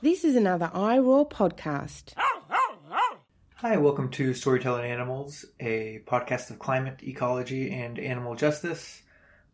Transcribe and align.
This 0.00 0.24
is 0.24 0.36
another 0.36 0.70
iRoar 0.72 1.28
podcast. 1.28 2.14
Hi, 3.56 3.76
welcome 3.78 4.10
to 4.10 4.32
Storytelling 4.32 4.88
Animals, 4.88 5.44
a 5.58 6.02
podcast 6.06 6.50
of 6.50 6.60
climate, 6.60 7.00
ecology, 7.02 7.72
and 7.72 7.98
animal 7.98 8.36
justice. 8.36 9.02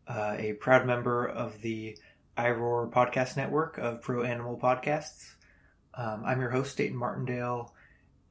Uh, 0.07 0.35
a 0.37 0.53
proud 0.53 0.85
member 0.85 1.25
of 1.25 1.59
the 1.61 1.97
iRoar 2.37 2.91
podcast 2.91 3.35
network 3.37 3.79
of 3.79 4.03
pro 4.03 4.21
animal 4.21 4.55
podcasts. 4.55 5.33
Um, 5.95 6.23
I'm 6.23 6.39
your 6.39 6.51
host, 6.51 6.77
Dayton 6.77 6.95
Martindale, 6.95 7.73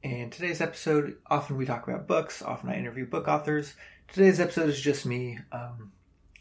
and 0.01 0.31
today's 0.31 0.61
episode, 0.61 1.17
often 1.27 1.57
we 1.57 1.65
talk 1.65 1.85
about 1.85 2.07
books, 2.07 2.41
often 2.41 2.69
I 2.69 2.77
interview 2.77 3.05
book 3.05 3.27
authors. 3.27 3.73
Today's 4.07 4.39
episode 4.39 4.69
is 4.69 4.79
just 4.79 5.05
me. 5.05 5.39
Um, 5.51 5.91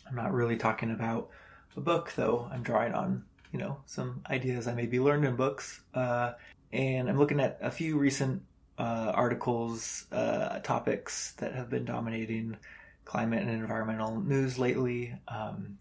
I'm 0.08 0.14
not 0.14 0.32
really 0.32 0.56
talking 0.56 0.92
about 0.92 1.30
a 1.76 1.80
book, 1.80 2.12
though. 2.14 2.48
I'm 2.52 2.62
drawing 2.62 2.92
on, 2.92 3.24
you 3.54 3.60
know, 3.60 3.76
some 3.86 4.20
ideas 4.28 4.66
I 4.66 4.74
maybe 4.74 4.98
learned 4.98 5.24
in 5.24 5.36
books. 5.36 5.80
Uh, 5.94 6.32
and 6.72 7.08
I'm 7.08 7.16
looking 7.16 7.38
at 7.38 7.58
a 7.62 7.70
few 7.70 7.96
recent 7.96 8.42
uh, 8.76 9.12
articles, 9.14 10.06
uh, 10.10 10.58
topics 10.58 11.34
that 11.34 11.54
have 11.54 11.70
been 11.70 11.84
dominating 11.84 12.56
climate 13.04 13.42
and 13.42 13.50
environmental 13.50 14.20
news 14.20 14.58
lately, 14.58 15.14
um, 15.28 15.78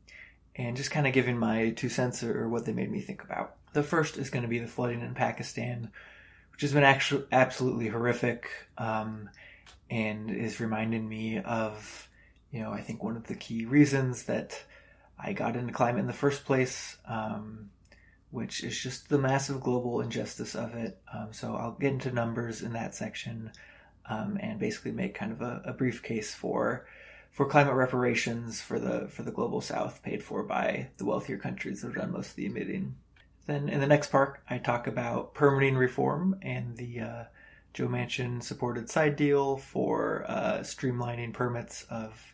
and 0.56 0.78
just 0.78 0.92
kind 0.92 1.08
of 1.08 1.14
giving 1.14 1.36
my 1.36 1.72
two 1.72 1.90
cents 1.90 2.24
or 2.24 2.48
what 2.48 2.66
they 2.66 2.74
made 2.74 2.92
me 2.92 3.02
think 3.02 3.24
about. 3.24 3.56
The 3.74 3.82
first 3.82 4.20
is 4.20 4.30
going 4.30 4.44
to 4.44 4.50
be 4.50 4.60
the 4.60 4.68
flooding 4.68 5.02
in 5.02 5.16
Pakistan, 5.16 5.90
which 6.52 6.62
has 6.62 6.74
been 6.74 6.84
actually 6.84 7.26
absolutely 7.32 7.88
horrific, 7.88 8.52
um, 8.78 9.32
and 9.90 10.30
is 10.30 10.60
reminding 10.60 11.10
me 11.10 11.40
of, 11.40 12.08
you 12.52 12.62
know, 12.62 12.72
I 12.72 12.82
think 12.82 13.02
one 13.02 13.18
of 13.18 13.26
the 13.26 13.34
key 13.34 13.66
reasons 13.66 14.26
that 14.26 14.64
I 15.24 15.34
got 15.34 15.56
into 15.56 15.74
climate 15.74 16.02
in 16.02 16.08
the 16.08 16.14
first 16.14 16.46
place. 16.46 16.98
Um, 17.08 17.70
which 18.34 18.64
is 18.64 18.76
just 18.76 19.10
the 19.10 19.18
massive 19.20 19.62
global 19.62 20.02
injustice 20.02 20.56
of 20.56 20.74
it. 20.74 20.98
Um, 21.14 21.28
so 21.32 21.56
I'll 21.56 21.78
get 21.80 21.94
into 21.94 22.10
numbers 22.12 22.64
in 22.64 22.74
that 22.74 22.96
section 22.96 23.52
um, 24.10 24.40
and 24.42 24.60
basically 24.60 24.92
make 24.92 25.14
kind 25.14 25.32
of 25.32 25.44
a, 25.44 25.62
a, 25.66 25.74
brief 25.74 26.02
case 26.02 26.34
for 26.34 26.88
for 27.30 27.48
climate 27.48 27.76
reparations 27.76 28.60
for 28.60 28.80
the 28.80 29.08
for 29.08 29.22
the 29.22 29.32
global 29.32 29.62
south 29.62 30.02
paid 30.02 30.24
for 30.24 30.42
by 30.42 30.90
the 30.98 31.06
wealthier 31.06 31.38
countries 31.38 31.82
that 31.82 31.90
have 31.90 31.98
done 31.98 32.12
most 32.12 32.32
of 32.32 32.36
the 32.36 32.48
emitting. 32.48 32.96
Then 33.46 33.70
in 33.70 33.80
the 33.80 33.88
next 33.88 34.12
part, 34.12 34.40
I 34.50 34.58
talk 34.58 34.88
about 34.88 35.36
permitting 35.36 35.76
reform 35.76 36.40
and 36.42 36.76
the 36.76 37.02
uh, 37.02 37.24
Joe 37.76 37.88
Manchin 37.88 38.42
supported 38.42 38.90
side 38.90 39.16
deal 39.16 39.58
for 39.58 40.26
uh, 40.28 40.60
streamlining 40.62 41.34
permits 41.34 41.84
of 41.84 42.33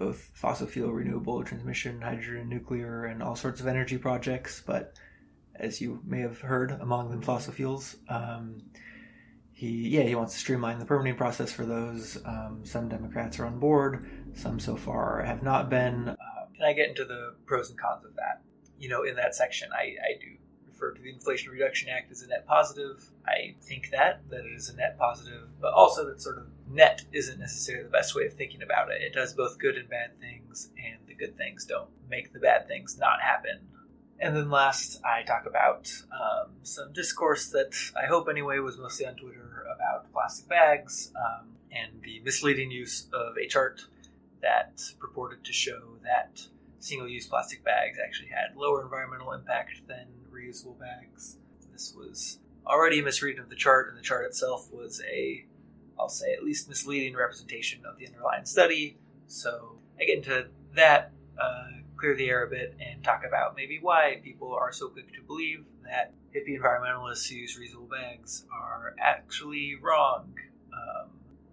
both 0.00 0.30
fossil 0.32 0.66
fuel 0.66 0.90
renewable 0.90 1.44
transmission, 1.44 2.00
hydrogen, 2.00 2.48
nuclear, 2.48 3.04
and 3.04 3.22
all 3.22 3.36
sorts 3.36 3.60
of 3.60 3.66
energy 3.66 3.98
projects, 3.98 4.62
but 4.66 4.94
as 5.54 5.78
you 5.78 6.00
may 6.06 6.20
have 6.20 6.40
heard, 6.40 6.70
among 6.80 7.10
them 7.10 7.20
fossil 7.20 7.52
fuels. 7.52 7.96
Um, 8.08 8.62
he, 9.52 9.90
yeah, 9.90 10.04
he 10.04 10.14
wants 10.14 10.32
to 10.32 10.40
streamline 10.40 10.78
the 10.78 10.86
permitting 10.86 11.16
process 11.16 11.52
for 11.52 11.66
those. 11.66 12.16
Um, 12.24 12.62
some 12.64 12.88
Democrats 12.88 13.38
are 13.38 13.44
on 13.44 13.58
board, 13.58 14.08
some 14.32 14.58
so 14.58 14.74
far 14.74 15.22
have 15.22 15.42
not 15.42 15.68
been. 15.68 16.08
Um, 16.08 16.16
and 16.58 16.64
I 16.66 16.72
get 16.72 16.88
into 16.88 17.04
the 17.04 17.34
pros 17.44 17.68
and 17.68 17.78
cons 17.78 18.06
of 18.06 18.14
that. 18.16 18.40
You 18.78 18.88
know, 18.88 19.02
in 19.02 19.16
that 19.16 19.34
section, 19.34 19.68
I, 19.70 19.82
I 19.82 20.18
do 20.18 20.38
refer 20.66 20.94
to 20.94 21.02
the 21.02 21.10
Inflation 21.10 21.52
Reduction 21.52 21.90
Act 21.90 22.10
as 22.10 22.22
a 22.22 22.28
net 22.28 22.46
positive. 22.46 23.04
I 23.26 23.54
think 23.60 23.90
that 23.90 24.22
that 24.30 24.46
it 24.46 24.56
is 24.56 24.70
a 24.70 24.76
net 24.76 24.98
positive, 24.98 25.48
but 25.60 25.74
also 25.74 26.06
that 26.06 26.22
sort 26.22 26.38
of 26.38 26.46
net 26.70 27.04
isn't 27.12 27.38
necessarily 27.38 27.84
the 27.84 27.90
best 27.90 28.14
way 28.14 28.26
of 28.26 28.34
thinking 28.34 28.62
about 28.62 28.90
it. 28.90 29.02
It 29.02 29.12
does 29.12 29.34
both 29.34 29.58
good 29.58 29.76
and 29.76 29.88
bad 29.88 30.18
things, 30.20 30.70
and 30.78 30.98
the 31.06 31.14
good 31.14 31.36
things 31.36 31.64
don't 31.64 31.90
make 32.08 32.32
the 32.32 32.38
bad 32.38 32.68
things 32.68 32.98
not 32.98 33.20
happen. 33.20 33.60
And 34.18 34.36
then 34.36 34.50
last, 34.50 35.00
I 35.04 35.22
talk 35.22 35.46
about 35.46 35.90
um, 36.12 36.50
some 36.62 36.92
discourse 36.92 37.48
that 37.50 37.74
I 37.96 38.06
hope 38.06 38.28
anyway 38.28 38.58
was 38.58 38.76
mostly 38.76 39.06
on 39.06 39.16
Twitter 39.16 39.64
about 39.74 40.12
plastic 40.12 40.48
bags 40.48 41.10
um, 41.16 41.48
and 41.72 42.02
the 42.02 42.20
misleading 42.20 42.70
use 42.70 43.08
of 43.14 43.36
a 43.38 43.46
chart 43.48 43.80
that 44.42 44.82
purported 44.98 45.44
to 45.44 45.52
show 45.52 45.96
that 46.02 46.42
single 46.80 47.08
use 47.08 47.26
plastic 47.26 47.64
bags 47.64 47.98
actually 48.02 48.28
had 48.28 48.56
lower 48.56 48.82
environmental 48.82 49.32
impact 49.32 49.86
than 49.86 50.06
reusable 50.30 50.78
bags. 50.78 51.38
This 51.72 51.94
was 51.96 52.38
already 52.66 53.00
a 53.00 53.02
misreading 53.02 53.42
of 53.42 53.48
the 53.48 53.56
chart, 53.56 53.88
and 53.88 53.98
the 53.98 54.02
chart 54.02 54.26
itself 54.26 54.70
was 54.72 55.00
a, 55.10 55.44
I'll 56.00 56.08
say, 56.08 56.32
at 56.32 56.42
least 56.42 56.68
misleading 56.68 57.14
representation 57.14 57.84
of 57.84 57.98
the 57.98 58.06
underlying 58.06 58.46
study. 58.46 58.96
So 59.26 59.76
I 60.00 60.04
get 60.04 60.16
into 60.18 60.48
that. 60.74 61.12
Uh, 61.38 61.68
clear 62.00 62.16
the 62.16 62.28
air 62.28 62.44
a 62.46 62.48
bit 62.48 62.74
and 62.80 63.04
talk 63.04 63.24
about 63.28 63.54
maybe 63.54 63.78
why 63.80 64.20
people 64.24 64.54
are 64.54 64.72
so 64.72 64.88
quick 64.88 65.12
to 65.12 65.20
believe 65.20 65.64
that 65.84 66.14
hippie 66.34 66.58
environmentalists 66.58 67.28
who 67.28 67.36
use 67.36 67.58
reusable 67.58 67.90
bags 67.90 68.46
are 68.50 68.94
actually 68.98 69.76
wrong. 69.82 70.32
Um, 70.72 71.10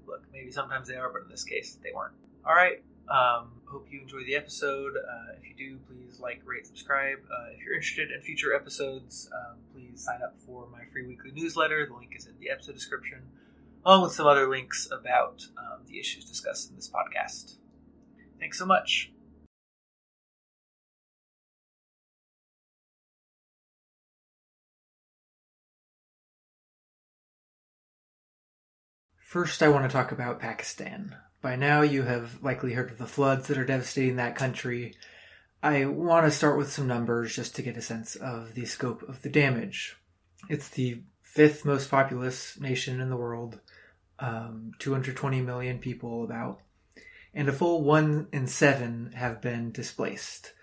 look, 0.07 0.24
maybe 0.31 0.52
sometimes 0.52 0.88
they 0.88 0.96
are, 0.96 1.12
but 1.12 1.24
in 1.24 1.30
this 1.30 1.44
case, 1.44 1.78
they 1.84 1.91
weren't. 1.94 2.13
All 2.46 2.56
right. 2.56 2.81
Um, 3.09 3.52
hope 3.66 3.88
you 3.91 4.02
enjoy 4.02 4.24
the 4.25 4.36
episode. 4.36 4.94
Uh, 4.96 5.34
if 5.38 5.47
you 5.47 5.56
do, 5.56 5.80
please 5.88 6.19
like, 6.19 6.41
rate, 6.46 6.66
subscribe. 6.66 7.19
Uh, 7.30 7.52
if 7.53 7.63
you're 7.63 7.74
interested 7.74 8.12
in 8.12 8.22
future 8.22 8.53
episodes, 8.53 9.30
um, 9.34 9.57
please 9.74 10.02
sign 10.02 10.22
up 10.22 10.36
for 10.46 10.68
my 10.72 10.86
free 10.91 11.06
weekly 11.06 11.31
newsletter. 11.31 11.86
The 11.86 11.94
link 11.94 12.13
is 12.16 12.25
in 12.25 12.34
the 12.40 12.50
episode 12.50 12.75
description, 12.75 13.19
along 13.88 14.02
with 14.02 14.12
some 14.12 14.28
other 14.28 14.50
links 14.50 14.90
about 14.92 15.46
um, 15.58 15.86
the 15.88 15.98
issues 15.98 16.25
discussed 16.25 16.70
in 16.70 16.75
this 16.75 16.92
podcast. 16.92 17.56
Thanks 18.38 18.59
so 18.59 18.66
much. 18.66 19.14
First, 29.16 29.64
I 29.64 29.70
want 29.70 29.90
to 29.90 29.90
talk 29.90 30.12
about 30.12 30.40
Pakistan. 30.42 31.16
By 31.42 31.56
now, 31.56 31.81
you 31.81 32.04
have 32.04 32.44
likely 32.44 32.74
heard 32.74 32.92
of 32.92 32.98
the 32.98 33.06
floods 33.06 33.48
that 33.48 33.58
are 33.58 33.66
devastating 33.66 34.18
that 34.18 34.36
country. 34.36 34.96
I 35.64 35.86
want 35.86 36.25
to 36.25 36.31
start 36.31 36.58
with 36.58 36.72
some 36.72 36.88
numbers 36.88 37.34
just 37.34 37.56
to 37.56 37.62
get 37.62 37.78
a 37.78 37.81
sense 37.81 38.16
of 38.16 38.54
the 38.54 38.66
scope 38.66 39.04
of 39.04 39.22
the 39.22 39.30
damage. 39.30 39.96
It's 40.50 40.68
the 40.69 41.04
fifth 41.22 41.66
most 41.66 41.92
populous 41.92 42.59
nation 42.59 43.00
in 43.00 43.09
the 43.09 43.16
world, 43.16 43.59
um, 44.19 44.72
220 44.79 45.41
million 45.41 45.79
people 45.79 46.23
about, 46.23 46.61
and 47.33 47.50
a 47.50 47.53
full 47.53 47.83
one 47.83 48.28
in 48.31 48.47
seven 48.47 49.11
have 49.13 49.41
been 49.41 49.72
displaced. 49.72 50.53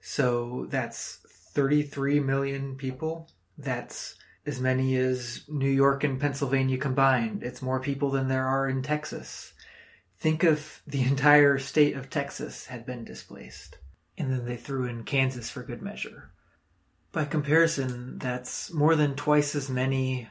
So 0.00 0.66
that's 0.70 1.18
33 1.52 2.20
million 2.20 2.76
people. 2.76 3.28
That's 3.58 4.16
as 4.44 4.60
many 4.60 4.96
as 4.96 5.44
New 5.48 5.70
York 5.70 6.04
and 6.04 6.20
Pennsylvania 6.20 6.78
combined. 6.78 7.42
It's 7.42 7.62
more 7.62 7.80
people 7.80 8.10
than 8.10 8.28
there 8.28 8.46
are 8.46 8.68
in 8.68 8.82
Texas. 8.82 9.52
Think 10.18 10.42
if 10.42 10.82
the 10.86 11.02
entire 11.06 11.58
state 11.58 11.94
of 11.94 12.10
Texas 12.10 12.66
had 12.66 12.84
been 12.86 13.04
displaced. 13.04 13.78
And 14.18 14.30
then 14.30 14.44
they 14.44 14.56
threw 14.56 14.86
in 14.86 15.04
Kansas 15.04 15.50
for 15.50 15.62
good 15.62 15.80
measure. 15.80 16.30
By 17.12 17.24
comparison, 17.24 18.18
that's 18.18 18.72
more 18.72 18.96
than 18.96 19.14
twice 19.14 19.54
as 19.54 19.68
many 19.68 20.28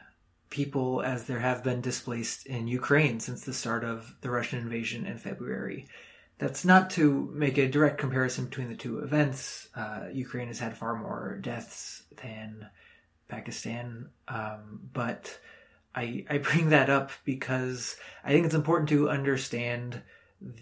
people 0.52 1.02
as 1.02 1.24
there 1.24 1.40
have 1.40 1.64
been 1.64 1.82
displaced 1.82 2.46
in 2.46 2.68
Ukraine 2.68 3.20
since 3.20 3.42
the 3.42 3.54
start 3.54 3.84
of 3.84 4.14
the 4.22 4.30
Russian 4.30 4.60
invasion 4.60 5.08
in 5.08 5.18
February. 5.18 5.88
That's 6.38 6.66
not 6.66 6.92
to 6.92 7.32
make 7.34 7.58
a 7.58 7.68
direct 7.70 7.98
comparison 7.98 8.46
between 8.46 8.70
the 8.70 8.76
two 8.76 9.00
events. 9.00 9.70
Uh, 9.76 10.08
Ukraine 10.12 10.50
has 10.50 10.60
had 10.60 10.78
far 10.78 10.96
more 10.96 11.40
deaths 11.42 12.04
than 12.22 12.68
Pakistan. 13.28 14.10
Um, 14.28 14.82
but 14.92 15.40
I, 15.96 16.26
I 16.30 16.38
bring 16.40 16.70
that 16.70 16.90
up 16.90 17.12
because 17.26 17.96
I 18.24 18.32
think 18.32 18.46
it's 18.46 18.56
important 18.56 18.90
to 18.90 19.10
understand 19.10 20.02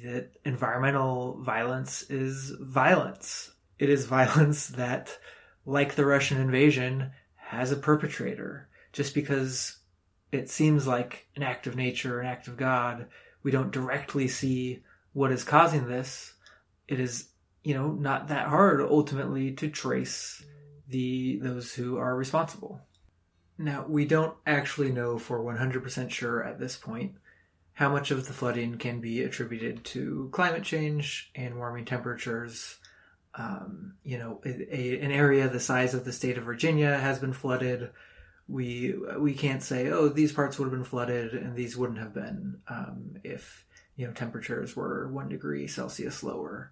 that 0.04 0.32
environmental 0.46 1.42
violence 1.42 2.04
is 2.04 2.52
violence. 2.60 3.52
It 3.80 3.90
is 3.90 4.06
violence 4.06 4.68
that, 4.68 5.18
like 5.66 5.96
the 5.96 6.06
Russian 6.06 6.40
invasion, 6.40 7.12
has 7.36 7.72
a 7.72 7.78
perpetrator. 7.78 8.68
Just 8.92 9.14
because 9.14 9.79
it 10.32 10.50
seems 10.50 10.88
like 10.88 11.28
an 11.36 11.44
act 11.44 11.68
of 11.68 11.76
nature, 11.76 12.20
an 12.20 12.28
act 12.28 12.48
of 12.48 12.58
God, 12.58 13.08
we 13.44 13.52
don't 13.52 13.72
directly 13.72 14.28
see 14.28 14.84
what 15.14 15.32
is 15.32 15.44
causing 15.44 15.88
this. 15.88 16.34
It 16.88 17.00
is, 17.00 17.30
you 17.64 17.74
know, 17.74 17.92
not 17.92 18.28
that 18.28 18.48
hard 18.48 18.82
ultimately 18.82 19.52
to 19.54 19.70
trace 19.70 20.44
the 20.88 21.40
those 21.42 21.74
who 21.74 21.98
are 21.98 22.16
responsible. 22.16 22.82
Now, 23.58 23.86
we 23.88 24.06
don't 24.06 24.36
actually 24.48 24.92
know 24.92 25.18
for 25.20 25.40
100% 25.40 26.10
sure 26.10 26.44
at 26.44 26.60
this 26.60 26.78
point 26.78 27.14
how 27.74 27.90
much 27.90 28.12
of 28.12 28.26
the 28.26 28.34
flooding 28.34 28.78
can 28.78 29.02
be 29.02 29.22
attributed 29.22 29.84
to 29.84 30.30
climate 30.32 30.64
change 30.64 31.32
and 31.36 31.58
warming 31.58 31.86
temperatures. 31.86 32.78
Um, 33.36 33.94
you 34.04 34.18
know, 34.18 34.42
a, 34.46 34.76
a, 34.76 35.00
an 35.00 35.12
area 35.12 35.48
the 35.48 35.60
size 35.60 35.94
of 35.94 36.06
the 36.06 36.14
state 36.14 36.38
of 36.38 36.46
Virginia 36.46 36.98
has 36.98 37.20
been 37.20 37.34
flooded. 37.34 37.90
We 38.50 38.96
we 39.18 39.34
can't 39.34 39.62
say, 39.62 39.92
oh, 39.92 40.10
these 40.10 40.32
parts 40.32 40.58
would 40.58 40.66
have 40.66 40.74
been 40.74 40.84
flooded 40.84 41.34
and 41.34 41.56
these 41.56 41.78
wouldn't 41.78 42.00
have 42.00 42.14
been 42.14 42.60
um, 42.68 43.18
if 43.24 43.66
you 43.96 44.08
know 44.08 44.14
temperatures 44.14 44.76
were 44.76 45.08
one 45.10 45.30
degree 45.30 45.68
Celsius 45.68 46.24
lower. 46.24 46.72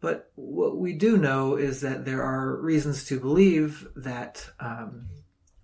But 0.00 0.32
what 0.34 0.76
we 0.78 0.94
do 0.94 1.16
know 1.16 1.54
is 1.54 1.80
that 1.82 2.04
there 2.04 2.24
are 2.24 2.56
reasons 2.56 3.04
to 3.06 3.20
believe 3.20 3.86
that 3.94 4.44
um, 4.58 5.06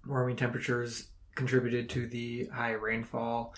warming 0.06 0.36
temperatures 0.36 1.08
contributed 1.34 1.88
to 1.90 2.06
the 2.06 2.46
high 2.46 2.72
rainfall. 2.72 3.54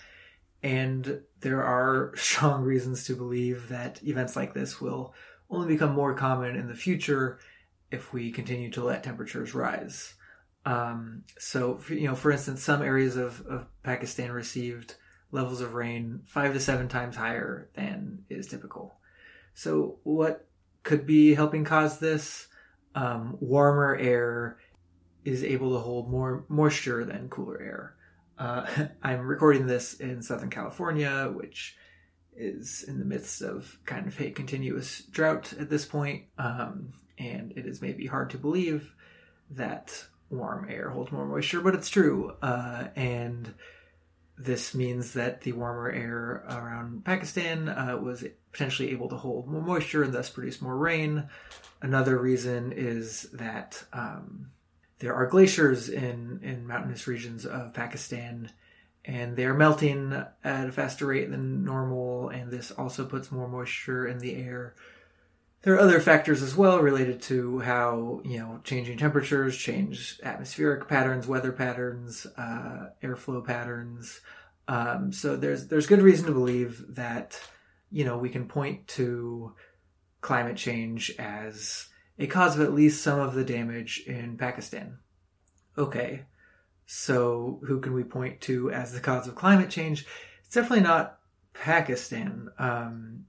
And 0.63 1.21
there 1.39 1.63
are 1.63 2.13
strong 2.17 2.63
reasons 2.63 3.05
to 3.05 3.15
believe 3.15 3.69
that 3.69 4.01
events 4.03 4.35
like 4.35 4.53
this 4.53 4.81
will 4.81 5.13
only 5.49 5.67
become 5.67 5.93
more 5.93 6.15
common 6.15 6.55
in 6.55 6.67
the 6.67 6.75
future 6.75 7.39
if 7.91 8.13
we 8.13 8.31
continue 8.31 8.71
to 8.71 8.83
let 8.83 9.03
temperatures 9.03 9.53
rise. 9.53 10.15
Um, 10.65 11.23
so, 11.39 11.79
you 11.89 12.07
know, 12.07 12.15
for 12.15 12.31
instance, 12.31 12.61
some 12.61 12.81
areas 12.81 13.17
of, 13.17 13.45
of 13.47 13.67
Pakistan 13.83 14.31
received 14.31 14.95
levels 15.31 15.61
of 15.61 15.73
rain 15.73 16.21
five 16.25 16.53
to 16.53 16.59
seven 16.59 16.87
times 16.87 17.15
higher 17.15 17.69
than 17.75 18.25
is 18.29 18.47
typical. 18.47 18.95
So, 19.53 19.99
what 20.03 20.47
could 20.83 21.05
be 21.05 21.33
helping 21.33 21.65
cause 21.65 21.99
this? 21.99 22.47
Um, 22.93 23.37
warmer 23.39 23.95
air 23.95 24.57
is 25.23 25.43
able 25.43 25.73
to 25.73 25.79
hold 25.79 26.09
more 26.09 26.45
moisture 26.49 27.05
than 27.05 27.29
cooler 27.29 27.61
air. 27.61 27.95
Uh, 28.37 28.87
I'm 29.03 29.21
recording 29.21 29.67
this 29.67 29.95
in 29.95 30.21
Southern 30.21 30.49
California, 30.49 31.31
which 31.33 31.77
is 32.35 32.83
in 32.87 32.99
the 32.99 33.05
midst 33.05 33.41
of 33.41 33.77
kind 33.85 34.07
of 34.07 34.19
a 34.19 34.31
continuous 34.31 35.03
drought 35.03 35.53
at 35.53 35.69
this 35.69 35.85
point, 35.85 36.25
um, 36.37 36.93
and 37.17 37.53
it 37.55 37.65
is 37.65 37.81
maybe 37.81 38.07
hard 38.07 38.29
to 38.31 38.37
believe 38.37 38.93
that 39.51 40.05
warm 40.31 40.67
air 40.69 40.89
holds 40.89 41.11
more 41.11 41.25
moisture, 41.25 41.61
but 41.61 41.75
it's 41.75 41.89
true. 41.89 42.33
Uh, 42.41 42.87
and 42.95 43.53
this 44.37 44.73
means 44.73 45.13
that 45.13 45.41
the 45.41 45.51
warmer 45.51 45.89
air 45.89 46.43
around 46.49 47.05
Pakistan 47.05 47.69
uh, 47.69 47.97
was 48.01 48.23
potentially 48.51 48.91
able 48.91 49.09
to 49.09 49.17
hold 49.17 49.47
more 49.47 49.61
moisture 49.61 50.03
and 50.03 50.13
thus 50.13 50.29
produce 50.29 50.61
more 50.61 50.77
rain. 50.77 51.29
Another 51.81 52.17
reason 52.17 52.71
is 52.71 53.23
that 53.33 53.83
um, 53.93 54.51
there 54.99 55.13
are 55.13 55.27
glaciers 55.27 55.89
in, 55.89 56.39
in 56.43 56.65
mountainous 56.65 57.07
regions 57.07 57.45
of 57.45 57.73
Pakistan 57.73 58.51
and 59.05 59.35
they 59.35 59.45
are 59.45 59.53
melting 59.53 60.13
at 60.43 60.67
a 60.67 60.71
faster 60.71 61.07
rate 61.07 61.31
than 61.31 61.63
normal, 61.63 62.29
and 62.29 62.51
this 62.51 62.71
also 62.71 63.05
puts 63.05 63.31
more 63.31 63.47
moisture 63.47 64.05
in 64.05 64.19
the 64.19 64.35
air. 64.35 64.75
There 65.63 65.75
are 65.75 65.79
other 65.79 65.99
factors 65.99 66.41
as 66.41 66.55
well 66.55 66.79
related 66.79 67.21
to 67.23 67.59
how 67.59 68.21
you 68.25 68.39
know 68.39 68.61
changing 68.63 68.97
temperatures 68.97 69.55
change 69.55 70.19
atmospheric 70.23 70.87
patterns, 70.87 71.27
weather 71.27 71.51
patterns, 71.51 72.25
uh, 72.37 72.89
airflow 73.03 73.45
patterns. 73.45 74.21
Um, 74.67 75.11
so 75.11 75.35
there's 75.35 75.67
there's 75.67 75.87
good 75.87 76.01
reason 76.01 76.25
to 76.25 76.31
believe 76.31 76.83
that 76.95 77.39
you 77.91 78.05
know 78.05 78.17
we 78.17 78.29
can 78.29 78.47
point 78.47 78.87
to 78.89 79.53
climate 80.21 80.57
change 80.57 81.11
as 81.19 81.87
a 82.17 82.27
cause 82.27 82.55
of 82.55 82.61
at 82.61 82.73
least 82.73 83.03
some 83.03 83.19
of 83.19 83.33
the 83.35 83.43
damage 83.43 84.03
in 84.07 84.37
Pakistan. 84.37 84.97
Okay, 85.77 86.23
so 86.85 87.59
who 87.67 87.79
can 87.79 87.93
we 87.93 88.03
point 88.03 88.41
to 88.41 88.71
as 88.71 88.93
the 88.93 88.99
cause 88.99 89.27
of 89.27 89.35
climate 89.35 89.69
change? 89.69 90.05
It's 90.43 90.55
definitely 90.55 90.83
not 90.83 91.19
Pakistan. 91.53 92.49
Um, 92.57 93.25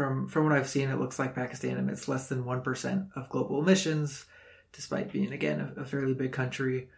from 0.00 0.28
from 0.28 0.44
what 0.44 0.54
I've 0.54 0.68
seen, 0.68 0.88
it 0.88 0.98
looks 0.98 1.18
like 1.18 1.34
Pakistan 1.34 1.76
emits 1.76 2.08
less 2.08 2.30
than 2.30 2.46
one 2.46 2.62
percent 2.62 3.08
of 3.16 3.28
global 3.28 3.60
emissions, 3.60 4.24
despite 4.72 5.12
being 5.12 5.30
again 5.30 5.74
a, 5.76 5.82
a, 5.82 5.84
fairly 5.84 6.14
big 6.14 6.32
country. 6.32 6.88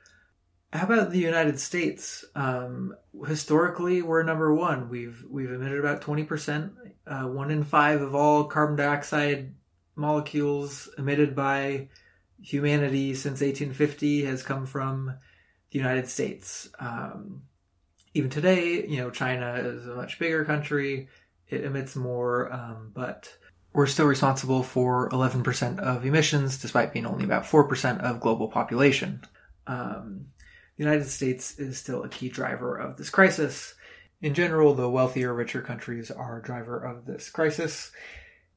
How 0.72 0.84
about 0.84 1.10
the 1.10 1.18
United 1.18 1.58
States? 1.58 2.24
Um, 2.36 2.94
historically, 3.26 4.02
we're 4.02 4.22
number 4.22 4.54
one. 4.54 4.88
We've 4.88 5.24
we've 5.28 5.50
emitted 5.50 5.80
about 5.80 6.02
twenty 6.02 6.22
percent. 6.22 6.74
Uh, 7.04 7.24
one 7.24 7.50
in 7.50 7.64
five 7.64 8.02
of 8.02 8.14
all 8.14 8.44
carbon 8.44 8.76
dioxide 8.76 9.52
molecules 9.96 10.88
emitted 10.96 11.34
by 11.34 11.88
humanity 12.40 13.14
since 13.14 13.40
1850 13.40 14.24
has 14.26 14.44
come 14.44 14.64
from 14.64 15.12
the 15.72 15.78
United 15.78 16.08
States. 16.08 16.70
Um, 16.78 17.42
even 18.14 18.30
today, 18.30 18.86
you 18.86 18.98
know, 18.98 19.10
China 19.10 19.54
is 19.56 19.88
a 19.88 19.96
much 19.96 20.20
bigger 20.20 20.44
country 20.44 21.08
it 21.48 21.64
emits 21.64 21.96
more, 21.96 22.52
um, 22.52 22.90
but 22.94 23.34
we're 23.72 23.86
still 23.86 24.06
responsible 24.06 24.62
for 24.62 25.08
11% 25.10 25.78
of 25.78 26.04
emissions, 26.04 26.58
despite 26.58 26.92
being 26.92 27.06
only 27.06 27.24
about 27.24 27.44
4% 27.44 28.00
of 28.00 28.20
global 28.20 28.48
population. 28.48 29.22
Um, 29.66 30.26
the 30.76 30.84
United 30.84 31.08
States 31.08 31.58
is 31.58 31.78
still 31.78 32.02
a 32.02 32.08
key 32.08 32.28
driver 32.28 32.76
of 32.76 32.96
this 32.96 33.10
crisis. 33.10 33.74
In 34.20 34.34
general, 34.34 34.74
the 34.74 34.88
wealthier, 34.88 35.34
richer 35.34 35.62
countries 35.62 36.10
are 36.10 36.38
a 36.38 36.42
driver 36.42 36.78
of 36.78 37.06
this 37.06 37.28
crisis. 37.28 37.90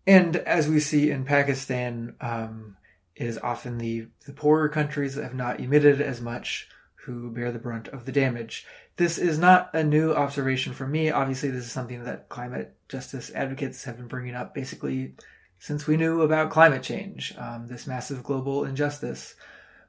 And 0.05 0.35
as 0.35 0.67
we 0.67 0.79
see 0.79 1.09
in 1.09 1.25
Pakistan, 1.25 2.15
um, 2.21 2.77
it 3.15 3.27
is 3.27 3.37
often 3.37 3.77
the, 3.77 4.07
the 4.25 4.33
poorer 4.33 4.69
countries 4.69 5.15
that 5.15 5.23
have 5.23 5.33
not 5.33 5.59
emitted 5.59 6.01
as 6.01 6.21
much 6.21 6.67
who 7.05 7.31
bear 7.31 7.51
the 7.51 7.59
brunt 7.59 7.87
of 7.87 8.05
the 8.05 8.11
damage. 8.11 8.65
This 8.97 9.17
is 9.17 9.37
not 9.37 9.71
a 9.73 9.83
new 9.83 10.13
observation 10.13 10.73
for 10.73 10.87
me. 10.87 11.11
Obviously, 11.11 11.49
this 11.49 11.65
is 11.65 11.71
something 11.71 12.05
that 12.05 12.29
climate 12.29 12.75
justice 12.87 13.31
advocates 13.35 13.83
have 13.83 13.97
been 13.97 14.07
bringing 14.07 14.35
up 14.35 14.53
basically 14.53 15.15
since 15.59 15.87
we 15.87 15.97
knew 15.97 16.21
about 16.21 16.49
climate 16.49 16.83
change, 16.83 17.33
um, 17.37 17.67
this 17.67 17.87
massive 17.87 18.23
global 18.23 18.65
injustice. 18.65 19.35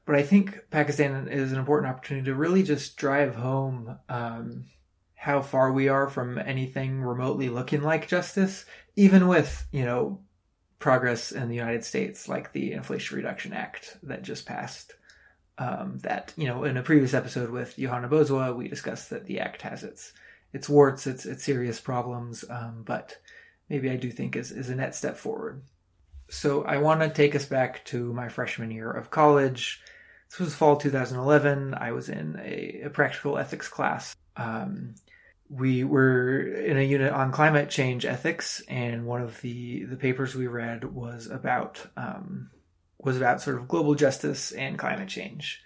But 0.05 0.15
I 0.15 0.23
think 0.23 0.69
Pakistan 0.71 1.27
is 1.27 1.51
an 1.51 1.59
important 1.59 1.91
opportunity 1.91 2.25
to 2.25 2.35
really 2.35 2.63
just 2.63 2.97
drive 2.97 3.35
home 3.35 3.97
um, 4.09 4.65
how 5.15 5.41
far 5.41 5.71
we 5.71 5.89
are 5.89 6.09
from 6.09 6.37
anything 6.37 7.01
remotely 7.01 7.49
looking 7.49 7.81
like 7.81 8.07
justice, 8.07 8.65
even 8.95 9.27
with, 9.27 9.67
you 9.71 9.83
know, 9.83 10.21
progress 10.79 11.31
in 11.31 11.49
the 11.49 11.55
United 11.55 11.83
States, 11.83 12.29
like 12.29 12.53
the 12.53 12.71
Inflation 12.71 13.17
Reduction 13.17 13.53
Act 13.53 13.97
that 14.03 14.21
just 14.21 14.45
passed 14.45 14.93
um, 15.57 15.99
that 15.99 16.33
you 16.37 16.47
know 16.47 16.63
in 16.63 16.77
a 16.77 16.83
previous 16.83 17.13
episode 17.13 17.49
with 17.49 17.77
Johanna 17.77 18.09
Bozuwa, 18.09 18.55
we 18.55 18.67
discussed 18.67 19.09
that 19.09 19.25
the 19.25 19.39
act 19.39 19.61
has 19.61 19.83
its 19.83 20.13
its 20.53 20.69
warts, 20.69 21.07
its 21.07 21.25
its 21.25 21.43
serious 21.43 21.79
problems, 21.79 22.45
um, 22.49 22.83
but 22.85 23.17
maybe 23.69 23.89
I 23.89 23.95
do 23.95 24.11
think 24.11 24.35
is 24.35 24.51
is 24.51 24.69
a 24.69 24.75
net 24.75 24.95
step 24.95 25.17
forward. 25.17 25.63
So 26.29 26.63
I 26.63 26.77
want 26.77 27.01
to 27.01 27.09
take 27.09 27.35
us 27.35 27.45
back 27.45 27.85
to 27.85 28.13
my 28.13 28.27
freshman 28.29 28.71
year 28.71 28.91
of 28.91 29.09
college. 29.09 29.81
This 30.29 30.39
was 30.39 30.55
fall 30.55 30.75
2011. 30.75 31.73
I 31.73 31.91
was 31.91 32.09
in 32.09 32.37
a, 32.43 32.81
a 32.85 32.89
practical 32.89 33.37
ethics 33.37 33.69
class. 33.69 34.13
Um, 34.35 34.95
we 35.49 35.85
were 35.85 36.41
in 36.41 36.77
a 36.77 36.81
unit 36.81 37.13
on 37.13 37.31
climate 37.31 37.69
change 37.69 38.05
ethics, 38.05 38.61
and 38.67 39.05
one 39.05 39.21
of 39.21 39.39
the 39.41 39.85
the 39.85 39.95
papers 39.95 40.35
we 40.35 40.47
read 40.47 40.83
was 40.83 41.27
about 41.27 41.85
um, 41.95 42.49
was 42.99 43.17
about 43.17 43.41
sort 43.41 43.57
of 43.57 43.67
global 43.67 43.95
justice 43.95 44.51
and 44.51 44.77
climate 44.77 45.09
change. 45.09 45.61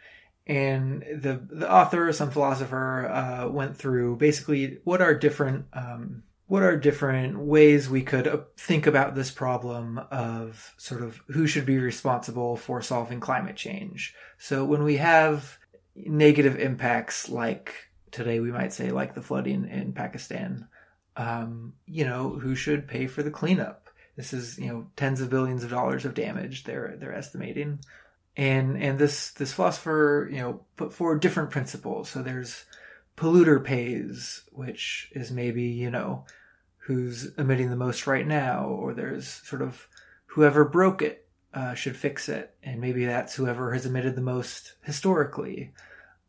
And 0.48 1.04
the 1.22 1.42
the 1.50 1.72
author, 1.72 2.12
some 2.12 2.32
philosopher, 2.32 3.08
uh, 3.08 3.48
went 3.50 3.78
through 3.78 4.18
basically 4.18 4.80
what 4.84 5.02
are 5.02 5.14
different 5.14 5.66
um, 5.74 6.24
what 6.48 6.64
are 6.64 6.76
different 6.76 7.40
ways 7.40 7.90
we 7.90 8.02
could 8.02 8.28
uh, 8.28 8.40
think 8.58 8.86
about 8.86 9.16
this 9.16 9.32
problem 9.32 10.00
of 10.12 10.74
sort 10.78 11.02
of 11.02 11.22
who 11.28 11.48
should 11.48 11.66
be 11.66 11.78
responsible 11.78 12.58
for 12.58 12.82
solving 12.82 13.22
climate 13.22 13.56
change. 13.56 14.14
So 14.38 14.66
when 14.66 14.84
we 14.84 14.98
have 14.98 15.58
negative 15.96 16.60
impacts 16.60 17.30
like 17.30 17.74
today 18.12 18.40
we 18.40 18.52
might 18.52 18.74
say 18.74 18.92
like 18.92 19.14
the 19.14 19.22
flooding 19.22 19.66
in 19.68 19.94
Pakistan, 19.94 20.68
um, 21.16 21.74
you 21.86 22.06
know, 22.06 22.38
who 22.38 22.56
should 22.56 22.88
pay 22.88 23.08
for 23.08 23.24
the 23.24 23.32
cleanup? 23.32 23.81
This 24.22 24.34
is 24.34 24.60
you 24.60 24.68
know 24.68 24.86
tens 24.96 25.20
of 25.20 25.32
billions 25.32 25.64
of 25.64 25.72
dollars 25.72 26.06
of 26.06 26.14
damage 26.14 26.64
they're 26.64 26.96
they're 27.00 27.16
estimating, 27.16 27.80
and 28.38 28.78
and 28.78 29.00
this 29.00 29.32
this 29.32 29.52
philosopher 29.52 30.30
you 30.32 30.38
know 30.38 30.62
put 30.78 30.94
forward 30.94 31.22
different 31.22 31.50
principles. 31.50 32.10
So 32.10 32.22
there's 32.22 32.66
polluter 33.18 33.64
pays, 33.64 34.44
which 34.52 35.10
is 35.16 35.32
maybe 35.32 35.64
you 35.64 35.90
know 35.90 36.26
who's 36.86 37.34
emitting 37.40 37.72
the 37.72 37.76
most 37.76 38.06
right 38.06 38.28
now, 38.28 38.66
or 38.66 38.94
there's 38.94 39.28
sort 39.28 39.64
of 39.64 39.88
whoever 40.28 40.66
broke 40.66 41.02
it 41.02 41.28
uh, 41.56 41.74
should 41.74 41.98
fix 41.98 42.30
it, 42.30 42.54
and 42.62 42.80
maybe 42.80 43.06
that's 43.06 43.34
whoever 43.34 43.74
has 43.74 43.88
emitted 43.88 44.16
the 44.16 44.22
most 44.22 44.74
historically. 44.84 45.74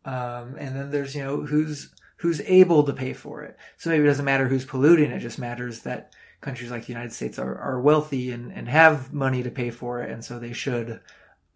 Um, 0.07 0.57
and 0.59 0.75
then 0.75 0.91
there's 0.91 1.15
you 1.15 1.25
know 1.25 1.43
who's 1.43 1.91
who's 2.17 2.41
able 2.47 2.85
to 2.85 2.95
pay 2.95 3.13
for 3.13 3.43
it. 3.43 3.59
So 3.77 3.91
maybe 3.91 4.05
it 4.05 4.07
doesn't 4.07 4.25
matter 4.25 4.49
who's 4.49 4.65
polluting; 4.65 5.11
it 5.11 5.19
just 5.19 5.39
matters 5.39 5.81
that 5.81 6.15
countries 6.43 6.71
like 6.71 6.85
the 6.85 6.93
United 6.93 7.13
States 7.13 7.39
are, 7.39 7.57
are 7.57 7.81
wealthy 7.81 8.33
and, 8.33 8.53
and 8.53 8.69
have 8.69 9.13
money 9.15 9.43
to 9.45 9.51
pay 9.51 9.71
for 9.71 10.03
it, 10.03 10.11
and 10.11 10.23
so 10.23 10.39
they 10.39 10.53
should. 10.53 11.01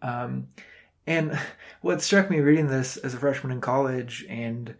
Um, 0.00 0.48
and 1.06 1.38
what 1.82 2.00
struck 2.00 2.30
me 2.30 2.40
reading 2.40 2.68
this 2.68 2.96
as 2.96 3.12
a 3.12 3.18
freshman 3.18 3.52
in 3.52 3.60
college, 3.60 4.24
and 4.28 4.74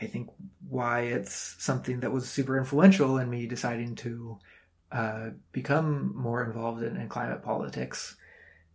I 0.00 0.06
think 0.06 0.30
why 0.68 1.02
it's 1.02 1.56
something 1.58 2.00
that 2.00 2.10
was 2.10 2.28
super 2.28 2.58
influential 2.58 3.18
in 3.18 3.30
me 3.30 3.46
deciding 3.46 3.96
to 3.96 4.38
uh, 4.90 5.30
become 5.52 6.16
more 6.16 6.42
involved 6.42 6.82
in, 6.82 6.96
in 6.96 7.08
climate 7.08 7.42
politics, 7.42 8.16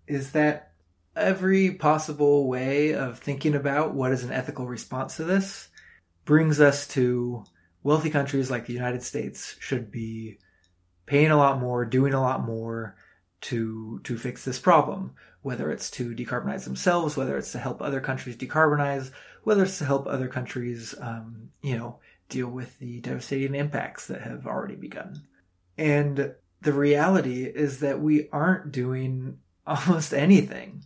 is 0.07 0.31
that 0.31 0.71
every 1.15 1.71
possible 1.71 2.47
way 2.47 2.93
of 2.93 3.19
thinking 3.19 3.55
about 3.55 3.95
what 3.95 4.11
is 4.11 4.23
an 4.23 4.31
ethical 4.31 4.67
response 4.67 5.17
to 5.17 5.23
this 5.23 5.67
brings 6.25 6.59
us 6.59 6.87
to 6.89 7.43
wealthy 7.83 8.09
countries 8.09 8.51
like 8.51 8.65
the 8.65 8.73
United 8.73 9.01
States 9.01 9.55
should 9.59 9.91
be 9.91 10.37
paying 11.05 11.31
a 11.31 11.37
lot 11.37 11.59
more, 11.59 11.85
doing 11.85 12.13
a 12.13 12.21
lot 12.21 12.43
more 12.43 12.95
to 13.41 13.99
to 14.03 14.17
fix 14.17 14.43
this 14.43 14.59
problem, 14.59 15.13
whether 15.41 15.71
it's 15.71 15.91
to 15.91 16.15
decarbonize 16.15 16.63
themselves, 16.63 17.15
whether 17.15 17.37
it's 17.37 17.51
to 17.51 17.59
help 17.59 17.81
other 17.81 18.01
countries 18.01 18.35
decarbonize, 18.35 19.11
whether 19.43 19.63
it's 19.63 19.77
to 19.77 19.85
help 19.85 20.07
other 20.07 20.27
countries, 20.27 20.95
um, 20.99 21.49
you 21.61 21.77
know, 21.77 21.99
deal 22.29 22.47
with 22.47 22.77
the 22.79 22.99
devastating 23.01 23.55
impacts 23.55 24.07
that 24.07 24.21
have 24.21 24.47
already 24.47 24.75
begun. 24.75 25.21
And 25.77 26.33
the 26.61 26.73
reality 26.73 27.45
is 27.45 27.79
that 27.81 28.01
we 28.01 28.29
aren't 28.31 28.71
doing 28.71 29.37
almost 29.67 30.13
anything. 30.13 30.83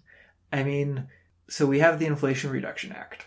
I 0.51 0.63
mean, 0.63 1.07
so 1.47 1.65
we 1.65 1.79
have 1.79 1.99
the 1.99 2.05
Inflation 2.05 2.51
Reduction 2.51 2.91
Act. 2.91 3.25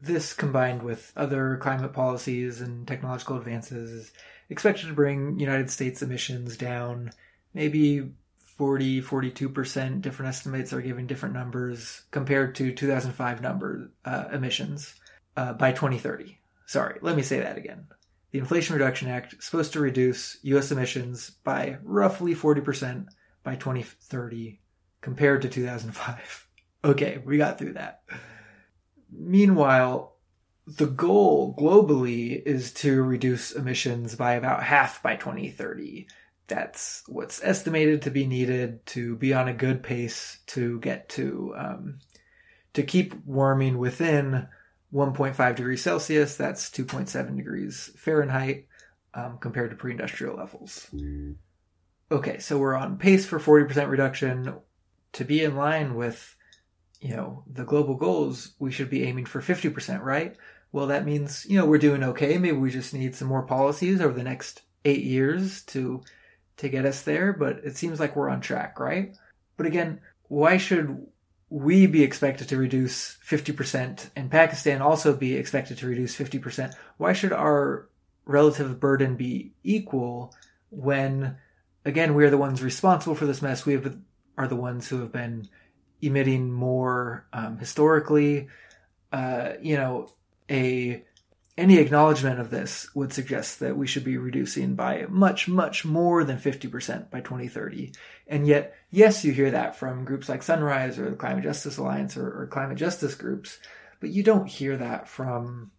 This 0.00 0.32
combined 0.32 0.82
with 0.82 1.12
other 1.16 1.58
climate 1.60 1.92
policies 1.92 2.60
and 2.60 2.86
technological 2.86 3.36
advances 3.36 4.12
expected 4.50 4.86
to 4.86 4.94
bring 4.94 5.38
United 5.38 5.70
States 5.70 6.02
emissions 6.02 6.56
down 6.56 7.12
maybe 7.54 8.10
40, 8.56 9.02
42%. 9.02 10.00
Different 10.00 10.28
estimates 10.28 10.72
are 10.72 10.82
giving 10.82 11.06
different 11.06 11.34
numbers 11.34 12.02
compared 12.10 12.54
to 12.56 12.72
2005 12.72 13.40
number 13.40 13.90
uh, 14.04 14.24
emissions 14.32 14.94
uh, 15.36 15.52
by 15.52 15.72
2030. 15.72 16.38
Sorry, 16.66 16.98
let 17.00 17.16
me 17.16 17.22
say 17.22 17.40
that 17.40 17.56
again. 17.56 17.86
The 18.32 18.40
Inflation 18.40 18.74
Reduction 18.74 19.08
Act 19.08 19.34
is 19.34 19.44
supposed 19.44 19.72
to 19.72 19.80
reduce 19.80 20.38
U.S. 20.42 20.70
emissions 20.70 21.30
by 21.30 21.78
roughly 21.82 22.34
40% 22.34 23.06
by 23.42 23.54
2030 23.56 24.60
compared 25.00 25.42
to 25.42 25.48
2005. 25.48 26.44
Okay, 26.84 27.20
we 27.24 27.38
got 27.38 27.58
through 27.58 27.72
that. 27.72 28.02
Meanwhile, 29.10 30.14
the 30.76 30.86
goal 30.86 31.54
globally 31.58 32.42
is 32.44 32.72
to 32.72 33.02
reduce 33.02 33.52
emissions 33.52 34.14
by 34.14 34.34
about 34.34 34.62
half 34.62 35.02
by 35.02 35.16
2030. 35.16 36.06
That's 36.46 37.02
what's 37.06 37.42
estimated 37.42 38.02
to 38.02 38.10
be 38.10 38.26
needed 38.26 38.84
to 38.86 39.16
be 39.16 39.32
on 39.32 39.48
a 39.48 39.54
good 39.54 39.82
pace 39.82 40.38
to 40.48 40.78
get 40.80 41.08
to 41.10 41.54
um, 41.56 41.98
to 42.74 42.82
keep 42.82 43.14
warming 43.24 43.78
within 43.78 44.48
1.5 44.92 45.56
degrees 45.56 45.82
Celsius. 45.82 46.36
That's 46.36 46.68
2.7 46.70 47.36
degrees 47.36 47.90
Fahrenheit 47.96 48.66
um, 49.14 49.38
compared 49.38 49.70
to 49.70 49.76
pre-industrial 49.76 50.36
levels. 50.36 50.86
Okay, 52.10 52.38
so 52.38 52.58
we're 52.58 52.76
on 52.76 52.98
pace 52.98 53.24
for 53.24 53.38
40% 53.38 53.88
reduction. 53.88 54.54
To 55.12 55.24
be 55.24 55.42
in 55.42 55.56
line 55.56 55.94
with, 55.94 56.36
you 57.00 57.16
know, 57.16 57.44
the 57.46 57.64
global 57.64 57.96
goals, 57.96 58.52
we 58.58 58.70
should 58.70 58.90
be 58.90 59.04
aiming 59.04 59.24
for 59.24 59.40
50%, 59.40 60.02
right? 60.02 60.36
Well, 60.72 60.88
that 60.88 61.06
means, 61.06 61.46
you 61.48 61.58
know, 61.58 61.66
we're 61.66 61.78
doing 61.78 62.02
okay. 62.02 62.38
Maybe 62.38 62.56
we 62.56 62.70
just 62.70 62.92
need 62.94 63.14
some 63.14 63.28
more 63.28 63.42
policies 63.42 64.00
over 64.00 64.12
the 64.12 64.22
next 64.22 64.62
eight 64.84 65.04
years 65.04 65.62
to 65.64 66.02
to 66.58 66.68
get 66.68 66.84
us 66.84 67.02
there, 67.02 67.32
but 67.32 67.58
it 67.64 67.76
seems 67.76 68.00
like 68.00 68.16
we're 68.16 68.28
on 68.28 68.40
track, 68.40 68.80
right? 68.80 69.16
But 69.56 69.66
again, 69.66 70.00
why 70.26 70.56
should 70.56 71.06
we 71.50 71.86
be 71.86 72.02
expected 72.02 72.48
to 72.48 72.56
reduce 72.56 73.16
50% 73.24 74.10
and 74.16 74.30
Pakistan 74.30 74.82
also 74.82 75.16
be 75.16 75.36
expected 75.36 75.78
to 75.78 75.86
reduce 75.86 76.16
50%? 76.16 76.74
Why 76.96 77.12
should 77.12 77.32
our 77.32 77.88
relative 78.26 78.80
burden 78.80 79.14
be 79.14 79.52
equal 79.62 80.34
when, 80.70 81.36
again, 81.84 82.14
we 82.14 82.24
are 82.24 82.30
the 82.30 82.36
ones 82.36 82.60
responsible 82.60 83.14
for 83.14 83.26
this 83.26 83.40
mess? 83.40 83.64
We 83.64 83.74
have, 83.74 83.96
are 84.36 84.48
the 84.48 84.56
ones 84.56 84.88
who 84.88 85.00
have 85.00 85.12
been 85.12 85.48
emitting 86.02 86.52
more 86.52 87.26
um, 87.32 87.58
historically. 87.58 88.48
Uh, 89.12 89.52
you 89.62 89.76
know, 89.76 90.10
a 90.50 91.04
any 91.58 91.78
acknowledgement 91.78 92.38
of 92.38 92.50
this 92.50 92.88
would 92.94 93.12
suggest 93.12 93.58
that 93.58 93.76
we 93.76 93.88
should 93.88 94.04
be 94.04 94.16
reducing 94.16 94.76
by 94.76 95.06
much, 95.08 95.48
much 95.48 95.84
more 95.84 96.22
than 96.22 96.38
50% 96.38 97.10
by 97.10 97.20
2030. 97.20 97.92
And 98.28 98.46
yet, 98.46 98.76
yes, 98.92 99.24
you 99.24 99.32
hear 99.32 99.50
that 99.50 99.74
from 99.74 100.04
groups 100.04 100.28
like 100.28 100.44
Sunrise 100.44 101.00
or 101.00 101.10
the 101.10 101.16
Climate 101.16 101.42
Justice 101.42 101.76
Alliance 101.76 102.16
or, 102.16 102.42
or 102.42 102.46
climate 102.46 102.78
justice 102.78 103.16
groups, 103.16 103.58
but 103.98 104.10
you 104.10 104.22
don't 104.22 104.46
hear 104.46 104.76
that 104.76 105.08
from, 105.08 105.72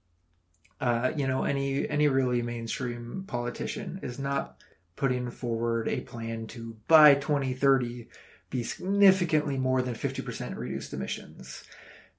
uh, 0.82 1.14
you 1.16 1.28
know, 1.28 1.46
any 1.46 1.88
any 1.88 2.10
really 2.10 2.42
mainstream 2.42 3.24
politician 3.26 4.02
is 4.04 4.20
not 4.20 4.58
putting 4.98 5.32
forward 5.32 5.88
a 5.88 6.02
plan 6.02 6.46
to 6.48 6.76
by 6.90 7.16
2030 7.16 8.10
be 8.50 8.64
significantly 8.64 9.58
more 9.58 9.82
than 9.82 9.94
50% 9.94 10.58
reduced 10.58 10.92
emissions. 10.92 11.64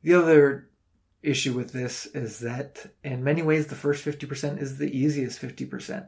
The 0.03 0.15
other 0.15 0.70
issue 1.23 1.53
with 1.53 1.73
this 1.73 2.07
is 2.07 2.39
that 2.41 2.87
in 3.05 3.23
many 3.25 3.43
ways 3.43 3.67
the 3.67 3.75
first 3.75 4.05
50% 4.05 4.61
is 4.61 4.79
the 4.79 4.97
easiest 4.97 5.41
50%. 5.41 6.07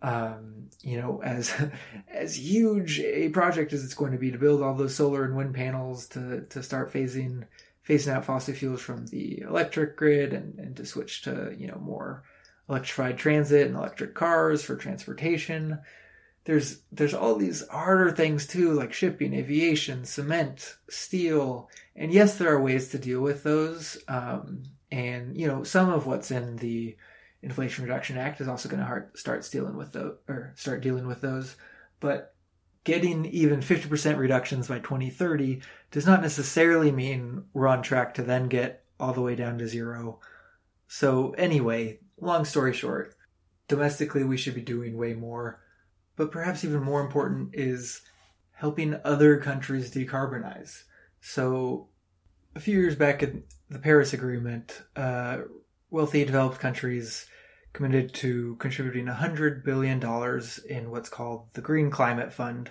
Um, 0.00 0.68
you 0.82 1.00
know, 1.00 1.22
as 1.22 1.54
as 2.08 2.36
huge 2.36 2.98
a 3.00 3.28
project 3.28 3.72
as 3.72 3.84
it's 3.84 3.94
going 3.94 4.12
to 4.12 4.18
be 4.18 4.32
to 4.32 4.38
build 4.38 4.60
all 4.60 4.74
those 4.74 4.94
solar 4.96 5.24
and 5.24 5.36
wind 5.36 5.54
panels 5.54 6.08
to 6.08 6.40
to 6.50 6.62
start 6.62 6.92
phasing 6.92 7.44
phasing 7.88 8.12
out 8.12 8.24
fossil 8.24 8.54
fuels 8.54 8.80
from 8.80 9.06
the 9.06 9.40
electric 9.42 9.96
grid 9.96 10.32
and, 10.32 10.58
and 10.58 10.76
to 10.76 10.86
switch 10.86 11.22
to, 11.22 11.54
you 11.56 11.66
know, 11.66 11.78
more 11.80 12.24
electrified 12.68 13.18
transit 13.18 13.66
and 13.66 13.76
electric 13.76 14.14
cars 14.14 14.62
for 14.62 14.76
transportation 14.76 15.78
there's 16.44 16.80
there's 16.90 17.14
all 17.14 17.36
these 17.36 17.66
harder 17.68 18.10
things 18.10 18.46
too, 18.46 18.72
like 18.72 18.92
shipping, 18.92 19.32
aviation, 19.34 20.04
cement, 20.04 20.76
steel, 20.88 21.70
and 21.94 22.12
yes, 22.12 22.36
there 22.36 22.52
are 22.52 22.60
ways 22.60 22.88
to 22.88 22.98
deal 22.98 23.20
with 23.20 23.42
those. 23.42 23.98
Um, 24.08 24.64
and 24.90 25.36
you 25.36 25.46
know, 25.46 25.62
some 25.62 25.90
of 25.90 26.06
what's 26.06 26.30
in 26.30 26.56
the 26.56 26.96
Inflation 27.42 27.84
Reduction 27.84 28.18
Act 28.18 28.40
is 28.40 28.48
also 28.48 28.68
going 28.68 28.84
to 28.84 29.06
start 29.14 29.48
dealing 29.50 29.76
with 29.76 29.92
those 29.92 30.16
or 30.28 30.52
start 30.56 30.82
dealing 30.82 31.06
with 31.06 31.20
those. 31.20 31.56
But 32.00 32.34
getting 32.84 33.24
even 33.26 33.60
50% 33.60 34.16
reductions 34.16 34.68
by 34.68 34.80
2030 34.80 35.62
does 35.90 36.06
not 36.06 36.22
necessarily 36.22 36.90
mean 36.90 37.44
we're 37.52 37.68
on 37.68 37.82
track 37.82 38.14
to 38.14 38.22
then 38.22 38.48
get 38.48 38.84
all 38.98 39.12
the 39.12 39.20
way 39.20 39.34
down 39.36 39.58
to 39.58 39.68
zero. 39.68 40.20
So 40.88 41.30
anyway, 41.38 42.00
long 42.20 42.44
story 42.44 42.72
short, 42.72 43.14
domestically 43.68 44.24
we 44.24 44.36
should 44.36 44.54
be 44.54 44.62
doing 44.62 44.96
way 44.96 45.14
more 45.14 45.60
but 46.16 46.30
perhaps 46.30 46.64
even 46.64 46.82
more 46.82 47.00
important 47.00 47.50
is 47.54 48.02
helping 48.52 48.98
other 49.04 49.38
countries 49.38 49.92
decarbonize. 49.92 50.84
So, 51.20 51.88
a 52.54 52.60
few 52.60 52.78
years 52.78 52.96
back 52.96 53.22
in 53.22 53.44
the 53.70 53.78
Paris 53.78 54.12
Agreement, 54.12 54.82
uh, 54.94 55.38
wealthy 55.90 56.24
developed 56.24 56.58
countries 56.58 57.26
committed 57.72 58.12
to 58.14 58.56
contributing 58.56 59.06
$100 59.06 59.64
billion 59.64 59.98
in 60.68 60.90
what's 60.90 61.08
called 61.08 61.46
the 61.54 61.62
Green 61.62 61.90
Climate 61.90 62.32
Fund 62.32 62.70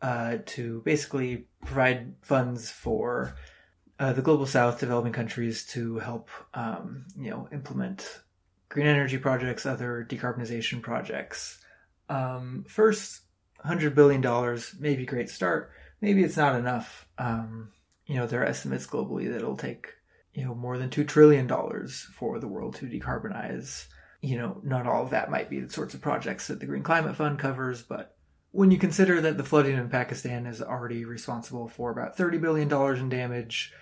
uh, 0.00 0.38
to 0.46 0.80
basically 0.84 1.46
provide 1.64 2.14
funds 2.22 2.70
for 2.70 3.36
uh, 3.98 4.14
the 4.14 4.22
global 4.22 4.46
south 4.46 4.80
developing 4.80 5.12
countries 5.12 5.66
to 5.66 5.98
help 5.98 6.30
um, 6.54 7.04
you 7.18 7.30
know 7.30 7.48
implement 7.52 8.20
green 8.70 8.86
energy 8.86 9.18
projects 9.18 9.66
other 9.66 10.06
decarbonization 10.08 10.80
projects 10.80 11.58
um, 12.10 12.64
first, 12.68 13.22
hundred 13.60 13.94
billion 13.94 14.20
dollars, 14.20 14.74
maybe 14.78 15.06
great 15.06 15.30
start. 15.30 15.70
Maybe 16.00 16.24
it's 16.24 16.36
not 16.36 16.56
enough. 16.56 17.06
Um, 17.16 17.70
you 18.06 18.16
know, 18.16 18.26
there 18.26 18.42
are 18.42 18.46
estimates 18.46 18.86
globally 18.86 19.28
that 19.28 19.36
it'll 19.36 19.56
take 19.56 19.94
you 20.34 20.44
know 20.44 20.54
more 20.54 20.76
than 20.76 20.90
two 20.90 21.04
trillion 21.04 21.46
dollars 21.46 22.06
for 22.14 22.38
the 22.38 22.48
world 22.48 22.74
to 22.76 22.86
decarbonize. 22.86 23.86
You 24.20 24.38
know, 24.38 24.60
not 24.62 24.86
all 24.86 25.04
of 25.04 25.10
that 25.10 25.30
might 25.30 25.48
be 25.48 25.60
the 25.60 25.72
sorts 25.72 25.94
of 25.94 26.02
projects 26.02 26.48
that 26.48 26.60
the 26.60 26.66
Green 26.66 26.82
Climate 26.82 27.16
Fund 27.16 27.38
covers, 27.38 27.82
but 27.82 28.16
when 28.50 28.70
you 28.70 28.78
consider 28.78 29.20
that 29.20 29.36
the 29.36 29.44
flooding 29.44 29.76
in 29.76 29.88
Pakistan 29.88 30.46
is 30.46 30.60
already 30.60 31.04
responsible 31.04 31.68
for 31.68 31.90
about 31.90 32.18
$30 32.18 32.40
billion 32.40 32.98
in 32.98 33.08
damage, 33.08 33.72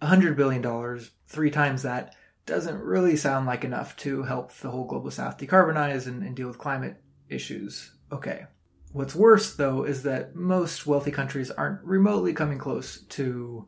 $100 0.00 0.34
billion, 0.36 1.00
three 1.28 1.50
times 1.50 1.82
that, 1.82 2.14
doesn't 2.46 2.80
really 2.80 3.16
sound 3.16 3.46
like 3.46 3.64
enough 3.64 3.94
to 3.96 4.22
help 4.22 4.52
the 4.54 4.70
whole 4.70 4.86
global 4.86 5.10
south 5.10 5.36
decarbonize 5.36 6.06
and, 6.06 6.22
and 6.22 6.34
deal 6.34 6.46
with 6.46 6.58
climate 6.58 6.96
issues. 7.28 7.92
Okay. 8.10 8.46
What's 8.92 9.14
worse, 9.14 9.54
though, 9.54 9.84
is 9.84 10.04
that 10.04 10.34
most 10.34 10.86
wealthy 10.86 11.10
countries 11.10 11.50
aren't 11.50 11.82
remotely 11.82 12.32
coming 12.32 12.58
close 12.58 13.02
to 13.02 13.66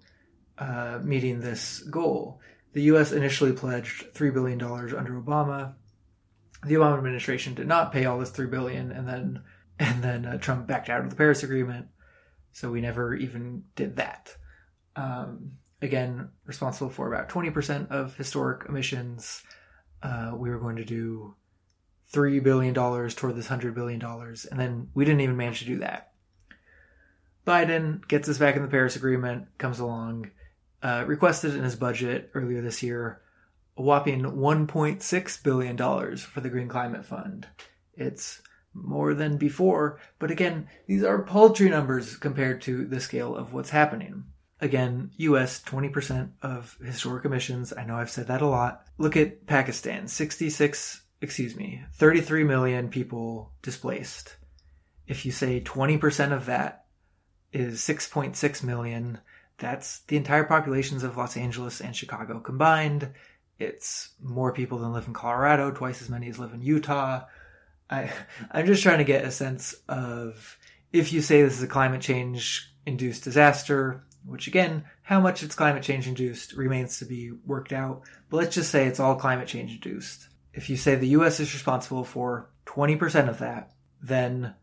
uh, 0.56 1.00
meeting 1.02 1.40
this 1.40 1.80
goal. 1.80 2.40
The 2.72 2.82
U.S. 2.82 3.12
initially 3.12 3.52
pledged 3.52 4.14
three 4.14 4.30
billion 4.30 4.58
dollars 4.58 4.92
under 4.92 5.20
Obama. 5.20 5.74
The 6.64 6.74
Obama 6.74 6.96
administration 6.96 7.54
did 7.54 7.66
not 7.66 7.92
pay 7.92 8.04
all 8.04 8.18
this 8.18 8.30
three 8.30 8.46
billion, 8.46 8.90
and 8.90 9.06
then 9.06 9.42
and 9.78 10.02
then 10.02 10.24
uh, 10.24 10.38
Trump 10.38 10.66
backed 10.66 10.88
out 10.88 11.02
of 11.02 11.10
the 11.10 11.16
Paris 11.16 11.42
Agreement, 11.42 11.88
so 12.52 12.70
we 12.70 12.80
never 12.80 13.14
even 13.14 13.64
did 13.76 13.96
that. 13.96 14.34
Um, 14.96 15.52
again, 15.82 16.30
responsible 16.44 16.90
for 16.90 17.12
about 17.12 17.28
twenty 17.28 17.50
percent 17.50 17.90
of 17.90 18.16
historic 18.16 18.68
emissions. 18.68 19.42
Uh, 20.02 20.32
we 20.36 20.50
were 20.50 20.58
going 20.58 20.76
to 20.76 20.84
do 20.84 21.34
three 22.10 22.40
billion 22.40 22.74
dollars 22.74 23.14
toward 23.14 23.36
this 23.36 23.48
hundred 23.48 23.74
billion 23.74 23.98
dollars, 23.98 24.44
and 24.44 24.58
then 24.58 24.88
we 24.94 25.04
didn't 25.04 25.20
even 25.20 25.36
manage 25.36 25.60
to 25.60 25.64
do 25.66 25.78
that. 25.78 26.12
Biden 27.46 28.06
gets 28.08 28.28
us 28.28 28.38
back 28.38 28.56
in 28.56 28.62
the 28.62 28.68
Paris 28.68 28.96
Agreement, 28.96 29.46
comes 29.56 29.78
along, 29.78 30.30
uh, 30.82 31.04
requested 31.06 31.54
in 31.54 31.64
his 31.64 31.76
budget 31.76 32.30
earlier 32.34 32.60
this 32.60 32.82
year 32.82 33.20
a 33.78 33.82
whopping 33.82 34.22
1.6 34.22 35.42
billion 35.42 35.76
dollars 35.76 36.22
for 36.22 36.40
the 36.40 36.50
Green 36.50 36.68
Climate 36.68 37.06
Fund. 37.06 37.46
It's 37.94 38.42
more 38.74 39.14
than 39.14 39.38
before. 39.38 40.00
But 40.18 40.30
again, 40.30 40.68
these 40.86 41.04
are 41.04 41.22
paltry 41.22 41.70
numbers 41.70 42.16
compared 42.16 42.60
to 42.62 42.84
the 42.86 43.00
scale 43.00 43.36
of 43.36 43.52
what's 43.52 43.70
happening. 43.70 44.24
Again, 44.60 45.12
US 45.16 45.62
20% 45.62 46.30
of 46.42 46.76
historic 46.84 47.24
emissions. 47.24 47.72
I 47.76 47.84
know 47.84 47.94
I've 47.96 48.10
said 48.10 48.26
that 48.26 48.42
a 48.42 48.46
lot. 48.46 48.84
Look 48.98 49.16
at 49.16 49.46
Pakistan 49.46 50.08
66, 50.08 51.02
excuse 51.20 51.56
me, 51.56 51.82
33 51.94 52.44
million 52.44 52.88
people 52.88 53.52
displaced. 53.62 54.36
If 55.06 55.24
you 55.26 55.32
say 55.32 55.60
20% 55.60 56.32
of 56.32 56.46
that 56.46 56.84
is 57.52 57.80
6.6 57.80 58.62
million, 58.62 59.18
that's 59.58 60.00
the 60.00 60.16
entire 60.16 60.44
populations 60.44 61.02
of 61.02 61.16
Los 61.16 61.36
Angeles 61.36 61.80
and 61.80 61.94
Chicago 61.96 62.40
combined. 62.40 63.10
It's 63.58 64.10
more 64.22 64.52
people 64.52 64.78
than 64.78 64.92
live 64.92 65.08
in 65.08 65.14
Colorado, 65.14 65.72
twice 65.72 66.00
as 66.00 66.08
many 66.08 66.28
as 66.28 66.38
live 66.38 66.52
in 66.52 66.62
Utah. 66.62 67.24
I, 67.90 68.12
I'm 68.52 68.66
just 68.66 68.82
trying 68.82 68.98
to 68.98 69.04
get 69.04 69.24
a 69.24 69.30
sense 69.30 69.74
of 69.88 70.56
if 70.92 71.12
you 71.12 71.20
say 71.20 71.42
this 71.42 71.56
is 71.56 71.62
a 71.62 71.68
climate 71.68 72.00
change 72.00 72.72
induced 72.86 73.24
disaster, 73.24 74.04
which 74.24 74.46
again, 74.46 74.84
how 75.02 75.20
much 75.20 75.42
it's 75.42 75.54
climate 75.54 75.82
change 75.82 76.06
induced 76.06 76.52
remains 76.52 76.98
to 76.98 77.04
be 77.04 77.32
worked 77.46 77.72
out. 77.72 78.02
But 78.30 78.38
let's 78.38 78.54
just 78.54 78.70
say 78.70 78.86
it's 78.86 79.00
all 79.00 79.16
climate 79.16 79.48
change 79.48 79.72
induced. 79.72 80.27
If 80.58 80.68
you 80.68 80.76
say 80.76 80.96
the 80.96 81.14
US 81.18 81.38
is 81.38 81.54
responsible 81.54 82.02
for 82.02 82.50
20% 82.66 83.28
of 83.28 83.38
that, 83.38 83.70
then 84.02 84.54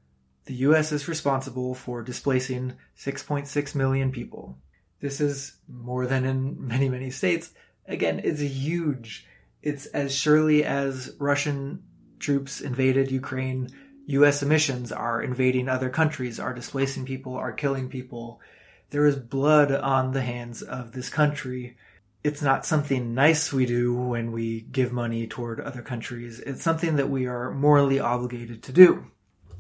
the 0.44 0.56
US 0.56 0.92
is 0.92 1.08
responsible 1.08 1.74
for 1.74 2.04
displacing 2.04 2.74
6.6 2.98 3.76
million 3.76 4.12
people. 4.12 4.58
This 5.00 5.22
is 5.22 5.56
more 5.70 6.06
than 6.06 6.26
in 6.26 6.68
many, 6.68 6.90
many 6.90 7.12
states. 7.12 7.52
Again, 7.88 8.20
it's 8.26 8.42
huge. 8.42 9.26
It's 9.62 9.86
as 9.86 10.14
surely 10.14 10.66
as 10.66 11.16
Russian 11.18 11.84
troops 12.20 12.60
invaded 12.60 13.10
Ukraine, 13.10 13.70
US 14.08 14.44
emissions 14.44 14.92
are 14.92 15.22
invading 15.22 15.70
other 15.70 15.90
countries, 15.90 16.42
are 16.42 16.54
displacing 16.54 17.06
people, 17.06 17.36
are 17.36 17.54
killing 17.54 17.88
people. 17.88 18.42
There 18.90 19.06
is 19.06 19.16
blood 19.16 19.72
on 19.72 20.12
the 20.12 20.24
hands 20.24 20.62
of 20.62 20.92
this 20.92 21.08
country. 21.08 21.78
It's 22.26 22.42
not 22.42 22.66
something 22.66 23.14
nice 23.14 23.54
we 23.54 23.68
do 23.68 23.94
when 23.94 24.32
we 24.32 24.62
give 24.62 24.92
money 24.92 25.28
toward 25.28 25.60
other 25.60 25.84
countries. 25.84 26.40
It's 26.40 26.64
something 26.64 26.96
that 26.96 27.08
we 27.08 27.28
are 27.28 27.52
morally 27.52 28.00
obligated 28.00 28.64
to 28.64 28.72
do. 28.72 29.06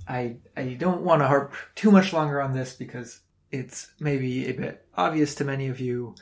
I 0.08 0.38
I 0.58 0.74
don't 0.74 1.04
want 1.04 1.22
to 1.22 1.28
harp 1.28 1.54
too 1.76 1.92
much 1.92 2.12
longer 2.12 2.42
on 2.42 2.54
this 2.54 2.74
because 2.74 3.22
it's 3.52 3.92
maybe 4.00 4.48
a 4.48 4.54
bit 4.54 4.84
obvious 4.98 5.36
to 5.36 5.46
many 5.46 5.68
of 5.68 5.80
you. 5.80 6.16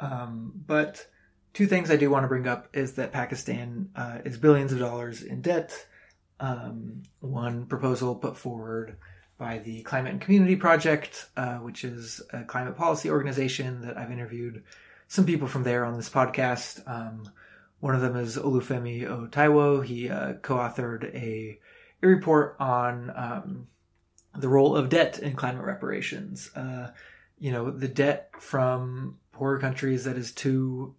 Um, 0.00 0.52
but 0.66 1.06
two 1.54 1.66
things 1.66 1.90
I 1.90 1.96
do 1.96 2.10
want 2.10 2.24
to 2.24 2.28
bring 2.28 2.46
up 2.46 2.68
is 2.74 2.92
that 2.96 3.10
Pakistan 3.12 3.88
uh, 3.96 4.18
is 4.22 4.36
billions 4.36 4.72
of 4.74 4.80
dollars 4.80 5.22
in 5.22 5.40
debt. 5.40 5.72
Um, 6.40 7.04
one 7.20 7.64
proposal 7.64 8.16
put 8.16 8.36
forward 8.36 8.98
by 9.38 9.60
the 9.60 9.80
Climate 9.84 10.12
and 10.12 10.20
Community 10.20 10.56
Project, 10.56 11.30
uh, 11.38 11.56
which 11.56 11.84
is 11.84 12.20
a 12.34 12.44
climate 12.44 12.76
policy 12.76 13.10
organization 13.10 13.80
that 13.80 13.96
I've 13.96 14.12
interviewed 14.12 14.62
some 15.10 15.26
people 15.26 15.48
from 15.48 15.64
there 15.64 15.84
on 15.84 15.96
this 15.96 16.08
podcast. 16.08 16.88
Um, 16.88 17.28
one 17.80 17.96
of 17.96 18.00
them 18.00 18.14
is 18.14 18.36
Olufemi 18.36 19.04
O. 19.08 19.26
Taiwo. 19.26 19.84
He 19.84 20.08
uh, 20.08 20.34
co-authored 20.34 21.12
a, 21.12 21.58
a, 22.00 22.06
report 22.06 22.54
on 22.60 23.12
um, 23.16 23.66
the 24.38 24.48
role 24.48 24.76
of 24.76 24.88
debt 24.88 25.18
in 25.18 25.34
climate 25.34 25.64
reparations. 25.64 26.54
Uh, 26.54 26.92
you 27.40 27.50
know, 27.50 27.72
the 27.72 27.88
debt 27.88 28.30
from 28.38 29.18
poorer 29.32 29.58
countries 29.58 30.04
that 30.04 30.16
is 30.16 30.30
too 30.30 30.94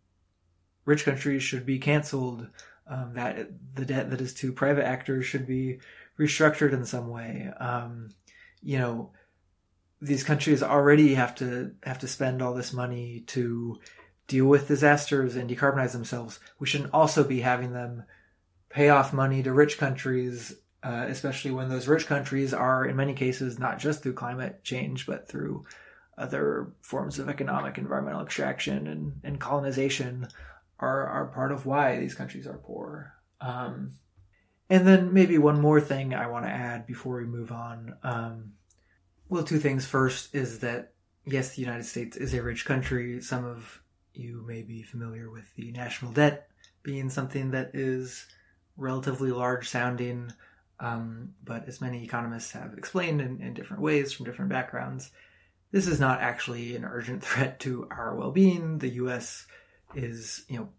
rich 0.84 1.06
countries 1.06 1.41
should 1.41 1.65
be 1.65 1.80
canceled. 1.80 2.50
Um, 2.88 3.13
that 3.13 3.48
the 3.75 3.86
debt 3.86 4.10
that 4.10 4.20
is 4.20 4.34
to 4.36 4.51
private 4.51 4.86
actors 4.86 5.25
should 5.25 5.48
be 5.48 5.80
restructured 6.20 6.74
in 6.74 6.84
some 6.86 7.08
way. 7.08 7.50
Um, 7.58 8.10
you 8.62 8.77
know, 8.77 9.12
these 10.01 10.25
countries 10.25 10.62
already 10.62 11.13
have 11.13 11.36
to 11.36 11.75
have 11.84 12.00
to 12.00 12.10
spend 12.10 12.41
all 12.41 12.53
this 12.53 12.74
money 12.74 13.24
to 13.27 13.80
deal 14.32 14.46
with 14.46 14.68
disasters 14.68 15.36
and 15.36 15.50
decarbonize 15.50 15.92
themselves. 15.92 16.40
We 16.58 16.68
shouldn't 16.68 16.94
also 16.94 17.24
be 17.24 17.42
having 17.42 17.74
them 17.74 18.04
pay 18.70 18.90
off 18.90 19.14
money 19.14 19.44
to 19.44 19.52
rich 19.52 19.78
countries, 19.78 20.56
uh, 20.82 21.06
especially 21.10 21.52
when 21.52 21.67
those 21.67 21.88
rich 21.88 22.08
countries 22.08 22.54
are, 22.54 22.86
in 22.86 22.96
many 22.96 23.13
cases, 23.13 23.60
not 23.60 23.78
just 23.78 24.02
through 24.02 24.13
climate 24.13 24.63
change, 24.63 25.06
but 25.06 25.28
through 25.28 25.65
other 26.17 26.72
forms 26.82 27.20
of 27.20 27.28
economic 27.28 27.78
environmental 27.78 28.22
extraction 28.22 28.88
and, 28.88 29.20
and 29.24 29.39
colonization 29.39 30.28
are 30.80 31.08
are 31.08 31.28
part 31.28 31.52
of 31.52 31.65
why 31.65 32.00
these 32.00 32.15
countries 32.15 32.48
are 32.48 32.58
poor. 32.58 33.13
Um, 33.41 33.91
and 34.70 34.88
then 34.88 35.13
maybe 35.13 35.38
one 35.38 35.60
more 35.60 35.82
thing 35.82 36.13
I 36.13 36.28
want 36.28 36.46
to 36.46 36.52
add 36.52 36.88
before 36.88 37.17
we 37.17 37.26
move 37.26 37.52
on. 37.52 37.96
Um, 38.04 38.54
well, 39.30 39.44
two 39.44 39.60
things. 39.60 39.86
First 39.86 40.34
is 40.34 40.60
that 40.60 40.94
yes, 41.26 41.56
the 41.56 41.62
United 41.62 41.86
States 41.86 42.17
is 42.17 42.34
a 42.34 42.41
rich 42.41 42.65
country. 42.65 43.22
Some 43.22 43.46
of 43.46 43.82
you 44.13 44.43
may 44.47 44.62
be 44.62 44.84
familiar 44.84 45.30
with 45.30 45.54
the 45.56 45.71
national 45.71 46.12
debt 46.12 46.50
being 46.84 47.10
something 47.10 47.52
that 47.52 47.71
is 47.74 48.26
relatively 48.78 49.32
large 49.32 49.69
sounding, 49.69 50.32
um, 50.80 51.34
but 51.43 51.67
as 51.67 51.82
many 51.82 52.04
economists 52.04 52.52
have 52.52 52.74
explained 52.78 53.21
in, 53.21 53.39
in 53.41 53.54
different 53.54 53.84
ways 53.84 54.12
from 54.12 54.26
different 54.26 54.50
backgrounds, 54.52 55.12
this 55.71 55.88
is 55.88 56.00
not 56.00 56.21
actually 56.21 56.76
an 56.76 56.86
urgent 56.86 57.24
threat 57.24 57.60
to 57.62 57.88
our 57.91 58.15
well-being. 58.15 58.80
The 58.80 58.89
U.S 58.89 59.45
is 59.95 60.43
you 60.47 60.58
know 60.58 60.69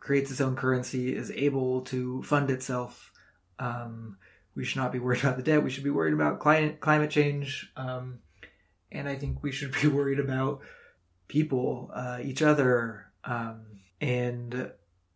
creates 0.00 0.30
its 0.30 0.40
own 0.40 0.56
currency, 0.56 1.14
is 1.14 1.30
able 1.30 1.82
to 1.82 2.22
fund 2.24 2.50
itself. 2.50 3.12
Um, 3.58 4.16
we 4.54 4.64
should 4.64 4.78
not 4.78 4.92
be 4.92 4.98
worried 4.98 5.20
about 5.20 5.36
the 5.36 5.42
debt. 5.42 5.62
We 5.62 5.70
should 5.70 5.84
be 5.84 5.90
worried 5.90 6.14
about 6.14 6.40
climate 6.40 6.80
climate 6.80 7.10
change, 7.10 7.70
um, 7.76 8.18
and 8.90 9.08
I 9.08 9.16
think 9.16 9.42
we 9.42 9.52
should 9.52 9.74
be 9.80 9.88
worried 9.88 10.20
about 10.20 10.60
people, 11.32 11.90
uh, 11.94 12.18
each 12.22 12.42
other, 12.42 13.06
um, 13.24 13.62
and 14.02 14.70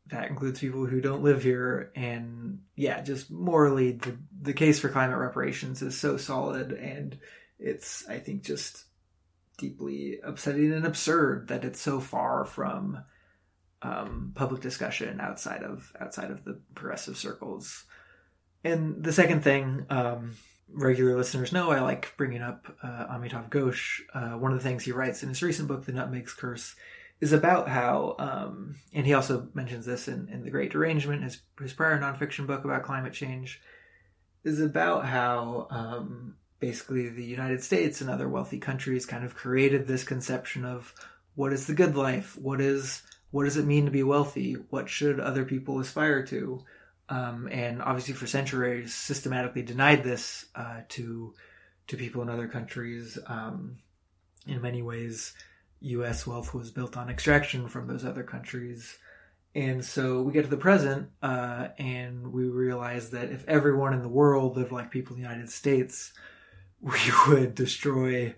that 0.06 0.30
includes 0.30 0.60
people 0.60 0.86
who 0.86 1.02
don't 1.02 1.22
live 1.22 1.42
here. 1.42 1.92
And 1.94 2.60
yeah, 2.74 3.02
just 3.02 3.30
morally, 3.30 3.92
the 3.92 4.16
the 4.40 4.54
case 4.54 4.80
for 4.80 4.88
climate 4.88 5.18
reparations 5.18 5.82
is 5.82 5.98
so 5.98 6.16
solid, 6.16 6.72
and 6.72 7.18
it's 7.58 8.08
I 8.08 8.18
think 8.18 8.44
just 8.44 8.84
deeply 9.58 10.18
upsetting 10.24 10.72
and 10.72 10.86
absurd 10.86 11.48
that 11.48 11.64
it's 11.64 11.80
so 11.80 12.00
far 12.00 12.46
from 12.46 13.04
um, 13.82 14.32
public 14.34 14.62
discussion 14.62 15.20
outside 15.20 15.62
of 15.62 15.92
outside 16.00 16.30
of 16.30 16.44
the 16.44 16.58
progressive 16.74 17.18
circles. 17.18 17.84
And 18.64 19.04
the 19.04 19.12
second 19.12 19.44
thing, 19.44 19.84
um, 19.90 20.34
regular 20.72 21.16
listeners 21.16 21.52
know 21.52 21.70
I 21.70 21.80
like 21.80 22.14
bringing 22.16 22.42
up 22.42 22.66
uh, 22.82 23.06
Amitav 23.06 23.50
Ghosh. 23.50 24.00
Uh, 24.12 24.38
one 24.38 24.52
of 24.52 24.58
the 24.58 24.68
things 24.68 24.84
he 24.84 24.92
writes 24.92 25.22
in 25.22 25.28
his 25.28 25.42
recent 25.42 25.68
book, 25.68 25.84
The 25.84 25.92
Nutmeg's 25.92 26.34
Curse, 26.34 26.74
is 27.20 27.32
about 27.32 27.68
how, 27.68 28.16
um, 28.18 28.76
and 28.92 29.06
he 29.06 29.14
also 29.14 29.48
mentions 29.54 29.86
this 29.86 30.08
in, 30.08 30.28
in 30.28 30.44
The 30.44 30.50
Great 30.50 30.72
Derangement, 30.72 31.22
his, 31.22 31.40
his 31.60 31.72
prior 31.72 31.98
nonfiction 31.98 32.46
book 32.46 32.64
about 32.64 32.82
climate 32.82 33.12
change, 33.12 33.60
is 34.44 34.60
about 34.60 35.06
how 35.06 35.66
um, 35.70 36.36
basically 36.60 37.08
the 37.08 37.24
United 37.24 37.62
States 37.62 38.00
and 38.00 38.10
other 38.10 38.28
wealthy 38.28 38.58
countries 38.58 39.06
kind 39.06 39.24
of 39.24 39.34
created 39.34 39.86
this 39.86 40.04
conception 40.04 40.64
of 40.64 40.92
what 41.34 41.52
is 41.52 41.66
the 41.66 41.74
good 41.74 41.96
life, 41.96 42.36
what 42.38 42.60
is 42.60 43.02
what 43.30 43.44
does 43.44 43.56
it 43.56 43.66
mean 43.66 43.84
to 43.84 43.90
be 43.90 44.02
wealthy? 44.02 44.54
What 44.70 44.88
should 44.88 45.20
other 45.20 45.44
people 45.44 45.78
aspire 45.80 46.24
to? 46.26 46.64
Um, 47.08 47.48
and 47.50 47.82
obviously, 47.82 48.14
for 48.14 48.26
centuries, 48.26 48.94
systematically 48.94 49.62
denied 49.62 50.02
this 50.02 50.46
uh, 50.54 50.80
to 50.90 51.34
to 51.88 51.96
people 51.96 52.22
in 52.22 52.28
other 52.28 52.48
countries. 52.48 53.18
Um, 53.26 53.76
in 54.46 54.60
many 54.60 54.82
ways, 54.82 55.34
U.S. 55.80 56.26
wealth 56.26 56.52
was 56.52 56.70
built 56.70 56.96
on 56.96 57.08
extraction 57.08 57.68
from 57.68 57.86
those 57.86 58.04
other 58.04 58.24
countries. 58.24 58.96
And 59.54 59.84
so 59.84 60.20
we 60.20 60.32
get 60.32 60.42
to 60.42 60.50
the 60.50 60.56
present, 60.56 61.08
uh, 61.22 61.68
and 61.78 62.32
we 62.32 62.44
realize 62.44 63.10
that 63.10 63.30
if 63.30 63.46
everyone 63.48 63.94
in 63.94 64.02
the 64.02 64.08
world 64.08 64.56
lived 64.56 64.72
like 64.72 64.90
people 64.90 65.16
in 65.16 65.22
the 65.22 65.28
United 65.28 65.48
States, 65.48 66.12
we 66.80 66.98
would 67.28 67.54
destroy 67.54 68.34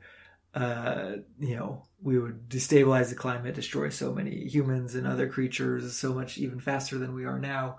uh, 0.55 1.17
you 1.39 1.57
know, 1.57 1.85
we 2.03 2.19
would 2.19 2.49
destabilize 2.49 3.11
the 3.11 3.15
climate, 3.15 3.55
destroy 3.55 3.89
so 3.89 4.13
many 4.13 4.49
humans 4.49 4.95
and 4.95 5.07
other 5.07 5.29
creatures 5.29 5.97
so 5.97 6.13
much 6.13 6.39
even 6.39 6.61
faster 6.61 6.99
than 6.99 7.15
we 7.15 7.25
are 7.25 7.39
now. 7.39 7.79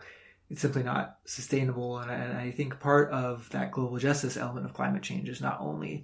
It's 0.50 0.62
simply 0.62 0.84
not 0.84 1.18
sustainable. 1.26 2.00
And 2.00 2.12
I, 2.12 2.16
and 2.16 2.38
I 2.38 2.52
think 2.52 2.80
part 2.80 3.12
of 3.12 3.50
that 3.52 3.72
global 3.72 3.98
justice 3.98 4.38
element 4.38 4.66
of 4.66 4.74
climate 4.74 5.04
change 5.04 5.30
is 5.30 5.42
not 5.42 5.60
only 5.62 6.04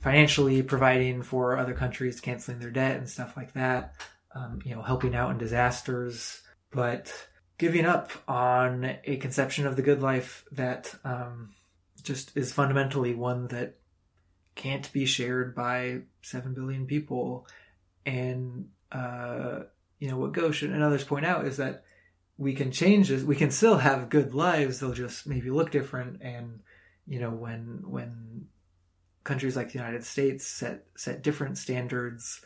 financially 0.00 0.62
providing 0.62 1.22
for 1.22 1.56
other 1.56 1.74
countries 1.74 2.20
canceling 2.20 2.58
their 2.58 2.70
debt 2.70 2.96
and 2.96 3.08
stuff 3.08 3.36
like 3.36 3.52
that, 3.54 3.94
um, 4.34 4.60
you 4.64 4.74
know, 4.74 4.82
helping 4.82 5.14
out 5.14 5.30
in 5.30 5.38
disasters, 5.38 6.40
but 6.70 7.12
giving 7.58 7.84
up 7.84 8.10
on 8.28 8.96
a 9.04 9.16
conception 9.16 9.66
of 9.66 9.76
the 9.76 9.82
good 9.82 10.00
life 10.00 10.44
that 10.52 10.94
um, 11.04 11.50
just 12.02 12.36
is 12.36 12.52
fundamentally 12.52 13.14
one 13.14 13.48
that 13.48 13.76
can't 14.54 14.92
be 14.92 15.06
shared 15.06 15.54
by 15.54 16.00
7 16.22 16.54
billion 16.54 16.86
people. 16.86 17.46
And, 18.06 18.68
uh, 18.92 19.60
you 19.98 20.08
know, 20.08 20.16
what 20.16 20.32
Ghosh 20.32 20.62
and 20.62 20.82
others 20.82 21.04
point 21.04 21.26
out 21.26 21.46
is 21.46 21.56
that 21.56 21.84
we 22.38 22.54
can 22.54 22.72
change 22.72 23.08
this. 23.08 23.22
We 23.22 23.36
can 23.36 23.50
still 23.50 23.76
have 23.76 24.08
good 24.08 24.32
lives. 24.32 24.80
They'll 24.80 24.92
just 24.92 25.26
maybe 25.26 25.50
look 25.50 25.70
different 25.70 26.22
and 26.22 26.60
you 27.08 27.18
know, 27.18 27.30
when 27.30 27.82
when 27.86 28.46
countries 29.24 29.56
like 29.56 29.72
the 29.72 29.78
United 29.78 30.04
States 30.04 30.46
set 30.46 30.84
set 30.94 31.22
different 31.22 31.56
standards 31.56 32.42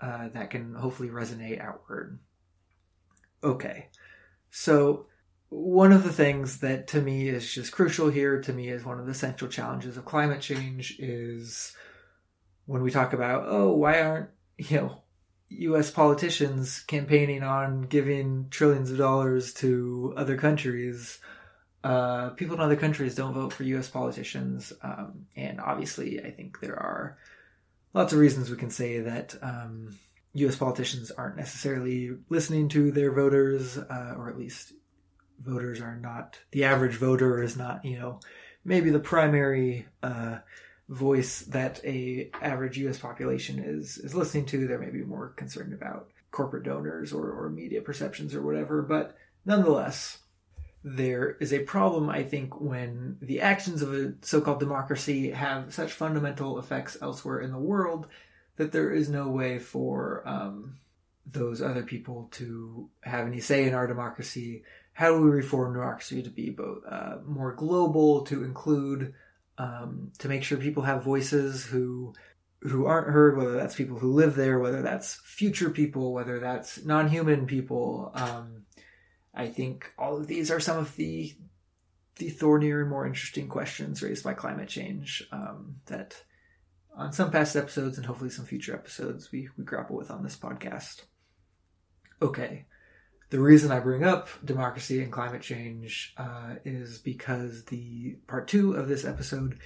uh, 0.00 0.28
that 0.32 0.50
can 0.50 0.74
hopefully 0.74 1.08
resonate 1.08 1.60
outward. 1.60 2.20
Okay, 3.42 3.88
so 4.50 5.06
one 5.48 5.92
of 5.92 6.04
the 6.04 6.12
things 6.12 6.60
that 6.60 6.86
to 6.88 7.00
me 7.00 7.28
is 7.28 7.52
just 7.52 7.72
crucial 7.72 8.08
here, 8.08 8.40
to 8.40 8.52
me 8.52 8.68
is 8.68 8.84
one 8.84 9.00
of 9.00 9.06
the 9.06 9.14
central 9.14 9.50
challenges 9.50 9.96
of 9.96 10.04
climate 10.04 10.40
change 10.40 10.96
is 10.98 11.76
when 12.66 12.82
we 12.82 12.90
talk 12.90 13.12
about, 13.12 13.44
oh, 13.46 13.72
why 13.72 14.00
aren't, 14.00 14.30
you 14.56 14.76
know, 14.76 15.02
US 15.58 15.90
politicians 15.90 16.80
campaigning 16.80 17.42
on 17.42 17.82
giving 17.82 18.48
trillions 18.50 18.90
of 18.90 18.98
dollars 18.98 19.52
to 19.54 20.14
other 20.16 20.36
countries? 20.36 21.18
Uh, 21.82 22.30
people 22.30 22.54
in 22.54 22.62
other 22.62 22.76
countries 22.76 23.14
don't 23.14 23.34
vote 23.34 23.52
for 23.52 23.64
US 23.64 23.88
politicians. 23.88 24.72
Um, 24.82 25.26
and 25.36 25.60
obviously, 25.60 26.20
I 26.24 26.30
think 26.30 26.60
there 26.60 26.78
are 26.78 27.18
lots 27.92 28.12
of 28.12 28.18
reasons 28.18 28.50
we 28.50 28.56
can 28.56 28.70
say 28.70 29.00
that 29.00 29.34
um, 29.42 29.98
US 30.34 30.56
politicians 30.56 31.10
aren't 31.10 31.36
necessarily 31.36 32.10
listening 32.28 32.68
to 32.70 32.90
their 32.90 33.12
voters, 33.12 33.78
uh, 33.78 34.14
or 34.16 34.28
at 34.28 34.38
least 34.38 34.72
voters 35.40 35.80
are 35.80 35.96
not, 35.96 36.38
the 36.52 36.64
average 36.64 36.96
voter 36.96 37.42
is 37.42 37.56
not, 37.56 37.84
you 37.84 37.98
know, 37.98 38.20
maybe 38.64 38.90
the 38.90 39.00
primary 39.00 39.86
uh, 40.02 40.38
voice 40.88 41.40
that 41.40 41.80
a 41.84 42.30
average 42.42 42.78
U.S. 42.78 42.98
population 42.98 43.58
is 43.58 43.98
is 43.98 44.14
listening 44.14 44.46
to. 44.46 44.66
They're 44.66 44.78
maybe 44.78 45.02
more 45.02 45.28
concerned 45.30 45.72
about 45.72 46.08
corporate 46.30 46.64
donors 46.64 47.12
or, 47.12 47.30
or 47.30 47.48
media 47.48 47.80
perceptions 47.80 48.34
or 48.34 48.42
whatever. 48.42 48.82
But 48.82 49.16
nonetheless, 49.46 50.18
there 50.82 51.36
is 51.40 51.52
a 51.52 51.60
problem, 51.60 52.10
I 52.10 52.24
think, 52.24 52.60
when 52.60 53.16
the 53.22 53.40
actions 53.40 53.80
of 53.80 53.94
a 53.94 54.14
so-called 54.20 54.60
democracy 54.60 55.30
have 55.30 55.72
such 55.72 55.92
fundamental 55.92 56.58
effects 56.58 56.98
elsewhere 57.00 57.40
in 57.40 57.52
the 57.52 57.58
world 57.58 58.08
that 58.56 58.72
there 58.72 58.92
is 58.92 59.08
no 59.08 59.28
way 59.28 59.58
for 59.58 60.22
um, 60.26 60.76
those 61.30 61.62
other 61.62 61.82
people 61.82 62.28
to 62.32 62.88
have 63.00 63.26
any 63.26 63.40
say 63.40 63.66
in 63.66 63.74
our 63.74 63.86
democracy. 63.86 64.62
How 64.92 65.08
do 65.08 65.22
we 65.22 65.30
reform 65.30 65.72
democracy 65.72 66.22
to 66.22 66.30
be 66.30 66.50
both 66.50 66.84
uh, 66.88 67.16
more 67.24 67.52
global, 67.52 68.22
to 68.26 68.44
include 68.44 69.14
um, 69.58 70.12
to 70.18 70.28
make 70.28 70.42
sure 70.42 70.58
people 70.58 70.82
have 70.82 71.04
voices 71.04 71.64
who 71.64 72.14
who 72.60 72.86
aren't 72.86 73.12
heard, 73.12 73.36
whether 73.36 73.52
that's 73.52 73.74
people 73.74 73.98
who 73.98 74.12
live 74.12 74.34
there, 74.34 74.58
whether 74.58 74.80
that's 74.80 75.16
future 75.16 75.68
people, 75.68 76.14
whether 76.14 76.40
that's 76.40 76.82
non-human 76.82 77.46
people. 77.46 78.10
Um, 78.14 78.64
I 79.34 79.48
think 79.48 79.92
all 79.98 80.16
of 80.16 80.26
these 80.26 80.50
are 80.50 80.60
some 80.60 80.78
of 80.78 80.96
the 80.96 81.34
the 82.16 82.30
thornier 82.30 82.80
and 82.80 82.90
more 82.90 83.06
interesting 83.06 83.48
questions 83.48 84.02
raised 84.02 84.22
by 84.22 84.34
climate 84.34 84.68
change 84.68 85.26
um, 85.32 85.76
that 85.86 86.22
on 86.96 87.12
some 87.12 87.30
past 87.30 87.56
episodes 87.56 87.96
and 87.96 88.06
hopefully 88.06 88.30
some 88.30 88.46
future 88.46 88.72
episodes 88.72 89.32
we, 89.32 89.48
we 89.58 89.64
grapple 89.64 89.96
with 89.96 90.12
on 90.12 90.22
this 90.22 90.36
podcast. 90.36 91.02
Okay, 92.22 92.66
the 93.30 93.40
reason 93.40 93.72
I 93.72 93.80
bring 93.80 94.04
up 94.04 94.28
democracy 94.44 95.02
and 95.02 95.12
climate 95.12 95.42
change 95.42 96.14
uh, 96.16 96.54
is 96.64 96.98
because 96.98 97.64
the 97.64 98.16
part 98.26 98.48
two 98.48 98.74
of 98.74 98.88
this 98.88 99.04
episode 99.04 99.58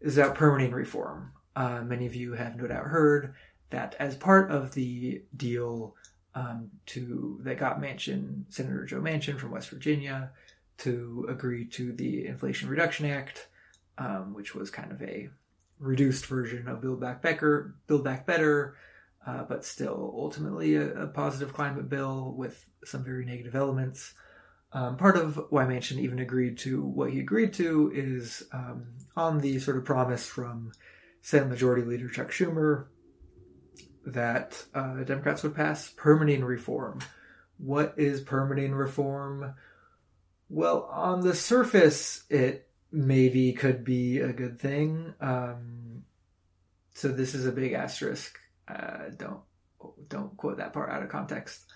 is 0.00 0.18
about 0.18 0.34
permitting 0.34 0.72
reform. 0.72 1.32
Uh, 1.54 1.82
many 1.82 2.06
of 2.06 2.14
you 2.14 2.34
have 2.34 2.56
no 2.56 2.66
doubt 2.66 2.84
heard 2.84 3.34
that 3.70 3.94
as 3.98 4.16
part 4.16 4.50
of 4.50 4.74
the 4.74 5.22
deal 5.36 5.94
um, 6.34 6.70
to 6.86 7.40
that 7.42 7.58
got 7.58 7.80
Manchin, 7.80 8.44
Senator 8.50 8.84
Joe 8.84 9.00
Manchin 9.00 9.38
from 9.38 9.52
West 9.52 9.70
Virginia, 9.70 10.30
to 10.78 11.26
agree 11.30 11.64
to 11.64 11.92
the 11.92 12.26
Inflation 12.26 12.68
Reduction 12.68 13.06
Act, 13.06 13.48
um, 13.96 14.34
which 14.34 14.54
was 14.54 14.70
kind 14.70 14.92
of 14.92 15.00
a 15.02 15.30
reduced 15.78 16.26
version 16.26 16.68
of 16.68 16.82
Build 16.82 17.00
Back 17.00 17.22
Build 17.86 18.04
Back 18.04 18.26
Better, 18.26 18.76
uh, 19.26 19.42
but 19.42 19.64
still 19.64 20.14
ultimately 20.16 20.76
a, 20.76 21.02
a, 21.02 21.06
positive 21.08 21.52
climate 21.52 21.88
bill 21.88 22.32
with 22.36 22.64
some 22.84 23.02
very 23.02 23.24
negative 23.24 23.56
elements. 23.56 24.14
Um, 24.72 24.96
part 24.96 25.16
of 25.16 25.46
why 25.50 25.64
Manchin 25.64 25.98
even 25.98 26.20
agreed 26.20 26.58
to 26.58 26.82
what 26.82 27.10
he 27.10 27.18
agreed 27.18 27.52
to 27.54 27.90
is 27.94 28.44
um, 28.52 28.86
on 29.16 29.40
the 29.40 29.58
sort 29.58 29.78
of 29.78 29.84
promise 29.84 30.26
from 30.26 30.72
Senate 31.22 31.48
Majority 31.48 31.82
Leader 31.82 32.08
Chuck 32.08 32.30
Schumer 32.30 32.86
that 34.04 34.64
uh, 34.74 35.02
Democrats 35.02 35.42
would 35.42 35.56
pass 35.56 35.90
permitting 35.96 36.44
reform. 36.44 37.00
What 37.58 37.94
is 37.96 38.20
permitting 38.20 38.74
reform? 38.74 39.54
Well, 40.48 40.88
on 40.92 41.22
the 41.22 41.34
surface, 41.34 42.22
it 42.30 42.68
maybe 42.92 43.52
could 43.52 43.82
be 43.82 44.20
a 44.20 44.32
good 44.32 44.60
thing. 44.60 45.14
Um, 45.20 46.04
so 46.94 47.08
this 47.08 47.34
is 47.34 47.46
a 47.46 47.52
big 47.52 47.72
asterisk 47.72 48.38
uh, 48.68 49.10
don't 49.16 49.40
don't 50.08 50.36
quote 50.36 50.58
that 50.58 50.72
part 50.72 50.90
out 50.90 51.02
of 51.02 51.08
context. 51.08 51.66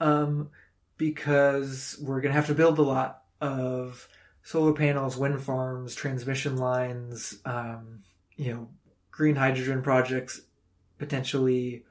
Um, 0.00 0.50
because 0.96 1.98
we're 2.02 2.20
gonna 2.20 2.34
have 2.34 2.46
to 2.46 2.54
build 2.54 2.78
a 2.78 2.82
lot 2.82 3.22
of 3.40 4.08
solar 4.42 4.72
panels, 4.72 5.16
wind 5.16 5.42
farms, 5.42 5.94
transmission 5.94 6.56
lines, 6.56 7.38
um, 7.44 8.02
you 8.36 8.52
know, 8.52 8.68
green 9.10 9.36
hydrogen 9.36 9.82
projects, 9.82 10.40
potentially 10.98 11.84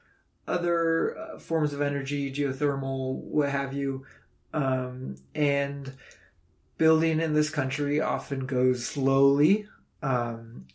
other 0.47 1.17
uh, 1.17 1.39
forms 1.39 1.73
of 1.73 1.81
energy, 1.81 2.31
geothermal, 2.31 3.15
what 3.15 3.49
have 3.49 3.73
you. 3.73 4.05
Um, 4.53 5.15
and 5.35 5.93
building 6.77 7.19
in 7.19 7.33
this 7.33 7.49
country 7.49 8.01
often 8.01 8.45
goes 8.47 8.85
slowly. 8.85 9.67
Um, 10.01 10.65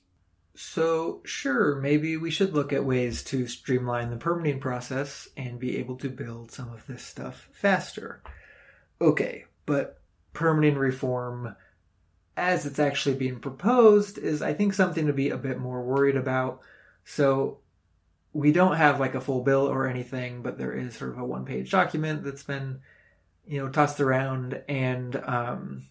so, 0.56 1.20
sure, 1.24 1.80
maybe 1.80 2.16
we 2.16 2.30
should 2.30 2.54
look 2.54 2.72
at 2.72 2.84
ways 2.84 3.24
to 3.24 3.48
streamline 3.48 4.10
the 4.10 4.16
permitting 4.16 4.60
process 4.60 5.28
and 5.36 5.58
be 5.58 5.78
able 5.78 5.96
to 5.96 6.08
build 6.08 6.52
some 6.52 6.72
of 6.72 6.86
this 6.86 7.02
stuff 7.02 7.48
faster. 7.52 8.22
Okay, 9.00 9.46
but 9.66 10.00
permitting 10.32 10.76
reform, 10.76 11.56
as 12.36 12.66
it's 12.66 12.78
actually 12.78 13.16
being 13.16 13.40
proposed, 13.40 14.16
is 14.16 14.42
I 14.42 14.54
think 14.54 14.74
something 14.74 15.08
to 15.08 15.12
be 15.12 15.30
a 15.30 15.36
bit 15.36 15.58
more 15.58 15.82
worried 15.82 16.16
about. 16.16 16.60
So, 17.04 17.58
we 18.32 18.52
don't 18.52 18.76
have 18.76 19.00
like 19.00 19.16
a 19.16 19.20
full 19.20 19.42
bill 19.42 19.66
or 19.66 19.88
anything, 19.88 20.42
but 20.42 20.56
there 20.56 20.72
is 20.72 20.96
sort 20.96 21.12
of 21.12 21.18
a 21.18 21.24
one 21.24 21.44
page 21.44 21.72
document 21.72 22.22
that's 22.22 22.44
been, 22.44 22.80
you 23.44 23.60
know, 23.60 23.68
tossed 23.70 24.00
around, 24.00 24.62
and 24.68 25.16
um, 25.16 25.86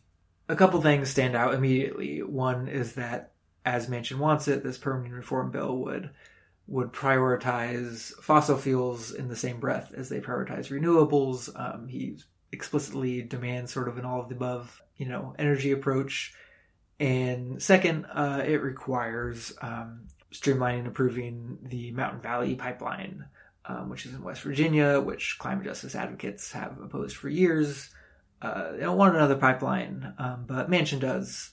a 0.48 0.56
couple 0.56 0.82
things 0.82 1.10
stand 1.10 1.36
out 1.36 1.54
immediately. 1.54 2.24
One 2.24 2.70
is 2.70 2.94
that 2.94 3.33
as 3.66 3.88
Manchin 3.88 4.18
wants 4.18 4.48
it, 4.48 4.64
this 4.64 4.78
permanent 4.78 5.14
reform 5.14 5.52
bill 5.52 5.78
would 5.78 6.10
would 6.66 6.94
prioritize 6.94 8.14
fossil 8.22 8.58
fuels 8.58 9.12
in 9.12 9.28
the 9.28 9.36
same 9.36 9.60
breath 9.60 9.94
as 9.96 10.08
they 10.08 10.22
prioritize 10.22 10.72
renewables. 10.72 11.50
Um, 11.60 11.88
he 11.88 12.18
explicitly 12.54 13.22
demands 13.22 13.74
sort 13.74 13.90
of 13.90 13.98
an 13.98 14.06
all 14.06 14.22
of 14.22 14.30
the 14.30 14.36
above, 14.36 14.82
you 14.96 15.08
know, 15.08 15.36
energy 15.38 15.72
approach. 15.72 16.34
And 17.00 17.62
second, 17.62 18.06
uh, 18.06 18.44
it 18.46 18.62
requires 18.62 19.54
um, 19.62 20.08
streamlining 20.32 20.80
and 20.80 20.88
improving 20.88 21.58
the 21.64 21.92
Mountain 21.92 22.22
Valley 22.22 22.56
pipeline, 22.56 23.26
um, 23.66 23.90
which 23.90 24.06
is 24.06 24.14
in 24.14 24.24
West 24.24 24.42
Virginia, 24.44 25.02
which 25.02 25.38
climate 25.40 25.66
justice 25.66 25.96
advocates 25.96 26.54
have 26.54 26.80
opposed 26.80 27.18
for 27.18 27.28
years. 27.28 27.90
Uh, 28.42 28.74
they 28.74 28.80
don't 28.80 28.98
want 28.98 29.16
another 29.16 29.36
pipeline, 29.38 30.14
um, 30.18 30.46
but 30.48 30.70
Manchin 30.70 31.00
does. 31.00 31.52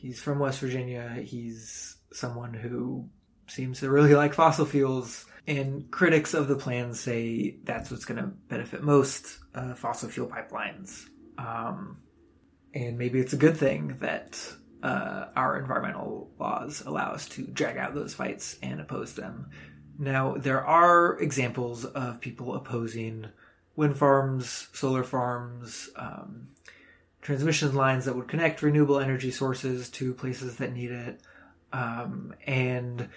He's 0.00 0.22
from 0.22 0.38
West 0.38 0.60
Virginia. 0.60 1.10
He's 1.22 1.98
someone 2.10 2.54
who 2.54 3.06
seems 3.48 3.80
to 3.80 3.90
really 3.90 4.14
like 4.22 4.32
fossil 4.32 4.64
fuels. 4.64 5.26
And 5.46 5.90
critics 5.90 6.32
of 6.32 6.48
the 6.48 6.56
plan 6.56 6.94
say 6.94 7.56
that's 7.64 7.90
what's 7.90 8.06
going 8.06 8.18
to 8.22 8.28
benefit 8.28 8.82
most 8.82 9.38
uh, 9.54 9.74
fossil 9.74 10.08
fuel 10.08 10.26
pipelines. 10.26 11.04
Um, 11.36 11.98
and 12.72 12.96
maybe 12.96 13.20
it's 13.20 13.34
a 13.34 13.36
good 13.38 13.58
thing 13.58 13.98
that 14.00 14.42
uh, 14.82 15.26
our 15.36 15.58
environmental 15.58 16.30
laws 16.38 16.82
allow 16.86 17.10
us 17.10 17.28
to 17.30 17.46
drag 17.46 17.76
out 17.76 17.94
those 17.94 18.14
fights 18.14 18.56
and 18.62 18.80
oppose 18.80 19.12
them. 19.12 19.50
Now, 19.98 20.36
there 20.38 20.64
are 20.64 21.18
examples 21.18 21.84
of 21.84 22.22
people 22.22 22.54
opposing 22.54 23.26
wind 23.76 23.98
farms, 23.98 24.68
solar 24.72 25.04
farms, 25.04 25.90
um, 25.96 26.48
transmission 27.22 27.74
lines 27.74 28.04
that 28.06 28.16
would 28.16 28.28
connect 28.28 28.62
renewable 28.62 28.98
energy 28.98 29.30
sources 29.30 29.90
to 29.90 30.14
places 30.14 30.56
that 30.56 30.72
need 30.72 30.90
it. 30.90 31.20
Um, 31.72 32.34
and, 32.46 33.08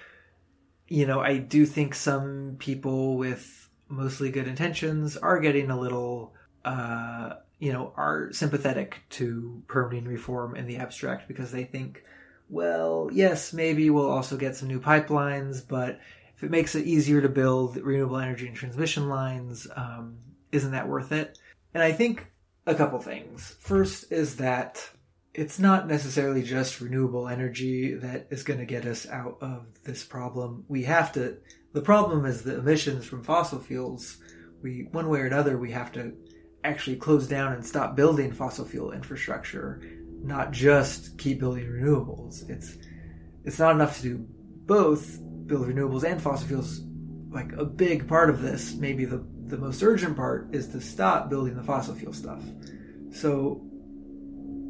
you 0.87 1.07
know, 1.07 1.19
I 1.21 1.37
do 1.37 1.65
think 1.65 1.95
some 1.95 2.57
people 2.59 3.17
with 3.17 3.69
mostly 3.87 4.29
good 4.29 4.47
intentions 4.47 5.17
are 5.17 5.39
getting 5.39 5.69
a 5.69 5.79
little, 5.79 6.33
uh, 6.65 7.35
you 7.59 7.71
know, 7.71 7.93
are 7.95 8.31
sympathetic 8.33 8.97
to 9.11 9.63
permitting 9.67 10.05
reform 10.05 10.55
in 10.55 10.67
the 10.67 10.77
abstract 10.77 11.27
because 11.27 11.51
they 11.51 11.63
think, 11.63 12.03
well, 12.49 13.09
yes, 13.11 13.53
maybe 13.53 13.89
we'll 13.89 14.11
also 14.11 14.35
get 14.35 14.55
some 14.55 14.67
new 14.67 14.79
pipelines, 14.79 15.65
but 15.65 15.99
if 16.35 16.43
it 16.43 16.51
makes 16.51 16.75
it 16.75 16.85
easier 16.85 17.21
to 17.21 17.29
build 17.29 17.77
renewable 17.77 18.17
energy 18.17 18.47
and 18.47 18.55
transmission 18.55 19.07
lines, 19.07 19.67
um, 19.75 20.17
isn't 20.51 20.71
that 20.71 20.89
worth 20.89 21.11
it? 21.11 21.39
And 21.73 21.81
I 21.81 21.93
think 21.93 22.32
a 22.65 22.75
couple 22.75 22.99
things. 22.99 23.55
First 23.59 24.11
is 24.11 24.37
that 24.37 24.89
it's 25.33 25.59
not 25.59 25.87
necessarily 25.87 26.43
just 26.43 26.79
renewable 26.79 27.27
energy 27.27 27.95
that 27.95 28.27
is 28.29 28.43
going 28.43 28.59
to 28.59 28.65
get 28.65 28.85
us 28.85 29.07
out 29.07 29.37
of 29.41 29.65
this 29.83 30.03
problem. 30.03 30.63
We 30.67 30.83
have 30.83 31.11
to, 31.13 31.37
the 31.73 31.81
problem 31.81 32.25
is 32.25 32.43
the 32.43 32.59
emissions 32.59 33.05
from 33.05 33.23
fossil 33.23 33.59
fuels. 33.59 34.17
We, 34.61 34.87
one 34.91 35.09
way 35.09 35.19
or 35.21 35.25
another, 35.25 35.57
we 35.57 35.71
have 35.71 35.91
to 35.93 36.13
actually 36.63 36.95
close 36.97 37.27
down 37.27 37.53
and 37.53 37.65
stop 37.65 37.95
building 37.95 38.31
fossil 38.31 38.63
fuel 38.63 38.91
infrastructure, 38.91 39.81
not 40.21 40.51
just 40.51 41.17
keep 41.17 41.39
building 41.39 41.65
renewables. 41.65 42.47
It's, 42.49 42.77
it's 43.43 43.59
not 43.59 43.75
enough 43.75 43.97
to 43.97 44.03
do 44.03 44.25
both, 44.65 45.19
build 45.47 45.67
renewables 45.67 46.03
and 46.03 46.21
fossil 46.21 46.47
fuels. 46.47 46.81
Like 47.31 47.51
a 47.53 47.65
big 47.65 48.07
part 48.07 48.29
of 48.29 48.43
this, 48.43 48.75
maybe 48.75 49.05
the, 49.05 49.25
the 49.53 49.59
most 49.59 49.83
urgent 49.83 50.17
part, 50.17 50.53
is 50.53 50.67
to 50.69 50.81
stop 50.81 51.29
building 51.29 51.55
the 51.55 51.63
fossil 51.63 51.93
fuel 51.93 52.11
stuff. 52.11 52.41
So 53.11 53.61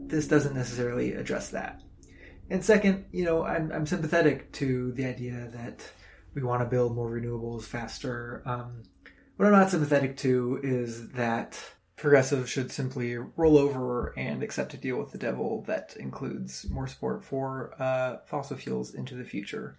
this 0.07 0.27
doesn't 0.27 0.55
necessarily 0.55 1.13
address 1.13 1.49
that. 1.49 1.81
And 2.49 2.63
second, 2.63 3.05
you 3.11 3.23
know, 3.23 3.45
I'm, 3.45 3.71
I'm 3.71 3.85
sympathetic 3.85 4.51
to 4.53 4.91
the 4.91 5.05
idea 5.05 5.49
that 5.53 5.89
we 6.33 6.43
want 6.43 6.61
to 6.61 6.69
build 6.69 6.95
more 6.95 7.09
renewables 7.09 7.63
faster. 7.63 8.43
Um, 8.45 8.83
what 9.37 9.45
I'm 9.45 9.53
not 9.53 9.71
sympathetic 9.71 10.17
to 10.17 10.59
is 10.61 11.11
that 11.11 11.57
progressives 11.95 12.49
should 12.49 12.69
simply 12.69 13.15
roll 13.15 13.57
over 13.57 14.13
and 14.17 14.43
accept 14.43 14.71
to 14.71 14.77
deal 14.77 14.97
with 14.97 15.13
the 15.13 15.17
devil 15.17 15.63
that 15.67 15.95
includes 15.97 16.69
more 16.69 16.87
support 16.87 17.23
for 17.23 17.73
uh, 17.79 18.17
fossil 18.25 18.57
fuels 18.57 18.93
into 18.93 19.15
the 19.15 19.23
future. 19.23 19.77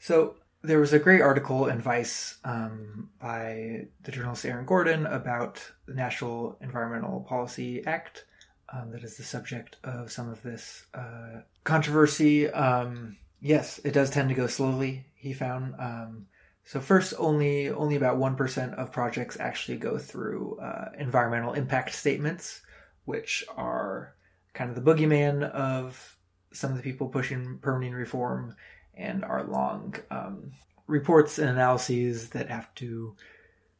So 0.00 0.34
there 0.62 0.78
was 0.78 0.92
a 0.92 0.98
great 0.98 1.20
article 1.20 1.66
in 1.66 1.80
Vice 1.80 2.38
um, 2.44 3.10
by 3.20 3.86
the 4.02 4.12
journalist 4.12 4.44
Aaron 4.44 4.64
Gordon 4.64 5.06
about 5.06 5.72
the 5.86 5.94
National 5.94 6.56
Environmental 6.60 7.20
Policy 7.28 7.84
Act 7.84 8.24
um, 8.72 8.90
that 8.92 9.02
is 9.02 9.16
the 9.16 9.22
subject 9.22 9.76
of 9.84 10.10
some 10.10 10.28
of 10.28 10.42
this 10.42 10.86
uh, 10.94 11.40
controversy. 11.64 12.48
Um, 12.48 13.16
yes, 13.40 13.80
it 13.84 13.92
does 13.92 14.10
tend 14.10 14.28
to 14.28 14.34
go 14.34 14.46
slowly. 14.46 15.04
He 15.14 15.32
found. 15.32 15.74
Um, 15.78 16.26
so 16.64 16.80
first, 16.80 17.14
only 17.18 17.68
only 17.68 17.96
about 17.96 18.16
one 18.16 18.36
percent 18.36 18.74
of 18.74 18.92
projects 18.92 19.36
actually 19.38 19.78
go 19.78 19.98
through 19.98 20.58
uh, 20.60 20.90
environmental 20.96 21.54
impact 21.54 21.92
statements, 21.94 22.62
which 23.04 23.44
are 23.56 24.14
kind 24.54 24.70
of 24.70 24.76
the 24.76 24.82
boogeyman 24.82 25.42
of 25.50 26.16
some 26.52 26.70
of 26.70 26.76
the 26.76 26.82
people 26.82 27.08
pushing 27.08 27.58
permitting 27.58 27.94
reform, 27.94 28.54
and 28.94 29.24
are 29.24 29.44
long 29.44 29.94
um, 30.10 30.52
reports 30.86 31.38
and 31.38 31.48
analyses 31.48 32.30
that 32.30 32.48
have 32.48 32.72
to 32.76 33.16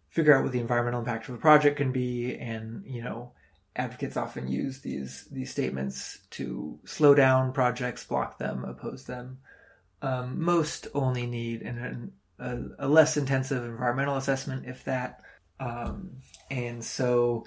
figure 0.09 0.37
out 0.37 0.42
what 0.42 0.53
the 0.53 0.61
environmental 0.61 1.01
impact 1.01 1.29
of 1.29 1.35
a 1.35 1.38
project 1.38 1.77
can 1.77 1.92
be, 1.92 2.37
and 2.37 2.85
you 2.87 3.03
know 3.03 3.33
advocates 3.75 4.16
often 4.16 4.48
use 4.48 4.81
these 4.81 5.27
these 5.31 5.51
statements 5.51 6.18
to 6.31 6.79
slow 6.85 7.14
down 7.14 7.53
projects, 7.53 8.05
block 8.05 8.38
them, 8.38 8.64
oppose 8.64 9.05
them. 9.05 9.38
Um, 10.03 10.42
most 10.42 10.88
only 10.94 11.27
need 11.27 11.62
an, 11.62 11.79
an, 11.79 12.12
a, 12.79 12.87
a, 12.87 12.88
less 12.88 13.16
intensive 13.16 13.62
environmental 13.64 14.16
assessment, 14.16 14.66
if 14.66 14.83
that. 14.85 15.20
Um, 15.61 16.16
and 16.51 16.85
so, 16.85 17.46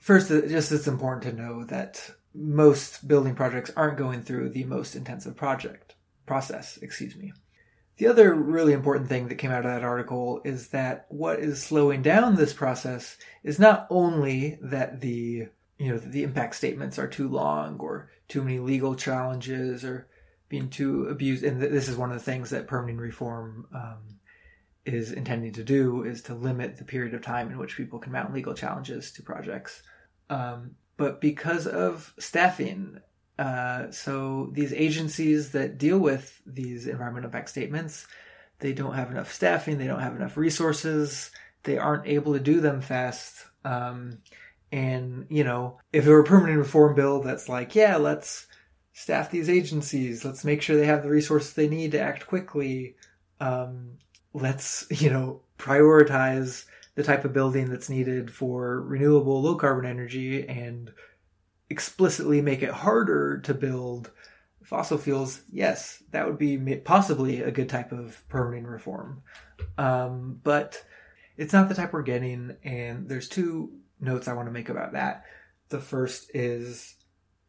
first, 0.00 0.30
uh, 0.30 0.42
just 0.42 0.70
it's 0.70 0.86
important 0.86 1.22
to 1.22 1.42
know 1.42 1.64
that 1.64 2.10
most 2.34 3.08
building 3.08 3.34
projects 3.34 3.70
aren't 3.74 3.96
going 3.96 4.22
through 4.22 4.50
the 4.50 4.64
most 4.64 4.96
intensive 4.96 5.34
project 5.34 5.83
process. 6.26 6.78
Excuse 6.82 7.16
me. 7.16 7.32
The 7.96 8.08
other 8.08 8.34
really 8.34 8.72
important 8.72 9.08
thing 9.08 9.28
that 9.28 9.36
came 9.36 9.52
out 9.52 9.64
of 9.64 9.70
that 9.70 9.84
article 9.84 10.40
is 10.44 10.68
that 10.68 11.06
what 11.10 11.38
is 11.38 11.62
slowing 11.62 12.02
down 12.02 12.34
this 12.34 12.52
process 12.52 13.16
is 13.44 13.58
not 13.58 13.86
only 13.88 14.58
that 14.62 15.00
the 15.00 15.48
you 15.78 15.90
know 15.90 15.98
the 15.98 16.22
impact 16.22 16.56
statements 16.56 16.98
are 16.98 17.06
too 17.06 17.28
long 17.28 17.78
or 17.78 18.10
too 18.28 18.42
many 18.42 18.58
legal 18.58 18.94
challenges 18.94 19.84
or 19.84 20.08
being 20.48 20.68
too 20.68 21.06
abused 21.06 21.44
and 21.44 21.60
this 21.60 21.88
is 21.88 21.96
one 21.96 22.10
of 22.10 22.16
the 22.16 22.22
things 22.22 22.50
that 22.50 22.66
permitting 22.66 22.98
reform 22.98 23.66
um, 23.74 24.18
is 24.84 25.12
intending 25.12 25.52
to 25.52 25.64
do 25.64 26.04
is 26.04 26.22
to 26.22 26.34
limit 26.34 26.76
the 26.76 26.84
period 26.84 27.14
of 27.14 27.22
time 27.22 27.50
in 27.50 27.58
which 27.58 27.76
people 27.76 27.98
can 27.98 28.12
mount 28.12 28.32
legal 28.32 28.54
challenges 28.54 29.10
to 29.12 29.22
projects 29.22 29.82
um, 30.30 30.72
but 30.96 31.20
because 31.20 31.66
of 31.66 32.14
staffing 32.18 33.00
uh, 33.38 33.90
so 33.90 34.50
these 34.52 34.72
agencies 34.72 35.50
that 35.50 35.78
deal 35.78 35.98
with 35.98 36.40
these 36.46 36.86
environmental 36.86 37.28
impact 37.28 37.48
statements 37.48 38.06
they 38.60 38.72
don't 38.72 38.94
have 38.94 39.10
enough 39.10 39.32
staffing 39.32 39.78
they 39.78 39.86
don't 39.86 40.00
have 40.00 40.16
enough 40.16 40.36
resources 40.36 41.30
they 41.64 41.78
aren't 41.78 42.06
able 42.06 42.32
to 42.34 42.40
do 42.40 42.60
them 42.60 42.80
fast 42.80 43.46
um, 43.64 44.18
and, 44.74 45.26
you 45.28 45.44
know, 45.44 45.78
if 45.92 46.04
it 46.04 46.10
were 46.10 46.20
a 46.20 46.24
permitting 46.24 46.56
reform 46.56 46.96
bill 46.96 47.22
that's 47.22 47.48
like, 47.48 47.76
yeah, 47.76 47.96
let's 47.96 48.48
staff 48.92 49.30
these 49.30 49.48
agencies, 49.48 50.24
let's 50.24 50.44
make 50.44 50.62
sure 50.62 50.76
they 50.76 50.86
have 50.86 51.04
the 51.04 51.10
resources 51.10 51.54
they 51.54 51.68
need 51.68 51.92
to 51.92 52.00
act 52.00 52.26
quickly, 52.26 52.96
um, 53.38 53.92
let's, 54.32 54.84
you 54.90 55.10
know, 55.10 55.40
prioritize 55.58 56.64
the 56.96 57.04
type 57.04 57.24
of 57.24 57.32
building 57.32 57.70
that's 57.70 57.88
needed 57.88 58.32
for 58.32 58.80
renewable 58.82 59.42
low 59.42 59.54
carbon 59.54 59.88
energy 59.88 60.48
and 60.48 60.92
explicitly 61.74 62.40
make 62.40 62.62
it 62.62 62.70
harder 62.70 63.40
to 63.40 63.52
build 63.52 64.12
fossil 64.62 64.96
fuels, 64.96 65.42
yes, 65.50 66.00
that 66.12 66.24
would 66.24 66.38
be 66.38 66.56
possibly 66.76 67.42
a 67.42 67.50
good 67.50 67.68
type 67.68 67.90
of 67.90 68.22
permitting 68.28 68.64
reform. 68.64 69.22
Um, 69.76 70.40
but 70.44 70.80
it's 71.36 71.52
not 71.52 71.68
the 71.68 71.74
type 71.74 71.92
we're 71.92 72.02
getting, 72.02 72.56
and 72.62 73.08
there's 73.08 73.28
two 73.28 73.72
notes 74.00 74.28
I 74.28 74.34
want 74.34 74.46
to 74.46 74.52
make 74.52 74.68
about 74.68 74.92
that. 74.92 75.24
The 75.68 75.80
first 75.80 76.30
is 76.32 76.94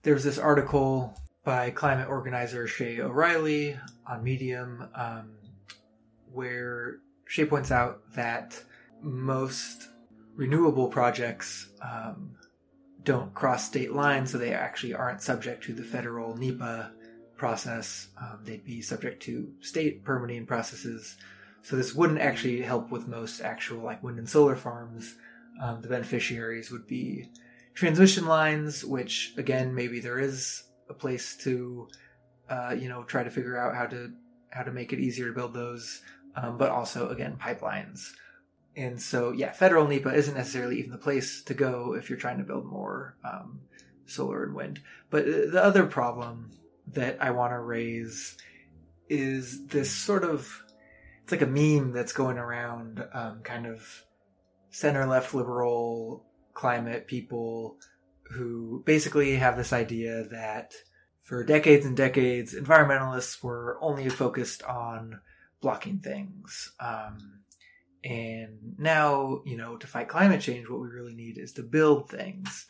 there's 0.01 0.23
this 0.23 0.39
article 0.39 1.15
by 1.43 1.69
climate 1.69 2.09
organizer 2.09 2.65
Shay 2.65 2.99
O'Reilly 2.99 3.77
on 4.07 4.23
Medium 4.23 4.89
um, 4.95 5.35
where 6.33 6.97
Shay 7.27 7.45
points 7.45 7.69
out 7.69 8.01
that 8.15 8.59
most 9.03 9.89
renewable 10.35 10.87
projects 10.87 11.69
um, 11.79 12.35
don't 13.05 13.33
cross 13.33 13.65
state 13.65 13.93
lines, 13.93 14.31
so 14.31 14.37
they 14.37 14.53
actually 14.53 14.93
aren't 14.93 15.21
subject 15.21 15.63
to 15.63 15.73
the 15.73 15.83
federal 15.83 16.35
NEPA 16.35 16.91
process. 17.37 18.09
Um, 18.19 18.39
they'd 18.43 18.65
be 18.65 18.81
subject 18.81 19.23
to 19.23 19.53
state 19.61 20.03
permitting 20.03 20.45
processes. 20.45 21.15
So 21.63 21.75
this 21.75 21.95
wouldn't 21.95 22.19
actually 22.19 22.61
help 22.61 22.91
with 22.91 23.07
most 23.07 23.41
actual 23.41 23.83
like 23.83 24.03
wind 24.03 24.19
and 24.19 24.29
solar 24.29 24.55
farms 24.55 25.15
um, 25.61 25.81
the 25.81 25.87
beneficiaries 25.87 26.71
would 26.71 26.87
be 26.87 27.29
transmission 27.73 28.25
lines, 28.25 28.83
which 28.83 29.33
again 29.37 29.73
maybe 29.73 29.99
there 29.99 30.19
is 30.19 30.63
a 30.89 30.93
place 30.93 31.35
to 31.37 31.87
uh, 32.49 32.75
you 32.77 32.89
know 32.89 33.03
try 33.03 33.23
to 33.23 33.29
figure 33.29 33.57
out 33.57 33.75
how 33.75 33.85
to 33.85 34.11
how 34.49 34.63
to 34.63 34.71
make 34.71 34.93
it 34.93 34.99
easier 34.99 35.27
to 35.27 35.33
build 35.33 35.53
those, 35.53 36.01
um, 36.35 36.57
but 36.57 36.71
also 36.71 37.09
again 37.09 37.37
pipelines. 37.41 38.11
And 38.75 39.01
so 39.01 39.31
yeah, 39.31 39.51
federal 39.51 39.87
NEPA 39.87 40.13
isn't 40.13 40.35
necessarily 40.35 40.79
even 40.79 40.91
the 40.91 40.97
place 40.97 41.43
to 41.43 41.53
go 41.53 41.95
if 41.95 42.09
you're 42.09 42.19
trying 42.19 42.39
to 42.39 42.43
build 42.43 42.65
more 42.65 43.15
um, 43.23 43.61
solar 44.05 44.43
and 44.43 44.53
wind. 44.53 44.81
But 45.09 45.25
the 45.25 45.63
other 45.63 45.85
problem 45.85 46.51
that 46.93 47.17
I 47.21 47.31
want 47.31 47.53
to 47.53 47.59
raise 47.59 48.37
is 49.09 49.65
this 49.67 49.91
sort 49.91 50.23
of 50.23 50.63
it's 51.23 51.31
like 51.31 51.41
a 51.41 51.47
meme 51.47 51.91
that's 51.91 52.13
going 52.13 52.37
around, 52.37 53.03
um, 53.11 53.41
kind 53.41 53.65
of 53.65 54.03
center 54.69 55.07
left 55.07 55.33
liberal 55.33 56.23
climate 56.53 57.07
people 57.07 57.77
who 58.29 58.83
basically 58.85 59.35
have 59.37 59.57
this 59.57 59.73
idea 59.73 60.25
that 60.29 60.75
for 61.23 61.43
decades 61.43 61.83
and 61.83 61.97
decades, 61.97 62.53
environmentalists 62.53 63.43
were 63.43 63.79
only 63.81 64.07
focused 64.07 64.61
on 64.63 65.19
blocking 65.61 65.97
things. 65.97 66.73
Um, 66.79 67.39
and 68.05 68.75
now, 68.77 69.41
you 69.45 69.57
know, 69.57 69.77
to 69.77 69.87
fight 69.87 70.07
climate 70.07 70.39
change, 70.39 70.69
what 70.69 70.79
we 70.79 70.87
really 70.87 71.15
need 71.15 71.39
is 71.39 71.53
to 71.53 71.63
build 71.63 72.07
things. 72.09 72.67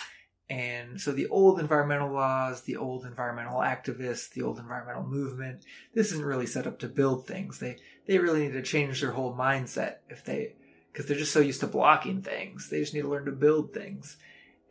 And 0.49 1.01
so 1.01 1.11
the 1.11 1.27
old 1.27 1.59
environmental 1.59 2.13
laws, 2.13 2.61
the 2.61 2.77
old 2.77 3.05
environmental 3.05 3.59
activists, 3.59 4.29
the 4.29 4.43
old 4.43 4.59
environmental 4.59 5.03
movement, 5.03 5.65
this 5.93 6.13
isn't 6.13 6.25
really 6.25 6.45
set 6.45 6.67
up 6.67 6.79
to 6.79 6.87
build 6.87 7.27
things. 7.27 7.59
They 7.59 7.77
they 8.07 8.17
really 8.17 8.43
need 8.43 8.53
to 8.53 8.61
change 8.61 9.01
their 9.01 9.11
whole 9.11 9.35
mindset 9.35 9.95
if 10.09 10.23
they 10.23 10.55
because 10.95 11.07
they're 11.07 11.17
just 11.17 11.33
so 11.33 11.41
used 11.41 11.59
to 11.59 11.67
blocking 11.67 12.21
things. 12.21 12.69
They 12.69 12.79
just 12.79 12.93
need 12.93 13.01
to 13.01 13.09
learn 13.09 13.25
to 13.25 13.33
build 13.33 13.73
things. 13.73 14.15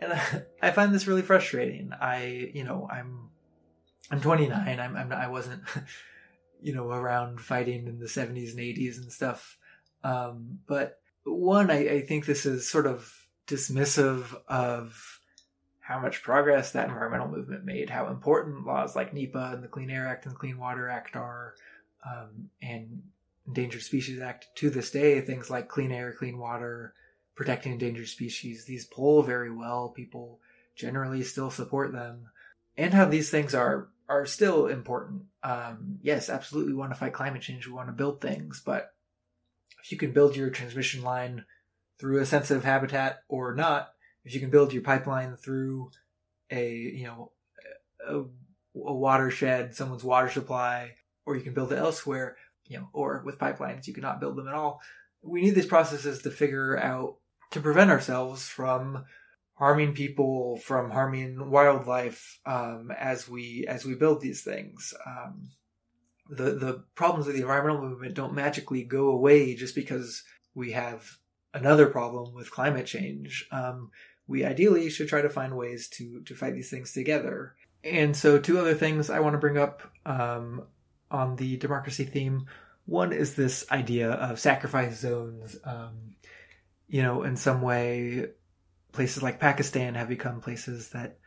And 0.01 0.13
I, 0.63 0.71
find 0.71 0.95
this 0.95 1.07
really 1.07 1.21
frustrating. 1.21 1.93
I, 1.93 2.51
you 2.55 2.65
know, 2.65 2.89
I'm, 2.91 3.29
I'm 4.11 4.23
29. 4.23 4.81
I'm, 4.81 4.97
I'm 4.97 5.13
I 5.13 5.29
wasn't, 5.29 5.63
you 6.63 6.75
know, 6.75 6.89
around 6.89 7.43
fighting 7.43 7.87
in 7.87 7.99
the 7.99 8.07
70s 8.07 8.53
and 8.53 8.61
80s 8.61 8.97
and 8.97 9.13
stuff. 9.13 9.59
Um, 10.05 10.61
but 10.69 11.01
one, 11.25 11.71
I, 11.71 11.89
I 11.89 12.01
think 12.03 12.27
this 12.27 12.47
is 12.47 12.69
sort 12.71 12.87
of 12.87 13.13
dismissive 13.49 14.25
of 14.47 15.21
how 15.81 15.99
much 16.01 16.23
progress 16.23 16.73
that 16.73 16.89
environmental 16.89 17.29
movement 17.29 17.65
made, 17.65 17.91
how 17.91 18.07
important 18.09 18.67
laws 18.67 18.95
like 18.95 19.13
NEPA 19.13 19.51
and 19.55 19.63
the 19.65 19.69
Clean 19.69 19.91
Air 19.91 20.07
Act 20.07 20.25
and 20.27 20.35
the 20.35 20.39
Clean 20.39 20.57
Water 20.57 20.89
Act 20.89 21.17
are, 21.17 21.55
um, 22.07 22.51
and 22.63 23.03
Endangered 23.47 23.83
Species 23.83 24.21
Act 24.21 24.47
to 24.57 24.71
this 24.71 24.91
day, 24.91 25.21
things 25.21 25.51
like 25.51 25.69
clean 25.69 25.93
air, 25.93 26.13
clean 26.13 26.39
water, 26.39 26.95
protecting 27.35 27.73
endangered 27.73 28.09
species, 28.09 28.65
these 28.65 28.87
poll 28.87 29.23
very 29.23 29.51
well. 29.51 29.91
People 29.91 30.39
generally 30.77 31.23
still 31.23 31.51
support 31.51 31.93
them. 31.93 32.29
and 32.77 32.95
how 32.95 33.05
these 33.05 33.31
things 33.31 33.55
are 33.55 33.89
are 34.09 34.27
still 34.27 34.67
important. 34.67 35.25
Um, 35.43 35.99
yes, 36.03 36.29
absolutely, 36.29 36.73
we 36.73 36.79
want 36.79 36.93
to 36.93 36.99
fight 36.99 37.13
climate 37.13 37.43
change. 37.43 37.67
We 37.67 37.73
want 37.73 37.89
to 37.89 37.93
build 37.93 38.21
things, 38.21 38.63
but 38.65 38.94
if 39.85 39.93
you 39.93 39.99
can 39.99 40.13
build 40.13 40.35
your 40.35 40.49
transmission 40.49 41.03
line 41.03 41.45
through 41.99 42.21
a 42.21 42.27
sensitive 42.27 42.65
habitat 42.65 43.19
or 43.29 43.55
not, 43.55 43.91
if 44.25 44.35
you 44.35 44.41
can 44.41 44.51
build 44.51 44.73
your 44.73 44.83
pipeline 44.83 45.37
through 45.37 45.91
a 46.51 46.71
you 46.71 47.05
know 47.05 47.33
a, 48.09 48.21
a 48.21 48.25
watershed, 48.75 49.75
someone's 49.75 50.03
water 50.03 50.31
supply, 50.31 50.93
or 51.27 51.37
you 51.37 51.43
can 51.43 51.55
build 51.55 51.73
it 51.73 51.79
elsewhere, 51.79 52.37
you 52.67 52.79
know, 52.79 52.89
or 52.95 53.23
with 53.27 53.39
pipelines 53.39 53.87
you 53.87 53.95
cannot 53.95 54.21
build 54.21 54.37
them 54.37 54.49
at 54.49 54.55
all. 54.55 54.81
We 55.23 55.43
need 55.43 55.55
these 55.55 55.67
processes 55.67 56.23
to 56.23 56.31
figure 56.31 56.79
out 56.79 57.17
to 57.51 57.61
prevent 57.61 57.91
ourselves 57.91 58.49
from 58.49 59.05
harming 59.55 59.95
people, 59.95 60.57
from 60.57 60.91
harming 60.91 61.51
wildlife 61.51 62.41
um, 62.47 62.91
as 62.99 63.29
we 63.29 63.67
as 63.69 63.85
we 63.85 63.95
build 63.95 64.23
these 64.23 64.43
things. 64.43 64.95
Um, 65.07 65.51
the 66.29 66.53
the 66.53 66.85
problems 66.95 67.27
of 67.27 67.35
the 67.35 67.41
environmental 67.41 67.83
movement 67.83 68.15
don't 68.15 68.35
magically 68.35 68.85
go 68.85 69.09
away 69.09 69.55
just 69.55 69.75
because 69.75 70.23
we 70.55 70.73
have 70.73 71.19
another 71.53 71.87
problem 71.87 72.35
with 72.35 72.51
climate 72.51 72.87
change. 72.87 73.47
Um, 73.51 73.91
we 74.27 74.45
ideally 74.45 74.89
should 74.91 75.09
try 75.09 75.23
to 75.23 75.29
find 75.29 75.57
ways 75.57 75.89
to 75.91 76.23
to 76.23 76.35
fight 76.35 76.55
these 76.55 76.71
things 76.71 76.93
together. 76.93 77.55
And 77.83 78.17
so, 78.17 78.39
two 78.39 78.59
other 78.59 78.75
things 78.75 79.11
I 79.11 79.21
want 79.21 79.35
to 79.35 79.39
bring 79.39 79.59
up 79.59 79.83
um, 80.07 80.63
on 81.11 81.37
the 81.37 81.57
democracy 81.59 82.05
theme. 82.05 82.47
One 82.87 83.13
is 83.13 83.35
this 83.35 83.71
idea 83.71 84.11
of 84.11 84.39
sacrifice 84.39 84.99
zones. 84.99 85.57
Um, 85.65 86.17
you 86.87 87.03
know, 87.03 87.23
in 87.23 87.37
some 87.37 87.61
way, 87.61 88.29
places 88.93 89.23
like 89.23 89.41
Pakistan 89.41 89.95
have 89.95 90.09
become 90.09 90.41
places 90.41 90.91
that 90.91 91.19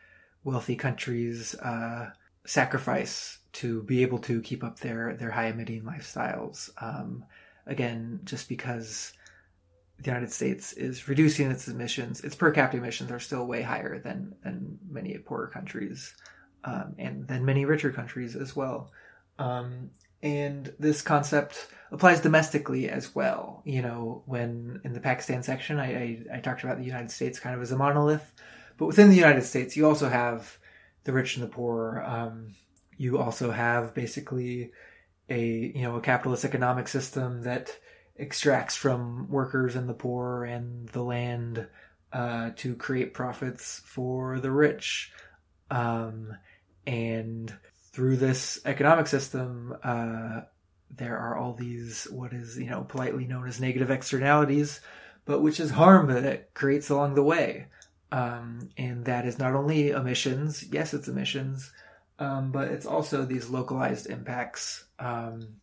wealthy 0.44 0.76
countries 0.76 1.56
uh, 1.56 2.10
sacrifice 2.48 3.38
to 3.52 3.84
be 3.84 4.02
able 4.02 4.20
to 4.20 4.42
keep 4.42 4.64
up 4.64 4.80
their 4.80 5.16
their 5.16 5.32
high 5.32 5.48
emitting 5.48 5.84
lifestyles. 5.84 6.70
Um, 6.82 7.26
again, 7.66 8.22
just 8.24 8.50
because 8.50 9.14
the 10.00 10.06
United 10.06 10.32
States 10.32 10.74
is 10.74 11.08
reducing 11.08 11.52
its 11.52 11.68
emissions, 11.68 12.22
its 12.22 12.36
per 12.36 12.52
capita 12.52 12.78
emissions 12.78 13.12
are 13.12 13.20
still 13.20 13.46
way 13.46 13.62
higher 13.62 14.00
than 14.00 14.36
than 14.44 14.80
many 14.90 15.18
poorer 15.18 15.48
countries, 15.48 16.16
um, 16.64 16.96
and 16.98 17.28
than 17.28 17.46
many 17.46 17.66
richer 17.66 17.92
countries 17.92 18.36
as 18.36 18.56
well. 18.56 18.92
Um, 19.38 19.92
and 20.24 20.74
this 20.80 21.02
concept 21.02 21.68
applies 21.92 22.22
domestically 22.22 22.90
as 22.90 23.14
well. 23.14 23.62
You 23.66 23.82
know, 23.82 24.24
when 24.26 24.82
in 24.84 24.94
the 24.94 25.00
Pakistan 25.00 25.44
section, 25.44 25.80
I, 25.80 25.86
I, 25.86 26.38
I 26.38 26.40
talked 26.40 26.64
about 26.64 26.78
the 26.78 26.86
United 26.86 27.12
States 27.12 27.40
kind 27.40 27.56
of 27.56 27.62
as 27.62 27.72
a 27.72 27.78
monolith, 27.78 28.34
but 28.78 28.88
within 28.88 29.10
the 29.10 29.16
United 29.16 29.44
States, 29.44 29.76
you 29.78 29.86
also 29.86 30.10
have 30.10 30.58
the 31.08 31.14
rich 31.14 31.38
and 31.38 31.44
the 31.44 31.50
poor. 31.50 32.04
Um, 32.06 32.54
you 32.98 33.18
also 33.18 33.50
have 33.50 33.96
basically 33.96 34.72
a 35.30 35.42
you 35.74 35.82
know 35.82 35.96
a 35.96 36.02
capitalist 36.02 36.46
economic 36.46 36.88
system 36.88 37.44
that 37.44 37.76
extracts 38.18 38.76
from 38.76 39.30
workers 39.30 39.76
and 39.76 39.88
the 39.88 39.94
poor 39.94 40.44
and 40.44 40.90
the 40.90 41.02
land 41.02 41.68
uh, 42.12 42.52
to 42.58 42.76
create 42.76 43.14
profits 43.14 43.82
for 43.86 44.40
the 44.40 44.52
rich. 44.52 45.12
Um, 45.72 46.36
and 46.86 47.54
through 47.92 48.18
this 48.18 48.60
economic 48.66 49.08
system, 49.08 49.76
uh, 49.84 50.42
there 50.90 51.18
are 51.18 51.38
all 51.38 51.54
these 51.54 52.06
what 52.12 52.34
is 52.34 52.58
you 52.58 52.70
know 52.70 52.82
politely 52.82 53.26
known 53.26 53.48
as 53.48 53.62
negative 53.62 53.92
externalities, 53.92 54.82
but 55.24 55.42
which 55.42 55.62
is 55.62 55.72
harm 55.72 56.08
that 56.08 56.26
it 56.26 56.52
creates 56.54 56.90
along 56.90 57.16
the 57.16 57.24
way. 57.24 57.68
Um, 58.12 58.70
and 58.78 59.06
that 59.06 59.26
is 59.26 59.38
not 59.38 59.54
only 59.54 59.90
emissions. 59.90 60.64
Yes, 60.72 60.94
it's 60.94 61.08
emissions, 61.08 61.72
um, 62.20 62.52
but 62.52 62.70
it's 62.70 62.86
also 62.86 63.26
these 63.26 63.50
localized 63.50 64.08
impacts. 64.08 64.86
Um, 65.00 65.56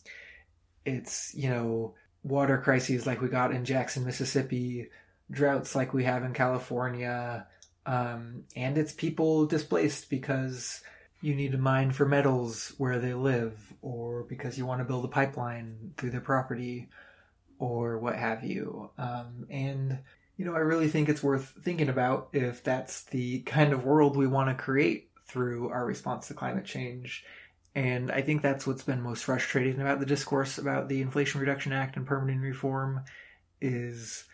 it's 0.85 1.35
you 1.35 1.49
know 1.49 1.95
water 2.23 2.59
crises 2.59 3.07
like 3.07 3.21
we 3.21 3.29
got 3.29 3.53
in 3.53 3.65
Jackson, 3.65 4.05
Mississippi, 4.05 4.91
droughts 5.31 5.75
like 5.75 5.95
we 5.95 6.05
have 6.05 6.23
in 6.23 6.35
California, 6.35 7.47
um, 7.87 8.45
and 8.57 8.77
it's 8.77 8.93
people 8.93 9.47
displaced 9.47 10.11
because 10.11 10.83
you 11.23 11.35
need 11.35 11.53
to 11.53 11.59
mine 11.59 11.91
for 11.91 12.05
metals 12.05 12.75
where 12.77 12.99
they 12.99 13.15
live, 13.15 13.59
or 13.81 14.25
because 14.25 14.59
you 14.59 14.67
want 14.67 14.81
to 14.81 14.85
build 14.85 15.07
a 15.07 15.09
pipeline 15.09 15.95
through 15.97 16.11
their 16.11 16.21
property, 16.21 16.89
or 17.59 17.99
what 17.99 18.17
have 18.17 18.45
you. 18.45 18.91
Um, 18.99 19.47
and 19.49 19.99
you 20.37 20.45
know, 20.45 20.55
I 20.55 20.61
really 20.61 20.89
think 20.89 21.09
it's 21.09 21.23
worth 21.23 21.55
thinking 21.63 21.89
about 21.89 22.29
if 22.33 22.63
that's 22.63 23.05
the 23.05 23.41
kind 23.41 23.73
of 23.73 23.85
world 23.85 24.17
we 24.17 24.27
want 24.27 24.49
to 24.49 24.63
create 24.63 25.11
through 25.27 25.71
our 25.71 25.85
response 25.85 26.29
to 26.29 26.35
climate 26.35 26.65
change. 26.65 27.25
And 27.75 28.11
I 28.11 28.23
think 28.23 28.43
that's 28.43 28.67
what's 28.67 28.83
been 28.83 29.03
most 29.03 29.25
frustrating 29.25 29.81
about 29.81 30.01
the 30.01 30.07
discourse 30.07 30.59
about 30.59 30.89
the 30.89 31.03
Inflation 31.03 31.41
Reduction 31.41 31.73
Act 31.73 31.97
and 31.97 32.07
permitting 32.07 32.41
reform 32.41 33.03
is 33.61 34.25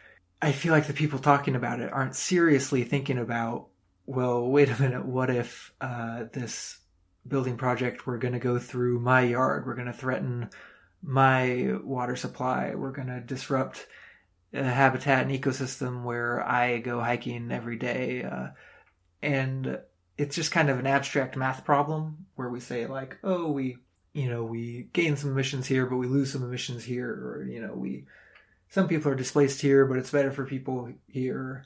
I 0.43 0.53
feel 0.53 0.73
like 0.73 0.87
the 0.87 0.95
people 0.95 1.19
talking 1.19 1.55
about 1.55 1.81
it 1.81 1.93
aren't 1.93 2.17
seriously 2.17 2.85
thinking 2.85 3.19
about, 3.19 3.69
well, 4.07 4.47
wait 4.47 4.71
a 4.71 4.81
minute, 4.81 5.05
what 5.05 5.31
if 5.31 5.73
uh, 5.81 6.25
this 6.33 6.79
building 7.27 7.57
project 7.57 8.07
we're 8.07 8.19
going 8.19 8.33
to 8.33 8.41
go 8.41 8.59
through 8.59 9.01
my 9.01 9.21
yard, 9.21 9.67
we're 9.67 9.75
going 9.75 9.87
to 9.87 9.93
threaten 9.93 10.49
my 11.03 11.75
water 11.83 12.17
supply, 12.17 12.75
we're 12.75 12.93
going 12.93 13.09
to 13.09 13.21
disrupt 13.21 13.87
habitat 14.53 15.27
and 15.27 15.31
ecosystem 15.31 16.03
where 16.03 16.47
I 16.47 16.79
go 16.79 17.01
hiking 17.01 17.53
every 17.53 17.77
day, 17.77 18.25
uh, 18.25 18.49
and 19.23 19.79
it's 20.19 20.37
just 20.37 20.53
kind 20.53 20.71
of 20.71 20.79
an 20.79 20.87
abstract 20.87 21.37
math 21.37 21.65
problem 21.65 22.27
where 22.35 22.49
we 22.49 22.61
say 22.61 22.87
like, 22.87 23.19
oh, 23.23 23.51
we 23.51 23.79
you 24.13 24.29
know 24.29 24.45
we 24.45 24.89
gain 24.93 25.17
some 25.17 25.31
emissions 25.31 25.67
here, 25.67 25.87
but 25.87 25.97
we 25.97 26.07
lose 26.07 26.33
some 26.33 26.43
emissions 26.43 26.85
here, 26.85 27.09
or 27.09 27.47
you 27.49 27.61
know 27.61 27.75
we 27.75 28.07
some 28.69 28.89
people 28.89 29.11
are 29.11 29.17
displaced 29.17 29.61
here, 29.61 29.85
but 29.87 29.99
it's 29.99 30.11
better 30.11 30.31
for 30.31 30.45
people 30.47 30.93
here. 31.09 31.65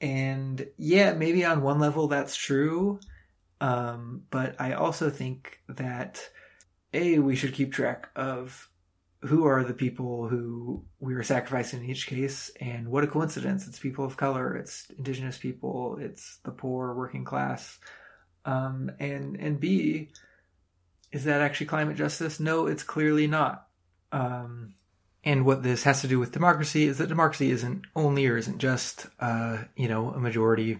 And 0.00 0.66
yeah, 0.76 1.12
maybe 1.14 1.44
on 1.44 1.62
one 1.62 1.78
level 1.78 2.08
that's 2.08 2.36
true, 2.36 3.00
um, 3.60 4.22
but 4.30 4.60
I 4.60 4.72
also 4.72 5.08
think 5.10 5.58
that 5.68 6.28
a 6.92 7.18
we 7.18 7.36
should 7.36 7.54
keep 7.54 7.72
track 7.72 8.08
of 8.14 8.68
who 9.26 9.44
are 9.46 9.64
the 9.64 9.74
people 9.74 10.28
who 10.28 10.84
we 11.00 11.14
are 11.14 11.22
sacrificing 11.22 11.82
in 11.82 11.90
each 11.90 12.06
case 12.06 12.50
and 12.60 12.88
what 12.88 13.04
a 13.04 13.06
coincidence. 13.06 13.66
It's 13.66 13.78
people 13.78 14.04
of 14.04 14.16
color 14.16 14.56
it's 14.56 14.86
indigenous 14.96 15.38
people 15.38 15.98
it's 16.00 16.38
the 16.44 16.50
poor 16.50 16.94
working 16.94 17.24
class. 17.24 17.78
Um, 18.44 18.92
and 19.00 19.36
and 19.36 19.60
b 19.60 20.10
is 21.12 21.24
that 21.24 21.40
actually 21.40 21.66
climate 21.66 21.96
justice? 21.96 22.40
No 22.40 22.66
it's 22.66 22.82
clearly 22.82 23.26
not. 23.26 23.66
Um, 24.12 24.74
and 25.24 25.44
what 25.44 25.62
this 25.62 25.82
has 25.82 26.02
to 26.02 26.08
do 26.08 26.20
with 26.20 26.32
democracy 26.32 26.84
is 26.86 26.98
that 26.98 27.08
democracy 27.08 27.50
isn't 27.50 27.84
only 27.96 28.26
or 28.26 28.36
isn't 28.36 28.58
just 28.58 29.06
uh, 29.18 29.58
you 29.76 29.88
know 29.88 30.10
a 30.10 30.20
majority 30.20 30.78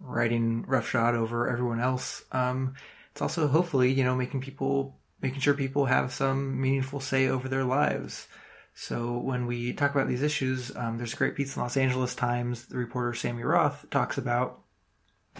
riding 0.00 0.64
roughshod 0.66 1.14
over 1.14 1.48
everyone 1.50 1.80
else. 1.80 2.24
Um, 2.32 2.74
it's 3.12 3.22
also 3.22 3.46
hopefully 3.46 3.92
you 3.92 4.02
know 4.02 4.16
making 4.16 4.40
people 4.40 4.98
making 5.24 5.40
sure 5.40 5.54
people 5.54 5.86
have 5.86 6.12
some 6.12 6.60
meaningful 6.60 7.00
say 7.00 7.28
over 7.28 7.48
their 7.48 7.64
lives. 7.64 8.28
So 8.74 9.16
when 9.16 9.46
we 9.46 9.72
talk 9.72 9.94
about 9.94 10.06
these 10.06 10.22
issues, 10.22 10.76
um, 10.76 10.98
there's 10.98 11.14
a 11.14 11.16
great 11.16 11.34
piece 11.34 11.56
in 11.56 11.62
Los 11.62 11.78
Angeles 11.78 12.14
Times. 12.14 12.66
The 12.66 12.76
reporter 12.76 13.14
Sammy 13.14 13.42
Roth 13.42 13.86
talks 13.90 14.18
about 14.18 14.60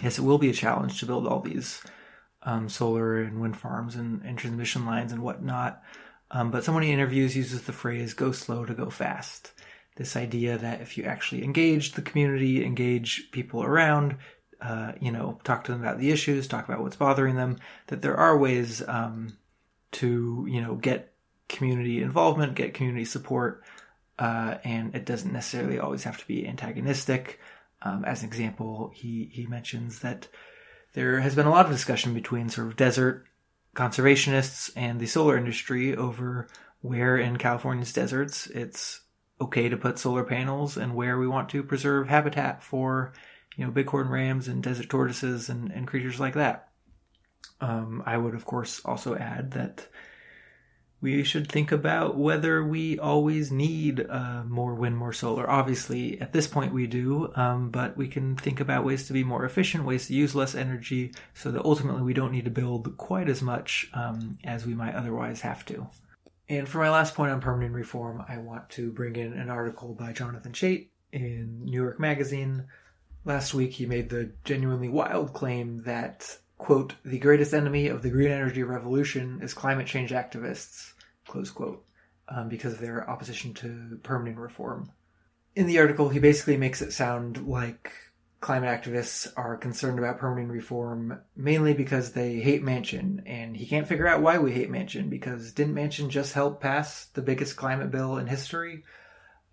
yes, 0.01 0.17
it 0.17 0.23
will 0.23 0.39
be 0.39 0.49
a 0.49 0.53
challenge 0.53 0.99
to 0.99 1.05
build 1.05 1.27
all 1.27 1.39
these 1.39 1.83
um, 2.41 2.67
solar 2.67 3.21
and 3.21 3.39
wind 3.39 3.57
farms 3.57 3.95
and, 3.95 4.23
and 4.23 4.39
transmission 4.39 4.87
lines 4.87 5.11
and 5.11 5.21
whatnot. 5.21 5.83
Um, 6.31 6.49
but 6.49 6.63
someone 6.63 6.83
he 6.83 6.91
interviews 6.91 7.37
uses 7.37 7.61
the 7.61 7.71
phrase 7.71 8.15
"go 8.15 8.31
slow 8.31 8.65
to 8.65 8.73
go 8.73 8.89
fast." 8.89 9.51
This 9.97 10.15
idea 10.15 10.57
that 10.57 10.81
if 10.81 10.97
you 10.97 11.03
actually 11.03 11.43
engage 11.43 11.91
the 11.91 12.01
community, 12.01 12.65
engage 12.65 13.29
people 13.31 13.61
around, 13.61 14.17
uh, 14.59 14.93
you 14.99 15.11
know, 15.11 15.39
talk 15.43 15.65
to 15.65 15.71
them 15.71 15.81
about 15.81 15.99
the 15.99 16.09
issues, 16.09 16.47
talk 16.47 16.67
about 16.67 16.81
what's 16.81 16.95
bothering 16.95 17.35
them, 17.35 17.59
that 17.87 18.01
there 18.01 18.17
are 18.17 18.35
ways 18.35 18.81
um, 18.87 19.37
to 19.95 20.45
you 20.49 20.61
know 20.61 20.75
get 20.75 21.11
community 21.47 22.01
involvement, 22.01 22.55
get 22.55 22.73
community 22.73 23.05
support, 23.05 23.63
uh, 24.19 24.55
and 24.63 24.95
it 24.95 25.05
doesn't 25.05 25.33
necessarily 25.33 25.79
always 25.79 26.03
have 26.03 26.17
to 26.17 26.27
be 26.27 26.47
antagonistic. 26.47 27.39
Um, 27.81 28.03
as 28.05 28.21
an 28.23 28.27
example, 28.27 28.91
he 28.93 29.29
he 29.31 29.45
mentions 29.47 29.99
that 29.99 30.27
there 30.93 31.19
has 31.19 31.35
been 31.35 31.45
a 31.45 31.51
lot 31.51 31.65
of 31.65 31.71
discussion 31.71 32.13
between 32.13 32.49
sort 32.49 32.67
of 32.67 32.75
desert 32.75 33.25
conservationists 33.75 34.71
and 34.75 34.99
the 34.99 35.05
solar 35.05 35.37
industry 35.37 35.95
over 35.95 36.47
where 36.81 37.17
in 37.17 37.37
California's 37.37 37.91
deserts 37.91 38.47
it's 38.47 39.01
okay 39.41 39.67
to 39.67 39.75
put 39.75 39.99
solar 39.99 40.23
panels 40.23 40.77
and 40.77 40.95
where 40.95 41.19
we 41.19 41.27
want 41.27 41.49
to 41.49 41.61
preserve 41.61 42.07
habitat 42.07 42.63
for 42.63 43.11
you 43.57 43.65
know 43.65 43.71
bighorn 43.71 44.07
rams 44.07 44.47
and 44.47 44.63
desert 44.63 44.89
tortoises 44.89 45.49
and, 45.49 45.71
and 45.71 45.87
creatures 45.87 46.19
like 46.19 46.33
that. 46.35 46.69
Um, 47.61 48.03
I 48.05 48.17
would, 48.17 48.35
of 48.35 48.45
course, 48.45 48.81
also 48.83 49.15
add 49.15 49.51
that 49.51 49.87
we 51.01 51.23
should 51.23 51.51
think 51.51 51.71
about 51.71 52.17
whether 52.17 52.63
we 52.63 52.97
always 52.97 53.51
need 53.51 54.05
uh, 54.09 54.43
more 54.43 54.73
wind, 54.73 54.97
more 54.97 55.13
solar. 55.13 55.47
Obviously, 55.47 56.19
at 56.19 56.33
this 56.33 56.47
point 56.47 56.73
we 56.73 56.87
do, 56.87 57.31
um, 57.35 57.69
but 57.69 57.95
we 57.95 58.07
can 58.07 58.35
think 58.35 58.59
about 58.59 58.85
ways 58.85 59.07
to 59.07 59.13
be 59.13 59.23
more 59.23 59.45
efficient, 59.45 59.85
ways 59.85 60.07
to 60.07 60.15
use 60.15 60.33
less 60.33 60.55
energy, 60.55 61.13
so 61.33 61.51
that 61.51 61.63
ultimately 61.63 62.01
we 62.01 62.13
don't 62.13 62.31
need 62.31 62.45
to 62.45 62.51
build 62.51 62.97
quite 62.97 63.29
as 63.29 63.41
much 63.41 63.89
um, 63.93 64.37
as 64.43 64.65
we 64.65 64.73
might 64.73 64.95
otherwise 64.95 65.41
have 65.41 65.63
to. 65.65 65.87
And 66.49 66.67
for 66.67 66.79
my 66.79 66.89
last 66.89 67.13
point 67.13 67.31
on 67.31 67.41
permitting 67.41 67.73
reform, 67.73 68.23
I 68.27 68.37
want 68.37 68.69
to 68.71 68.91
bring 68.91 69.15
in 69.15 69.33
an 69.33 69.49
article 69.49 69.93
by 69.93 70.13
Jonathan 70.13 70.53
Chait 70.53 70.87
in 71.11 71.65
New 71.65 71.81
York 71.81 71.99
Magazine. 71.99 72.65
Last 73.25 73.53
week, 73.53 73.73
he 73.73 73.85
made 73.85 74.09
the 74.09 74.31
genuinely 74.43 74.89
wild 74.89 75.33
claim 75.33 75.83
that 75.83 76.37
quote, 76.57 76.95
the 77.03 77.19
greatest 77.19 77.53
enemy 77.53 77.87
of 77.87 78.01
the 78.01 78.09
green 78.09 78.31
energy 78.31 78.63
revolution 78.63 79.39
is 79.41 79.53
climate 79.53 79.87
change 79.87 80.11
activists, 80.11 80.93
close 81.27 81.51
quote, 81.51 81.85
um, 82.29 82.49
because 82.49 82.73
of 82.73 82.79
their 82.79 83.09
opposition 83.09 83.53
to 83.55 83.99
permitting 84.03 84.37
reform. 84.37 84.91
In 85.55 85.67
the 85.67 85.79
article, 85.79 86.09
he 86.09 86.19
basically 86.19 86.57
makes 86.57 86.81
it 86.81 86.91
sound 86.91 87.47
like 87.47 87.91
climate 88.41 88.69
activists 88.69 89.31
are 89.35 89.57
concerned 89.57 89.97
about 89.97 90.19
permitting 90.19 90.49
reform 90.49 91.19
mainly 91.35 91.73
because 91.73 92.11
they 92.11 92.35
hate 92.35 92.63
Manchin, 92.63 93.23
and 93.25 93.57
he 93.57 93.65
can't 93.65 93.87
figure 93.87 94.07
out 94.07 94.21
why 94.21 94.37
we 94.37 94.51
hate 94.51 94.69
Manchin 94.69 95.09
because 95.09 95.51
didn't 95.51 95.75
Manchin 95.75 96.09
just 96.09 96.33
help 96.33 96.61
pass 96.61 97.05
the 97.05 97.21
biggest 97.21 97.55
climate 97.55 97.91
bill 97.91 98.17
in 98.17 98.27
history? 98.27 98.83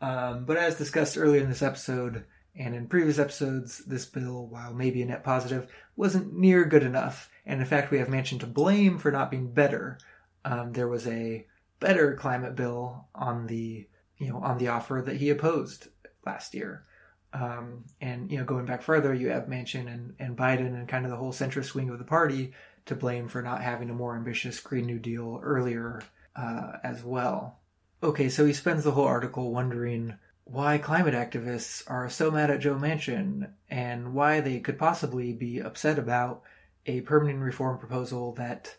Um, 0.01 0.45
but 0.45 0.57
as 0.57 0.77
discussed 0.77 1.17
earlier 1.17 1.41
in 1.41 1.49
this 1.49 1.63
episode, 1.63 2.25
and 2.57 2.75
in 2.75 2.87
previous 2.87 3.19
episodes, 3.19 3.79
this 3.79 4.05
bill, 4.05 4.47
while 4.47 4.75
maybe 4.75 5.03
a 5.03 5.07
net 5.07 5.25
positive, 5.25 5.71
wasn't 5.97 6.35
near 6.35 6.65
good 6.65 6.83
enough. 6.83 7.31
And 7.47 7.61
in 7.61 7.67
fact, 7.67 7.91
we 7.91 7.99
have 7.99 8.09
Manchin 8.09 8.41
to 8.41 8.47
blame 8.47 8.99
for 8.99 9.11
not 9.11 9.31
being 9.31 9.53
better. 9.53 9.99
Um, 10.45 10.73
there 10.73 10.89
was 10.89 11.07
a 11.07 11.47
better 11.81 12.15
climate 12.15 12.55
bill 12.55 13.09
on 13.15 13.47
the 13.47 13.87
you 14.19 14.29
know 14.29 14.39
on 14.39 14.59
the 14.59 14.69
offer 14.69 15.03
that 15.05 15.17
he 15.17 15.31
opposed 15.31 15.89
last 16.25 16.55
year. 16.55 16.85
Um, 17.33 17.85
and 18.01 18.31
you 18.31 18.39
know, 18.39 18.45
going 18.45 18.67
back 18.67 18.83
further, 18.83 19.15
you 19.15 19.31
have 19.31 19.47
Manchin 19.47 19.93
and, 19.93 20.15
and 20.19 20.37
Biden 20.37 20.75
and 20.75 20.87
kind 20.87 21.05
of 21.05 21.11
the 21.11 21.17
whole 21.17 21.33
centrist 21.33 21.75
wing 21.75 21.89
of 21.89 21.99
the 21.99 22.05
party 22.05 22.53
to 22.87 22.95
blame 22.95 23.29
for 23.29 23.43
not 23.43 23.63
having 23.63 23.89
a 23.91 23.95
more 23.95 24.17
ambitious 24.17 24.61
Green 24.61 24.87
New 24.87 24.99
Deal 24.99 25.41
earlier 25.43 26.03
uh, 26.37 26.73
as 26.85 27.03
well. 27.03 27.59
Okay, 28.03 28.29
so 28.29 28.45
he 28.45 28.53
spends 28.53 28.85
the 28.85 28.91
whole 28.91 29.07
article 29.07 29.53
wondering 29.53 30.15
why 30.45 30.79
climate 30.79 31.15
activists 31.15 31.83
are 31.87 32.11
so 32.11 32.31
mad 32.31 32.51
at 32.51 32.61
Joe 32.61 32.75
Manchin 32.75 33.51
and 33.71 34.15
why 34.15 34.41
they 34.41 34.61
could 34.61 34.79
possibly 34.79 35.33
be 35.33 35.61
upset 35.61 35.99
about 35.99 36.43
a 36.87 37.01
permitting 37.03 37.41
reform 37.41 37.79
proposal 37.79 38.33
that 38.35 38.75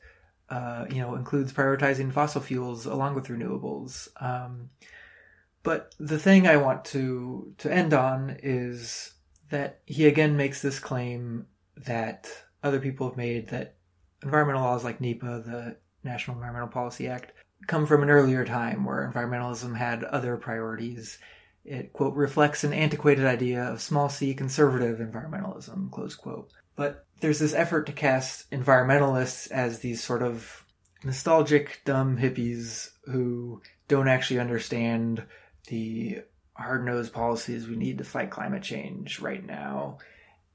uh, 0.49 0.86
you 0.89 0.97
know 1.01 1.16
includes 1.16 1.53
prioritizing 1.53 2.11
fossil 2.11 2.41
fuels 2.41 2.86
along 2.86 3.16
with 3.16 3.28
renewables. 3.28 4.09
Um, 4.22 4.70
but 5.64 5.95
the 5.99 6.20
thing 6.20 6.45
I 6.45 6.57
want 6.57 6.86
to 6.86 7.53
to 7.59 7.74
end 7.74 7.93
on 7.93 8.38
is 8.43 9.14
that 9.49 9.80
he 9.86 10.05
again 10.07 10.36
makes 10.36 10.61
this 10.61 10.80
claim 10.80 11.47
that 11.78 12.30
other 12.61 12.80
people 12.80 13.07
have 13.07 13.18
made 13.18 13.47
that 13.49 13.76
environmental 14.22 14.64
laws 14.64 14.84
like 14.84 15.01
NEPA, 15.01 15.43
the 15.45 15.78
National 16.03 16.36
Environmental 16.36 16.70
Policy 16.70 17.07
Act, 17.07 17.32
come 17.68 17.86
from 17.86 18.03
an 18.03 18.09
earlier 18.09 18.45
time 18.45 18.86
where 18.86 19.09
environmentalism 19.11 19.78
had 19.78 20.03
other 20.03 20.38
priorities 20.38 21.18
it, 21.66 21.93
quote, 21.93 22.16
reflects 22.16 22.64
an 22.64 22.74
antiquated 22.74 23.26
idea 23.26 23.64
of 23.64 23.82
small 23.82 24.09
c 24.09 24.34
conservative 24.34 24.99
environmentalism, 24.99 25.91
close 25.91 26.16
quote. 26.16 26.51
But 26.76 27.05
there's 27.22 27.39
this 27.39 27.53
effort 27.53 27.86
to 27.86 27.93
cast 27.93 28.49
environmentalists 28.51 29.49
as 29.51 29.80
these 29.80 30.03
sort 30.03 30.24
of 30.24 30.66
nostalgic, 31.03 31.82
dumb 31.86 32.18
hippies 32.18 32.89
who 33.05 33.61
don't 33.88 34.07
actually 34.07 34.39
understand 34.39 35.24
the 35.68 36.22
hard 36.53 36.86
nosed 36.86 37.14
policies 37.14 37.68
we 37.68 37.76
need 37.76 37.97
to 37.97 38.03
fight 38.03 38.30
climate 38.30 38.64
change 38.64 39.20
right 39.20 39.45
now. 39.45 39.97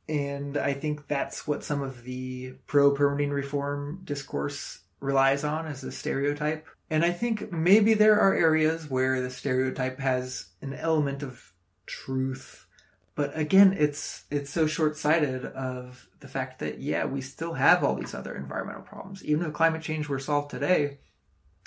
And 0.09 0.57
I 0.57 0.73
think 0.73 1.07
that's 1.07 1.47
what 1.47 1.65
some 1.65 1.83
of 1.83 2.03
the 2.03 2.55
pro 2.67 2.93
permitting 2.93 3.31
reform 3.31 4.01
discourse 4.05 4.81
relies 5.01 5.45
on 5.45 5.67
as 5.67 5.85
a 5.85 5.93
stereotype. 5.93 6.67
And 6.91 7.05
I 7.05 7.13
think 7.13 7.53
maybe 7.53 7.95
there 7.95 8.19
are 8.19 8.35
areas 8.35 8.89
where 8.89 9.21
the 9.21 9.31
stereotype 9.31 9.99
has 10.01 10.47
an 10.63 10.73
element 10.75 11.23
of 11.23 11.53
truth. 11.87 12.67
But 13.15 13.37
again, 13.37 13.75
it's 13.79 14.25
it's 14.31 14.51
so 14.51 14.67
short-sighted 14.67 15.45
of 15.45 16.09
the 16.21 16.29
fact 16.29 16.61
that 16.61 16.81
yeah, 16.81 17.05
we 17.05 17.21
still 17.21 17.55
have 17.55 17.83
all 17.83 17.95
these 17.95 18.15
other 18.15 18.35
environmental 18.37 18.83
problems. 18.83 19.25
Even 19.25 19.47
if 19.47 19.53
climate 19.53 19.83
change 19.83 20.09
were 20.09 20.19
solved 20.19 20.51
today, 20.51 20.99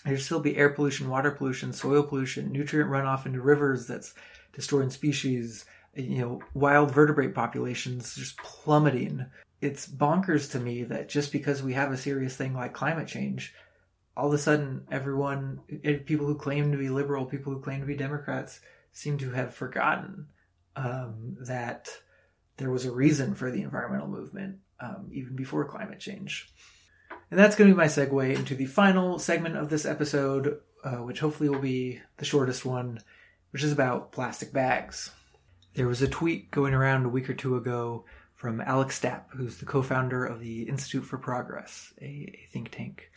there'd 0.05 0.21
still 0.21 0.39
be 0.39 0.57
air 0.57 0.69
pollution, 0.69 1.09
water 1.09 1.31
pollution, 1.31 1.73
soil 1.73 2.03
pollution, 2.03 2.51
nutrient 2.51 2.89
runoff 2.89 3.25
into 3.25 3.41
rivers 3.41 3.85
that's 3.85 4.13
destroying 4.53 4.89
species, 4.89 5.65
you 5.93 6.19
know, 6.19 6.41
wild 6.53 6.91
vertebrate 6.91 7.35
populations 7.35 8.15
just 8.15 8.37
plummeting. 8.37 9.25
It's 9.59 9.87
bonkers 9.87 10.51
to 10.51 10.59
me 10.59 10.83
that 10.85 11.09
just 11.09 11.31
because 11.31 11.61
we 11.61 11.73
have 11.73 11.91
a 11.91 11.97
serious 11.97 12.35
thing 12.35 12.53
like 12.55 12.73
climate 12.73 13.07
change, 13.07 13.53
all 14.21 14.27
of 14.27 14.33
a 14.33 14.37
sudden 14.37 14.85
everyone 14.91 15.59
eh, 15.83 15.97
people 16.05 16.27
who 16.27 16.35
claim 16.35 16.71
to 16.71 16.77
be 16.77 16.89
liberal 16.89 17.25
people 17.25 17.51
who 17.51 17.59
claim 17.59 17.79
to 17.79 17.87
be 17.87 17.95
democrats 17.95 18.59
seem 18.91 19.17
to 19.17 19.31
have 19.31 19.53
forgotten 19.53 20.27
um, 20.75 21.37
that 21.41 21.89
there 22.57 22.69
was 22.69 22.85
a 22.85 22.91
reason 22.91 23.33
for 23.33 23.49
the 23.49 23.63
environmental 23.63 24.07
movement 24.07 24.59
um, 24.79 25.09
even 25.11 25.35
before 25.35 25.65
climate 25.65 25.99
change. 25.99 26.49
And 27.29 27.39
that's 27.39 27.55
going 27.55 27.69
to 27.69 27.73
be 27.73 27.77
my 27.77 27.87
segue 27.87 28.35
into 28.35 28.55
the 28.55 28.65
final 28.65 29.17
segment 29.19 29.57
of 29.57 29.69
this 29.69 29.85
episode 29.85 30.59
uh, 30.83 30.97
which 30.97 31.19
hopefully 31.19 31.49
will 31.49 31.59
be 31.59 32.01
the 32.17 32.25
shortest 32.25 32.65
one 32.65 32.99
which 33.51 33.63
is 33.63 33.71
about 33.71 34.11
plastic 34.11 34.53
bags. 34.53 35.11
There 35.73 35.87
was 35.87 36.01
a 36.01 36.07
tweet 36.07 36.51
going 36.51 36.73
around 36.73 37.05
a 37.05 37.09
week 37.09 37.29
or 37.29 37.33
two 37.33 37.55
ago 37.55 38.05
from 38.35 38.61
Alec 38.61 38.89
Stapp 38.89 39.25
who's 39.35 39.57
the 39.57 39.65
co-founder 39.65 40.25
of 40.25 40.39
the 40.39 40.63
institute 40.63 41.05
for 41.05 41.17
progress 41.17 41.93
a, 42.01 42.05
a 42.05 42.47
think 42.51 42.71
tank 42.71 43.10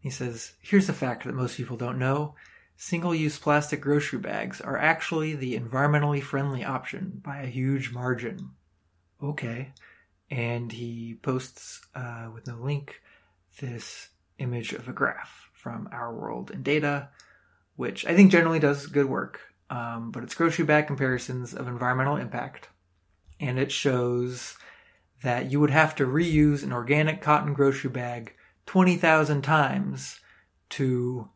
he 0.00 0.10
says, 0.10 0.52
Here's 0.60 0.88
a 0.88 0.94
fact 0.94 1.24
that 1.24 1.34
most 1.34 1.56
people 1.56 1.76
don't 1.76 1.98
know. 1.98 2.34
Single 2.76 3.14
use 3.14 3.38
plastic 3.38 3.82
grocery 3.82 4.18
bags 4.18 4.60
are 4.60 4.78
actually 4.78 5.34
the 5.34 5.58
environmentally 5.58 6.22
friendly 6.22 6.64
option 6.64 7.20
by 7.22 7.42
a 7.42 7.46
huge 7.46 7.92
margin. 7.92 8.52
Okay. 9.22 9.72
And 10.30 10.72
he 10.72 11.18
posts, 11.20 11.82
uh, 11.94 12.28
with 12.32 12.46
no 12.46 12.56
link, 12.56 13.02
this 13.60 14.08
image 14.38 14.72
of 14.72 14.88
a 14.88 14.92
graph 14.92 15.50
from 15.52 15.88
Our 15.92 16.14
World 16.14 16.50
in 16.50 16.62
Data, 16.62 17.10
which 17.76 18.06
I 18.06 18.16
think 18.16 18.32
generally 18.32 18.58
does 18.58 18.86
good 18.86 19.06
work, 19.06 19.40
um, 19.68 20.10
but 20.10 20.22
it's 20.22 20.34
grocery 20.34 20.64
bag 20.64 20.86
comparisons 20.86 21.52
of 21.52 21.68
environmental 21.68 22.16
impact. 22.16 22.68
And 23.38 23.58
it 23.58 23.70
shows 23.70 24.56
that 25.22 25.50
you 25.50 25.60
would 25.60 25.70
have 25.70 25.94
to 25.96 26.06
reuse 26.06 26.62
an 26.62 26.72
organic 26.72 27.20
cotton 27.20 27.52
grocery 27.52 27.90
bag 27.90 28.34
20,000 28.70 29.42
times 29.42 30.20
to, 30.68 31.28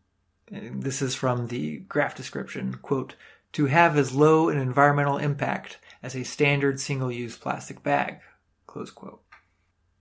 this 0.49 1.03
is 1.03 1.16
from 1.16 1.49
the 1.49 1.78
graph 1.78 2.14
description, 2.14 2.74
quote, 2.74 3.16
to 3.51 3.66
have 3.66 3.99
as 3.99 4.14
low 4.14 4.49
an 4.51 4.57
environmental 4.57 5.18
impact 5.18 5.78
as 6.01 6.14
a 6.14 6.22
standard 6.22 6.78
single 6.78 7.11
use 7.11 7.37
plastic 7.37 7.82
bag, 7.82 8.20
close 8.68 8.93
quote. 8.93 9.20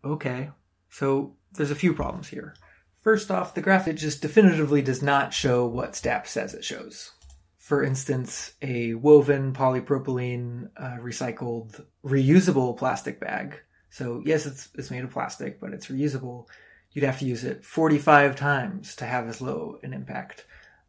Okay, 0.06 0.52
so 0.92 1.36
there's 1.52 1.72
a 1.72 1.76
few 1.76 1.96
problems 1.96 2.28
here. 2.28 2.54
First 3.02 3.32
off, 3.32 3.56
the 3.56 3.62
graph 3.62 3.88
it 3.88 3.94
just 3.94 4.22
definitively 4.22 4.84
does 4.84 5.02
not 5.02 5.34
show 5.34 5.66
what 5.66 5.94
Stapp 5.94 6.28
says 6.28 6.54
it 6.54 6.64
shows. 6.64 7.14
For 7.58 7.84
instance, 7.84 8.54
a 8.62 8.94
woven 8.94 9.54
polypropylene 9.54 10.70
uh, 10.78 10.98
recycled 11.02 11.84
reusable 12.06 12.78
plastic 12.78 13.20
bag. 13.20 13.60
So 13.90 14.22
yes, 14.24 14.46
it's 14.46 14.70
it's 14.76 14.92
made 14.92 15.04
of 15.04 15.10
plastic, 15.10 15.60
but 15.60 15.74
it's 15.74 15.88
reusable 15.88 16.46
you'd 16.94 17.06
have 17.06 17.20
to 17.20 17.26
use 17.26 17.44
it 17.44 17.66
45 17.66 18.36
times 18.36 18.96
to 18.96 19.06
have 19.06 19.28
as 19.28 19.41
low 19.41 19.80
an 19.84 19.94
impact. 19.94 20.46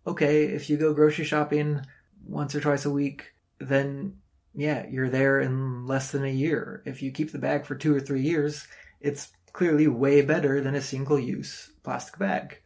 Okay, 0.06 0.44
if 0.44 0.68
you 0.68 0.76
go 0.76 0.94
grocery 0.94 1.24
shopping 1.24 1.80
once 2.26 2.54
or 2.54 2.60
twice 2.60 2.84
a 2.84 2.90
week, 2.90 3.32
then 3.58 4.18
yeah, 4.54 4.86
you're 4.88 5.10
there 5.10 5.40
in 5.40 5.86
less 5.86 6.12
than 6.12 6.24
a 6.24 6.30
year. 6.30 6.82
If 6.86 7.02
you 7.02 7.10
keep 7.10 7.32
the 7.32 7.38
bag 7.38 7.64
for 7.64 7.74
two 7.74 7.94
or 7.94 8.00
three 8.00 8.22
years, 8.22 8.66
it's 9.00 9.32
clearly 9.52 9.88
way 9.88 10.22
better 10.22 10.60
than 10.60 10.74
a 10.74 10.80
single 10.80 11.18
use 11.18 11.70
plastic 11.82 12.18
bag. 12.18 12.58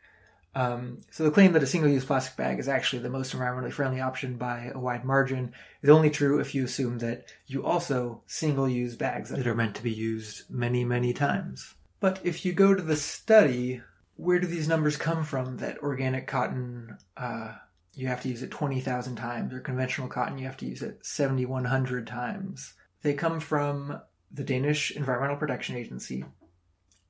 Um, 0.54 0.98
so 1.10 1.24
the 1.24 1.30
claim 1.30 1.52
that 1.52 1.62
a 1.62 1.66
single 1.66 1.90
use 1.90 2.04
plastic 2.04 2.36
bag 2.36 2.58
is 2.58 2.68
actually 2.68 3.02
the 3.02 3.10
most 3.10 3.34
environmentally 3.34 3.72
friendly 3.72 4.00
option 4.00 4.36
by 4.36 4.72
a 4.74 4.78
wide 4.78 5.04
margin 5.04 5.52
is 5.82 5.90
only 5.90 6.10
true 6.10 6.40
if 6.40 6.54
you 6.54 6.64
assume 6.64 6.98
that 6.98 7.26
you 7.46 7.64
also 7.64 8.22
single 8.26 8.68
use 8.68 8.96
bags 8.96 9.30
that 9.30 9.46
are 9.46 9.54
meant 9.54 9.76
to 9.76 9.82
be 9.82 9.92
used 9.92 10.50
many, 10.50 10.84
many 10.84 11.12
times. 11.12 11.74
But 12.00 12.20
if 12.24 12.44
you 12.44 12.52
go 12.52 12.74
to 12.74 12.82
the 12.82 12.96
study, 12.96 13.82
where 14.16 14.38
do 14.38 14.46
these 14.46 14.68
numbers 14.68 14.96
come 14.96 15.24
from 15.24 15.56
that 15.58 15.78
organic 15.78 16.26
cotton, 16.26 16.96
uh, 17.16 17.54
you 17.94 18.06
have 18.08 18.22
to 18.22 18.28
use 18.28 18.42
it 18.42 18.50
20,000 18.50 19.16
times, 19.16 19.52
or 19.52 19.60
conventional 19.60 20.08
cotton, 20.08 20.38
you 20.38 20.46
have 20.46 20.56
to 20.58 20.66
use 20.66 20.82
it 20.82 21.04
7,100 21.04 22.06
times? 22.06 22.74
They 23.02 23.14
come 23.14 23.40
from 23.40 24.00
the 24.30 24.44
Danish 24.44 24.90
Environmental 24.92 25.36
Protection 25.36 25.76
Agency, 25.76 26.24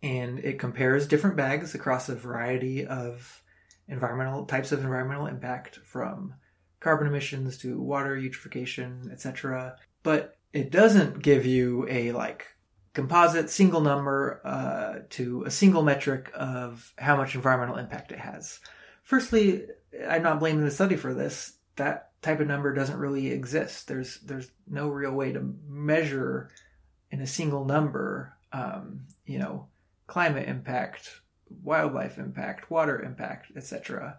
and 0.03 0.39
it 0.39 0.59
compares 0.59 1.07
different 1.07 1.37
bags 1.37 1.75
across 1.75 2.09
a 2.09 2.15
variety 2.15 2.87
of 2.87 3.43
environmental 3.89 4.45
types 4.45 4.73
of 4.73 4.81
environmental 4.81 5.27
impact 5.27 5.77
from 5.85 6.35
carbon 6.81 7.07
emissions 7.07 7.59
to 7.59 7.81
water 7.81 8.17
eutrophication, 8.17 9.11
etc. 9.13 9.77
But 10.03 10.37
it 10.53 10.71
doesn't 10.71 11.23
give 11.23 11.45
you 11.45 11.87
a 11.89 12.13
like 12.13 12.47
composite 12.99 13.49
single 13.49 13.81
number 13.81 14.41
uh, 14.45 15.05
to 15.09 15.45
a 15.45 15.51
single 15.53 15.85
metric 15.85 16.33
of 16.35 16.93
how 16.99 17.17
much 17.17 17.37
environmental 17.37 17.77
impact 17.77 18.11
it 18.11 18.19
has. 18.19 18.59
Firstly, 19.05 19.67
I'm 20.09 20.25
not 20.25 20.41
blaming 20.41 20.65
the 20.65 20.71
study 20.73 20.97
for 20.97 21.15
this. 21.15 21.53
That 21.77 22.11
type 22.23 22.41
of 22.41 22.49
number 22.49 22.75
doesn't 22.75 22.99
really 22.99 23.29
exist. 23.29 23.87
There's 23.87 24.19
there's 24.23 24.51
no 24.67 24.89
real 24.89 25.13
way 25.13 25.31
to 25.31 25.55
measure 25.69 26.51
in 27.13 27.21
a 27.21 27.27
single 27.29 27.65
number, 27.65 28.37
um, 28.53 29.03
you 29.27 29.39
know, 29.39 29.69
climate 30.09 30.49
impact, 30.49 31.21
wildlife 31.63 32.19
impact, 32.19 32.69
water 32.69 33.01
impact, 33.01 33.53
etc. 33.55 34.19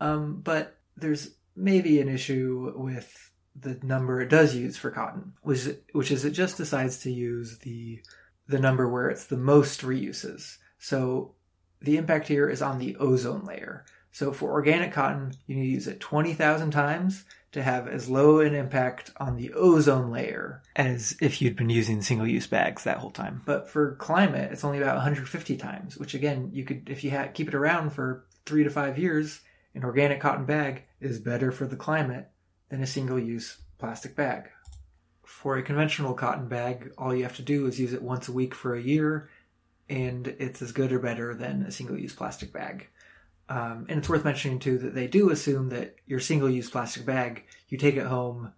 Um, 0.00 0.40
but 0.42 0.76
there's 0.96 1.30
maybe 1.54 2.00
an 2.00 2.08
issue 2.08 2.72
with 2.74 3.25
the 3.60 3.78
number 3.82 4.20
it 4.20 4.28
does 4.28 4.54
use 4.54 4.76
for 4.76 4.90
cotton, 4.90 5.32
which 5.42 5.68
which 5.92 6.10
is 6.10 6.24
it 6.24 6.30
just 6.30 6.56
decides 6.56 6.98
to 7.00 7.10
use 7.10 7.58
the 7.58 8.00
the 8.48 8.58
number 8.58 8.88
where 8.88 9.08
it's 9.08 9.26
the 9.26 9.36
most 9.36 9.82
reuses. 9.82 10.58
So 10.78 11.34
the 11.80 11.96
impact 11.96 12.28
here 12.28 12.48
is 12.48 12.62
on 12.62 12.78
the 12.78 12.96
ozone 12.96 13.44
layer. 13.44 13.84
So 14.12 14.32
for 14.32 14.52
organic 14.52 14.92
cotton, 14.92 15.32
you 15.46 15.56
need 15.56 15.66
to 15.66 15.72
use 15.72 15.86
it 15.88 16.00
20,000 16.00 16.70
times 16.70 17.24
to 17.52 17.62
have 17.62 17.86
as 17.86 18.08
low 18.08 18.40
an 18.40 18.54
impact 18.54 19.10
on 19.18 19.36
the 19.36 19.52
ozone 19.52 20.10
layer 20.10 20.62
as 20.74 21.16
if 21.20 21.42
you'd 21.42 21.56
been 21.56 21.68
using 21.68 22.00
single 22.00 22.26
use 22.26 22.46
bags 22.46 22.84
that 22.84 22.98
whole 22.98 23.10
time. 23.10 23.42
But 23.44 23.68
for 23.68 23.94
climate, 23.96 24.52
it's 24.52 24.64
only 24.64 24.78
about 24.78 24.96
150 24.96 25.56
times, 25.56 25.98
which 25.98 26.14
again, 26.14 26.50
you 26.52 26.64
could, 26.64 26.88
if 26.88 27.04
you 27.04 27.10
ha- 27.10 27.28
keep 27.32 27.48
it 27.48 27.54
around 27.54 27.90
for 27.90 28.24
three 28.46 28.64
to 28.64 28.70
five 28.70 28.98
years, 28.98 29.40
an 29.74 29.84
organic 29.84 30.20
cotton 30.20 30.46
bag 30.46 30.84
is 31.00 31.18
better 31.18 31.52
for 31.52 31.66
the 31.66 31.76
climate 31.76 32.30
than 32.68 32.82
a 32.82 32.86
single 32.86 33.18
use 33.18 33.58
plastic 33.78 34.16
bag. 34.16 34.50
For 35.24 35.56
a 35.56 35.62
conventional 35.62 36.14
cotton 36.14 36.48
bag, 36.48 36.92
all 36.96 37.14
you 37.14 37.24
have 37.24 37.36
to 37.36 37.42
do 37.42 37.66
is 37.66 37.80
use 37.80 37.92
it 37.92 38.02
once 38.02 38.28
a 38.28 38.32
week 38.32 38.54
for 38.54 38.74
a 38.74 38.82
year, 38.82 39.28
and 39.88 40.26
it's 40.26 40.62
as 40.62 40.72
good 40.72 40.92
or 40.92 40.98
better 40.98 41.34
than 41.34 41.62
a 41.62 41.70
single 41.70 41.98
use 41.98 42.14
plastic 42.14 42.52
bag. 42.52 42.88
Um, 43.48 43.86
and 43.88 43.98
it's 43.98 44.08
worth 44.08 44.24
mentioning 44.24 44.58
too 44.58 44.78
that 44.78 44.94
they 44.94 45.06
do 45.06 45.30
assume 45.30 45.68
that 45.68 45.96
your 46.06 46.20
single 46.20 46.50
use 46.50 46.68
plastic 46.68 47.06
bag, 47.06 47.44
you 47.68 47.78
take 47.78 47.96
it 47.96 48.06
home, 48.06 48.52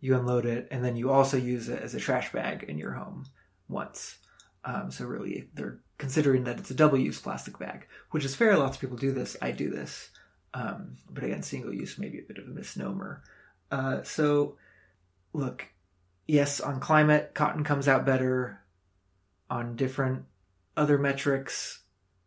you 0.00 0.14
unload 0.14 0.44
it, 0.44 0.68
and 0.70 0.84
then 0.84 0.96
you 0.96 1.10
also 1.10 1.38
use 1.38 1.68
it 1.68 1.82
as 1.82 1.94
a 1.94 2.00
trash 2.00 2.30
bag 2.32 2.64
in 2.64 2.76
your 2.76 2.92
home 2.92 3.24
once. 3.68 4.18
Um, 4.64 4.90
so 4.90 5.06
really, 5.06 5.48
they're 5.54 5.80
considering 5.98 6.44
that 6.44 6.58
it's 6.58 6.70
a 6.70 6.74
double 6.74 6.98
use 6.98 7.20
plastic 7.20 7.58
bag, 7.58 7.86
which 8.10 8.24
is 8.24 8.34
fair. 8.34 8.56
Lots 8.56 8.76
of 8.76 8.80
people 8.80 8.96
do 8.96 9.12
this. 9.12 9.36
I 9.40 9.50
do 9.50 9.70
this. 9.70 10.10
Um, 10.52 10.98
but 11.10 11.24
again, 11.24 11.42
single 11.42 11.72
use 11.72 11.98
may 11.98 12.08
be 12.08 12.18
a 12.18 12.22
bit 12.22 12.38
of 12.38 12.46
a 12.46 12.50
misnomer. 12.50 13.22
Uh, 13.70 14.02
so, 14.02 14.56
look, 15.32 15.66
yes, 16.26 16.60
on 16.60 16.80
climate, 16.80 17.32
cotton 17.34 17.64
comes 17.64 17.88
out 17.88 18.06
better. 18.06 18.60
On 19.50 19.76
different 19.76 20.24
other 20.76 20.98
metrics, 20.98 21.82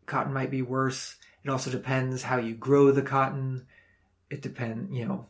cotton 0.06 0.34
might 0.34 0.52
be 0.52 0.62
worse. 0.62 1.16
It 1.44 1.50
also 1.50 1.72
depends 1.72 2.24
how 2.24 2.38
you 2.38 2.54
grow 2.54 2.92
the 2.92 3.02
cotton. 3.02 3.66
It 4.30 4.42
depends, 4.42 4.94
you 4.94 5.06
know, 5.06 5.28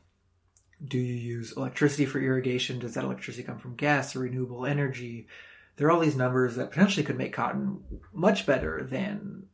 do 0.85 0.97
you 0.97 1.13
use 1.13 1.53
electricity 1.55 2.05
for 2.05 2.19
irrigation? 2.19 2.79
Does 2.79 2.93
that 2.93 3.03
electricity 3.03 3.43
come 3.43 3.57
from 3.57 3.75
gas 3.75 4.15
or 4.15 4.19
renewable 4.19 4.65
energy? 4.65 5.27
There 5.75 5.87
are 5.87 5.91
all 5.91 5.99
these 5.99 6.15
numbers 6.15 6.55
that 6.55 6.71
potentially 6.71 7.05
could 7.05 7.17
make 7.17 7.33
cotton 7.33 7.79
much 8.13 8.45
better 8.45 8.83
than 8.83 9.47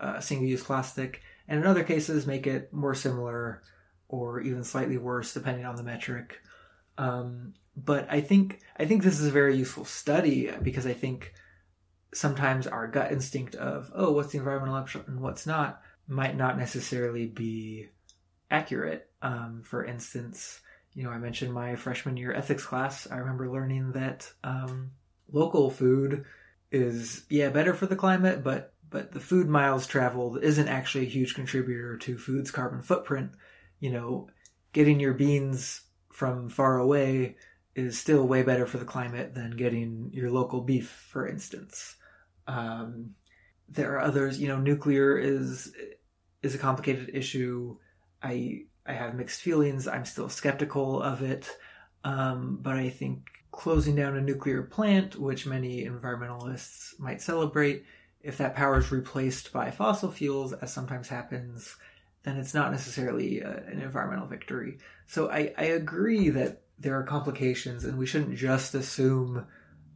uh, 0.00 0.20
single 0.20 0.46
use 0.46 0.62
plastic, 0.62 1.22
and 1.48 1.60
in 1.60 1.66
other 1.66 1.84
cases, 1.84 2.26
make 2.26 2.46
it 2.46 2.72
more 2.72 2.94
similar 2.94 3.62
or 4.08 4.40
even 4.40 4.64
slightly 4.64 4.96
worse, 4.96 5.34
depending 5.34 5.64
on 5.64 5.76
the 5.76 5.82
metric. 5.82 6.40
Um, 6.96 7.54
but 7.76 8.08
I 8.10 8.20
think 8.20 8.60
I 8.76 8.86
think 8.86 9.02
this 9.02 9.20
is 9.20 9.26
a 9.26 9.32
very 9.32 9.56
useful 9.56 9.84
study 9.84 10.50
because 10.62 10.86
I 10.86 10.94
think 10.94 11.32
sometimes 12.12 12.66
our 12.66 12.88
gut 12.88 13.12
instinct 13.12 13.54
of 13.54 13.90
oh, 13.94 14.12
what's 14.12 14.32
the 14.32 14.38
environmental 14.38 14.74
option 14.74 15.04
and 15.06 15.20
what's 15.20 15.46
not 15.46 15.80
might 16.08 16.36
not 16.36 16.58
necessarily 16.58 17.26
be 17.26 17.88
accurate. 18.50 19.10
Um, 19.20 19.62
for 19.64 19.84
instance, 19.84 20.60
you 20.94 21.04
know, 21.04 21.10
I 21.10 21.18
mentioned 21.18 21.52
my 21.52 21.76
freshman 21.76 22.16
year 22.16 22.32
ethics 22.32 22.64
class. 22.64 23.06
I 23.10 23.18
remember 23.18 23.50
learning 23.50 23.92
that 23.92 24.32
um, 24.42 24.92
local 25.30 25.70
food 25.70 26.24
is 26.70 27.24
yeah 27.30 27.50
better 27.50 27.74
for 27.74 27.86
the 27.86 27.96
climate, 27.96 28.42
but 28.42 28.72
but 28.90 29.12
the 29.12 29.20
food 29.20 29.48
miles 29.48 29.86
traveled 29.86 30.42
isn't 30.42 30.68
actually 30.68 31.06
a 31.06 31.10
huge 31.10 31.34
contributor 31.34 31.96
to 31.98 32.18
food's 32.18 32.50
carbon 32.50 32.82
footprint. 32.82 33.32
You 33.80 33.90
know, 33.90 34.28
getting 34.72 35.00
your 35.00 35.14
beans 35.14 35.82
from 36.12 36.48
far 36.48 36.78
away 36.78 37.36
is 37.74 37.98
still 37.98 38.26
way 38.26 38.42
better 38.42 38.66
for 38.66 38.78
the 38.78 38.84
climate 38.84 39.34
than 39.34 39.56
getting 39.56 40.10
your 40.12 40.30
local 40.30 40.62
beef, 40.62 40.88
for 41.10 41.28
instance. 41.28 41.96
Um, 42.46 43.14
there 43.68 43.94
are 43.94 44.00
others, 44.00 44.40
you 44.40 44.48
know, 44.48 44.58
nuclear 44.58 45.16
is 45.16 45.72
is 46.42 46.54
a 46.54 46.58
complicated 46.58 47.10
issue. 47.12 47.76
I 48.22 48.64
I 48.86 48.94
have 48.94 49.14
mixed 49.14 49.42
feelings. 49.42 49.86
I'm 49.86 50.04
still 50.04 50.28
skeptical 50.28 51.02
of 51.02 51.22
it, 51.22 51.48
um, 52.04 52.58
but 52.62 52.76
I 52.76 52.88
think 52.88 53.28
closing 53.50 53.94
down 53.94 54.16
a 54.16 54.20
nuclear 54.20 54.62
plant, 54.62 55.16
which 55.16 55.46
many 55.46 55.84
environmentalists 55.84 56.98
might 56.98 57.20
celebrate, 57.20 57.84
if 58.20 58.38
that 58.38 58.56
power 58.56 58.78
is 58.78 58.90
replaced 58.90 59.52
by 59.52 59.70
fossil 59.70 60.10
fuels, 60.10 60.52
as 60.52 60.72
sometimes 60.72 61.08
happens, 61.08 61.76
then 62.28 62.36
it's 62.36 62.54
not 62.54 62.70
necessarily 62.70 63.40
a, 63.40 63.64
an 63.66 63.80
environmental 63.80 64.26
victory. 64.26 64.78
So 65.06 65.30
I, 65.30 65.52
I 65.56 65.64
agree 65.64 66.28
that 66.30 66.62
there 66.78 66.98
are 66.98 67.02
complications, 67.02 67.84
and 67.84 67.98
we 67.98 68.06
shouldn't 68.06 68.36
just 68.36 68.74
assume 68.74 69.46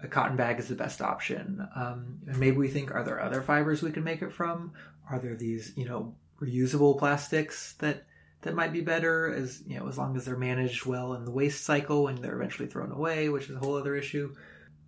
a 0.03 0.09
cotton 0.09 0.37
bag 0.37 0.59
is 0.59 0.69
the 0.69 0.75
best 0.75 1.01
option. 1.01 1.67
Um, 1.77 2.21
and 2.27 2.39
maybe 2.39 2.57
we 2.57 2.69
think, 2.69 2.91
are 2.91 3.05
there 3.05 3.21
other 3.21 3.43
fibers 3.43 3.83
we 3.83 3.93
can 3.93 4.03
make 4.03 4.23
it 4.23 4.33
from? 4.33 4.73
Are 5.09 5.19
there 5.19 5.37
these, 5.37 5.73
you 5.77 5.85
know, 5.85 6.15
reusable 6.41 6.99
plastics 6.99 7.75
that 7.75 8.07
that 8.41 8.55
might 8.55 8.73
be 8.73 8.81
better 8.81 9.33
as 9.33 9.63
you 9.65 9.79
know 9.79 9.87
as 9.87 9.97
long 9.97 10.17
as 10.17 10.25
they're 10.25 10.37
managed 10.37 10.85
well 10.85 11.15
in 11.15 11.25
the 11.25 11.31
waste 11.31 11.65
cycle 11.65 12.09
and 12.09 12.19
they're 12.19 12.35
eventually 12.35 12.69
thrown 12.69 12.91
away, 12.91 13.29
which 13.29 13.49
is 13.49 13.55
a 13.55 13.59
whole 13.61 13.77
other 13.77 13.95
issue. 13.95 14.35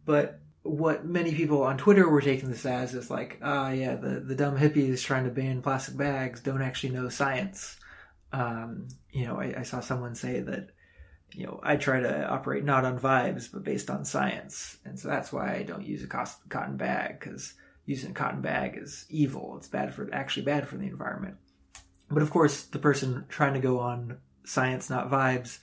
But 0.05 0.41
what 0.65 1.05
many 1.05 1.35
people 1.35 1.63
on 1.63 1.77
Twitter 1.77 2.09
were 2.09 2.23
taking 2.23 2.49
this 2.49 2.65
as 2.65 2.95
is 2.95 3.11
like, 3.11 3.39
ah, 3.43 3.71
yeah, 3.71 3.97
the, 3.97 4.21
the 4.21 4.35
dumb 4.35 4.57
hippies 4.57 5.05
trying 5.05 5.25
to 5.25 5.31
ban 5.31 5.61
plastic 5.61 5.95
bags 5.95 6.41
don't 6.41 6.63
actually 6.63 6.95
know 6.95 7.11
science. 7.11 7.77
Um, 8.33 8.89
you 9.13 9.27
know, 9.27 9.39
I, 9.39 9.55
I, 9.59 9.63
saw 9.63 9.81
someone 9.81 10.15
say 10.15 10.41
that, 10.41 10.71
you 11.33 11.47
know, 11.47 11.61
I 11.63 11.77
try 11.77 12.01
to 12.01 12.29
operate 12.29 12.65
not 12.65 12.87
on 12.87 12.99
vibes, 12.99 13.53
but 13.53 13.63
based 13.63 13.91
on 13.91 14.07
science. 14.07 14.79
And 14.87 14.99
so 14.99 15.09
that's 15.09 15.33
why 15.33 15.55
I 15.55 15.63
don't 15.65 15.85
use 15.85 16.03
a 16.03 16.07
cotton 16.07 16.77
bag, 16.79 17.21
because 17.21 17.55
using 17.85 18.11
a 18.11 18.15
cotton 18.15 18.41
bag 18.41 18.79
is 18.81 19.05
evil. 19.11 19.57
It's 19.59 19.69
bad 19.69 19.95
for, 19.95 20.09
actually 20.13 20.47
bad 20.47 20.67
for 20.67 20.79
the 20.79 20.87
environment. 20.87 21.37
But 22.11 22.23
of 22.23 22.31
course, 22.31 22.63
the 22.63 22.79
person 22.79 23.27
trying 23.29 23.55
to 23.55 23.61
go 23.61 23.81
on 23.81 24.17
science, 24.45 24.89
not 24.89 25.11
vibes, 25.11 25.59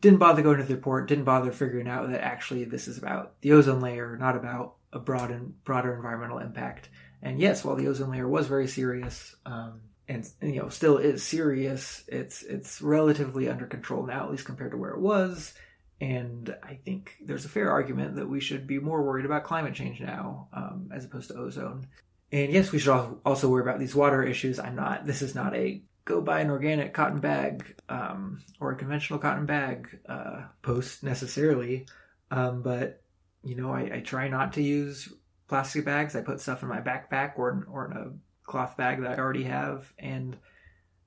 didn't 0.00 0.18
bother 0.18 0.42
going 0.42 0.58
to 0.58 0.64
the 0.64 0.74
report, 0.74 1.08
didn't 1.08 1.24
bother 1.24 1.52
figuring 1.52 1.88
out 1.88 2.10
that 2.10 2.22
actually 2.22 2.64
this 2.64 2.88
is 2.88 2.98
about 2.98 3.40
the 3.40 3.52
ozone 3.52 3.80
layer, 3.80 4.16
not 4.16 4.36
about 4.36 4.74
a 4.92 4.98
broad 4.98 5.30
and 5.30 5.62
broader 5.64 5.94
environmental 5.94 6.38
impact. 6.38 6.88
And 7.22 7.38
yes, 7.38 7.64
while 7.64 7.76
the 7.76 7.88
ozone 7.88 8.10
layer 8.10 8.28
was 8.28 8.46
very 8.46 8.66
serious, 8.66 9.36
um, 9.44 9.80
and 10.08 10.28
you 10.42 10.60
know 10.60 10.68
still 10.68 10.98
is 10.98 11.22
serious, 11.22 12.02
it's 12.08 12.42
it's 12.42 12.80
relatively 12.80 13.48
under 13.48 13.66
control 13.66 14.06
now, 14.06 14.24
at 14.24 14.30
least 14.30 14.46
compared 14.46 14.72
to 14.72 14.78
where 14.78 14.90
it 14.90 15.00
was. 15.00 15.54
And 16.00 16.54
I 16.62 16.74
think 16.82 17.16
there's 17.22 17.44
a 17.44 17.50
fair 17.50 17.70
argument 17.70 18.16
that 18.16 18.28
we 18.28 18.40
should 18.40 18.66
be 18.66 18.78
more 18.78 19.02
worried 19.02 19.26
about 19.26 19.44
climate 19.44 19.74
change 19.74 20.00
now, 20.00 20.48
um, 20.52 20.90
as 20.94 21.04
opposed 21.04 21.28
to 21.28 21.36
ozone. 21.36 21.86
And 22.32 22.50
yes, 22.50 22.72
we 22.72 22.78
should 22.78 23.18
also 23.24 23.48
worry 23.48 23.62
about 23.62 23.78
these 23.78 23.94
water 23.94 24.22
issues. 24.22 24.58
I'm 24.58 24.76
not. 24.76 25.04
This 25.04 25.20
is 25.20 25.34
not 25.34 25.54
a 25.54 25.82
go 26.04 26.20
buy 26.20 26.40
an 26.40 26.50
organic 26.50 26.94
cotton 26.94 27.20
bag 27.20 27.76
um, 27.88 28.42
or 28.60 28.72
a 28.72 28.76
conventional 28.76 29.18
cotton 29.18 29.46
bag 29.46 29.98
uh, 30.08 30.42
post 30.62 31.02
necessarily, 31.02 31.86
um, 32.30 32.62
but 32.62 33.02
you 33.42 33.56
know, 33.56 33.72
I, 33.72 33.90
I, 33.94 34.00
try 34.00 34.28
not 34.28 34.52
to 34.54 34.62
use 34.62 35.12
plastic 35.48 35.84
bags. 35.84 36.14
I 36.14 36.20
put 36.20 36.40
stuff 36.40 36.62
in 36.62 36.68
my 36.68 36.80
backpack 36.80 37.38
or 37.38 37.66
or 37.70 37.90
in 37.90 37.96
a 37.96 38.12
cloth 38.44 38.76
bag 38.76 39.00
that 39.00 39.18
I 39.18 39.20
already 39.20 39.44
have, 39.44 39.92
and 39.98 40.36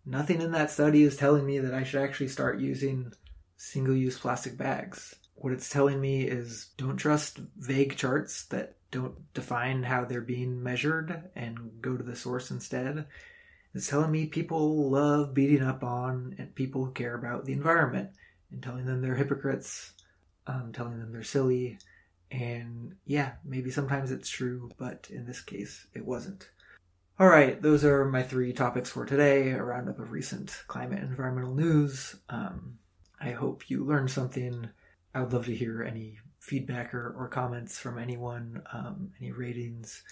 nothing 0.06 0.42
in 0.42 0.52
that 0.52 0.72
study 0.72 1.04
is 1.04 1.18
telling 1.18 1.46
me 1.46 1.60
that 1.60 1.74
I 1.74 1.84
should 1.84 2.02
actually 2.02 2.30
start 2.30 2.60
using 2.60 3.14
single-use 3.58 4.20
plastic 4.20 4.58
bags. 4.58 5.16
What 5.36 5.54
it's 5.54 5.70
telling 5.70 6.00
me 6.00 6.24
is 6.24 6.70
don't 6.78 6.98
trust 6.98 7.40
vague 7.58 7.96
charts 7.96 8.46
that 8.48 8.76
don't 8.92 9.34
define 9.34 9.84
how 9.84 10.06
they're 10.06 10.22
being 10.22 10.62
measured 10.62 11.30
and 11.36 11.82
go 11.82 11.98
to 11.98 12.04
the 12.04 12.16
source 12.16 12.52
instead. 12.52 13.08
It's 13.74 13.88
telling 13.88 14.12
me 14.12 14.28
people 14.28 14.90
love 14.90 15.34
beating 15.34 15.64
up 15.64 15.84
on 15.84 16.52
people 16.56 16.86
who 16.86 16.92
care 16.92 17.16
about 17.16 17.46
the 17.46 17.54
environment 17.54 18.12
and 18.52 18.62
telling 18.62 18.86
them 18.86 19.02
they're 19.02 19.16
hypocrites, 19.16 19.94
um, 20.46 20.72
telling 20.74 21.00
them 21.00 21.12
they're 21.12 21.24
silly. 21.24 21.80
And 22.32 22.96
yeah, 23.06 23.34
maybe 23.44 23.72
sometimes 23.72 24.12
it's 24.12 24.30
true, 24.30 24.70
but 24.78 25.08
in 25.12 25.26
this 25.26 25.42
case, 25.42 25.88
it 25.94 26.06
wasn't. 26.06 26.50
All 27.20 27.28
right, 27.28 27.62
those 27.62 27.84
are 27.84 28.06
my 28.06 28.24
three 28.24 28.54
topics 28.54 28.90
for 28.90 29.06
today 29.06 29.52
a 29.52 29.64
roundup 29.64 30.00
of 30.00 30.12
recent 30.12 30.64
climate 30.68 31.00
and 31.00 31.10
environmental 31.10 31.54
news. 31.54 32.16
Um, 32.30 32.78
I 33.22 33.32
hope 33.32 33.70
you 33.70 33.84
learned 33.86 34.12
something. 34.12 34.70
I 35.14 35.22
would 35.22 35.32
love 35.32 35.46
to 35.46 35.56
hear 35.56 35.84
any 35.84 36.20
feedback 36.40 36.94
or, 36.94 37.16
or 37.18 37.28
comments 37.28 37.80
from 37.80 37.98
anyone, 37.98 38.64
um, 38.74 39.12
any 39.22 39.32
ratings. 39.32 40.04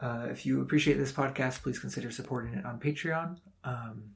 Uh, 0.00 0.28
if 0.30 0.46
you 0.46 0.60
appreciate 0.60 0.96
this 0.98 1.12
podcast, 1.12 1.62
please 1.62 1.78
consider 1.78 2.10
supporting 2.10 2.54
it 2.54 2.64
on 2.64 2.78
Patreon. 2.78 3.38
Um, 3.64 4.14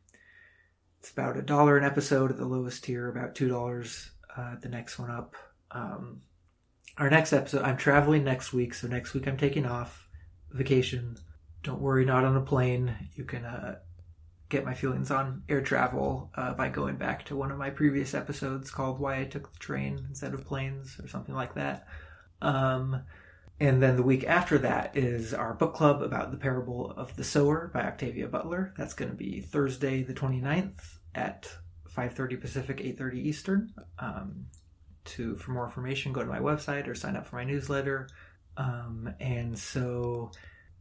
it's 1.00 1.10
about 1.10 1.36
a 1.36 1.42
dollar 1.42 1.76
an 1.76 1.84
episode 1.84 2.30
at 2.30 2.36
the 2.36 2.46
lowest 2.46 2.84
tier, 2.84 3.08
about 3.08 3.34
two 3.34 3.48
dollars 3.48 4.12
uh, 4.36 4.56
the 4.60 4.68
next 4.68 4.98
one 4.98 5.10
up. 5.10 5.34
Um, 5.70 6.22
our 6.98 7.10
next 7.10 7.32
episode, 7.32 7.62
I'm 7.62 7.76
traveling 7.76 8.22
next 8.24 8.52
week, 8.52 8.74
so 8.74 8.86
next 8.86 9.14
week 9.14 9.26
I'm 9.26 9.36
taking 9.36 9.66
off 9.66 10.08
vacation. 10.50 11.16
Don't 11.62 11.80
worry, 11.80 12.04
not 12.04 12.24
on 12.24 12.36
a 12.36 12.40
plane. 12.40 12.94
You 13.14 13.24
can 13.24 13.44
uh, 13.44 13.78
get 14.48 14.64
my 14.64 14.74
feelings 14.74 15.10
on 15.10 15.42
air 15.48 15.62
travel 15.62 16.30
uh, 16.34 16.54
by 16.54 16.68
going 16.68 16.96
back 16.96 17.24
to 17.26 17.36
one 17.36 17.50
of 17.50 17.58
my 17.58 17.70
previous 17.70 18.14
episodes 18.14 18.70
called 18.70 19.00
"Why 19.00 19.20
I 19.20 19.24
Took 19.24 19.52
the 19.52 19.58
Train 19.58 20.04
Instead 20.08 20.34
of 20.34 20.44
Planes" 20.44 21.00
or 21.02 21.08
something 21.08 21.34
like 21.34 21.54
that. 21.54 21.86
Um, 22.40 23.02
and 23.62 23.80
then 23.80 23.94
the 23.94 24.02
week 24.02 24.24
after 24.24 24.58
that 24.58 24.96
is 24.96 25.32
our 25.32 25.54
book 25.54 25.72
club 25.72 26.02
about 26.02 26.32
the 26.32 26.36
parable 26.36 26.90
of 26.96 27.14
the 27.14 27.22
sower 27.22 27.70
by 27.72 27.82
Octavia 27.82 28.26
Butler. 28.26 28.74
That's 28.76 28.94
going 28.94 29.12
to 29.12 29.16
be 29.16 29.40
Thursday 29.40 30.02
the 30.02 30.14
29th 30.14 30.80
at 31.14 31.48
5.30 31.96 32.40
Pacific, 32.40 32.78
8.30 32.78 33.14
Eastern. 33.14 33.72
Um, 34.00 34.46
to 35.04 35.36
For 35.36 35.52
more 35.52 35.64
information, 35.64 36.12
go 36.12 36.22
to 36.22 36.26
my 36.26 36.40
website 36.40 36.88
or 36.88 36.96
sign 36.96 37.14
up 37.14 37.28
for 37.28 37.36
my 37.36 37.44
newsletter. 37.44 38.08
Um, 38.56 39.14
and 39.20 39.56
so, 39.56 40.32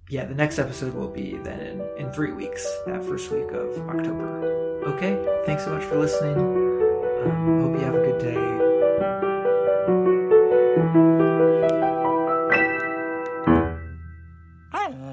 yeah, 0.09 0.25
the 0.25 0.33
next 0.33 0.57
episode 0.57 0.95
will 0.95 1.11
be 1.11 1.37
then 1.37 1.59
in, 1.59 1.87
in 1.97 2.11
three 2.11 2.31
weeks, 2.31 2.67
that 2.87 3.03
first 3.03 3.29
week 3.29 3.51
of 3.51 3.77
October. 3.89 4.87
Okay, 4.87 5.23
thanks 5.45 5.65
so 5.65 5.71
much 5.71 5.83
for 5.83 5.99
listening. 5.99 6.35
Um, 6.35 7.61
hope 7.61 7.79
you 7.79 7.85
have 7.85 7.93
a 7.93 8.03
good 8.03 8.19
day. 11.19 11.30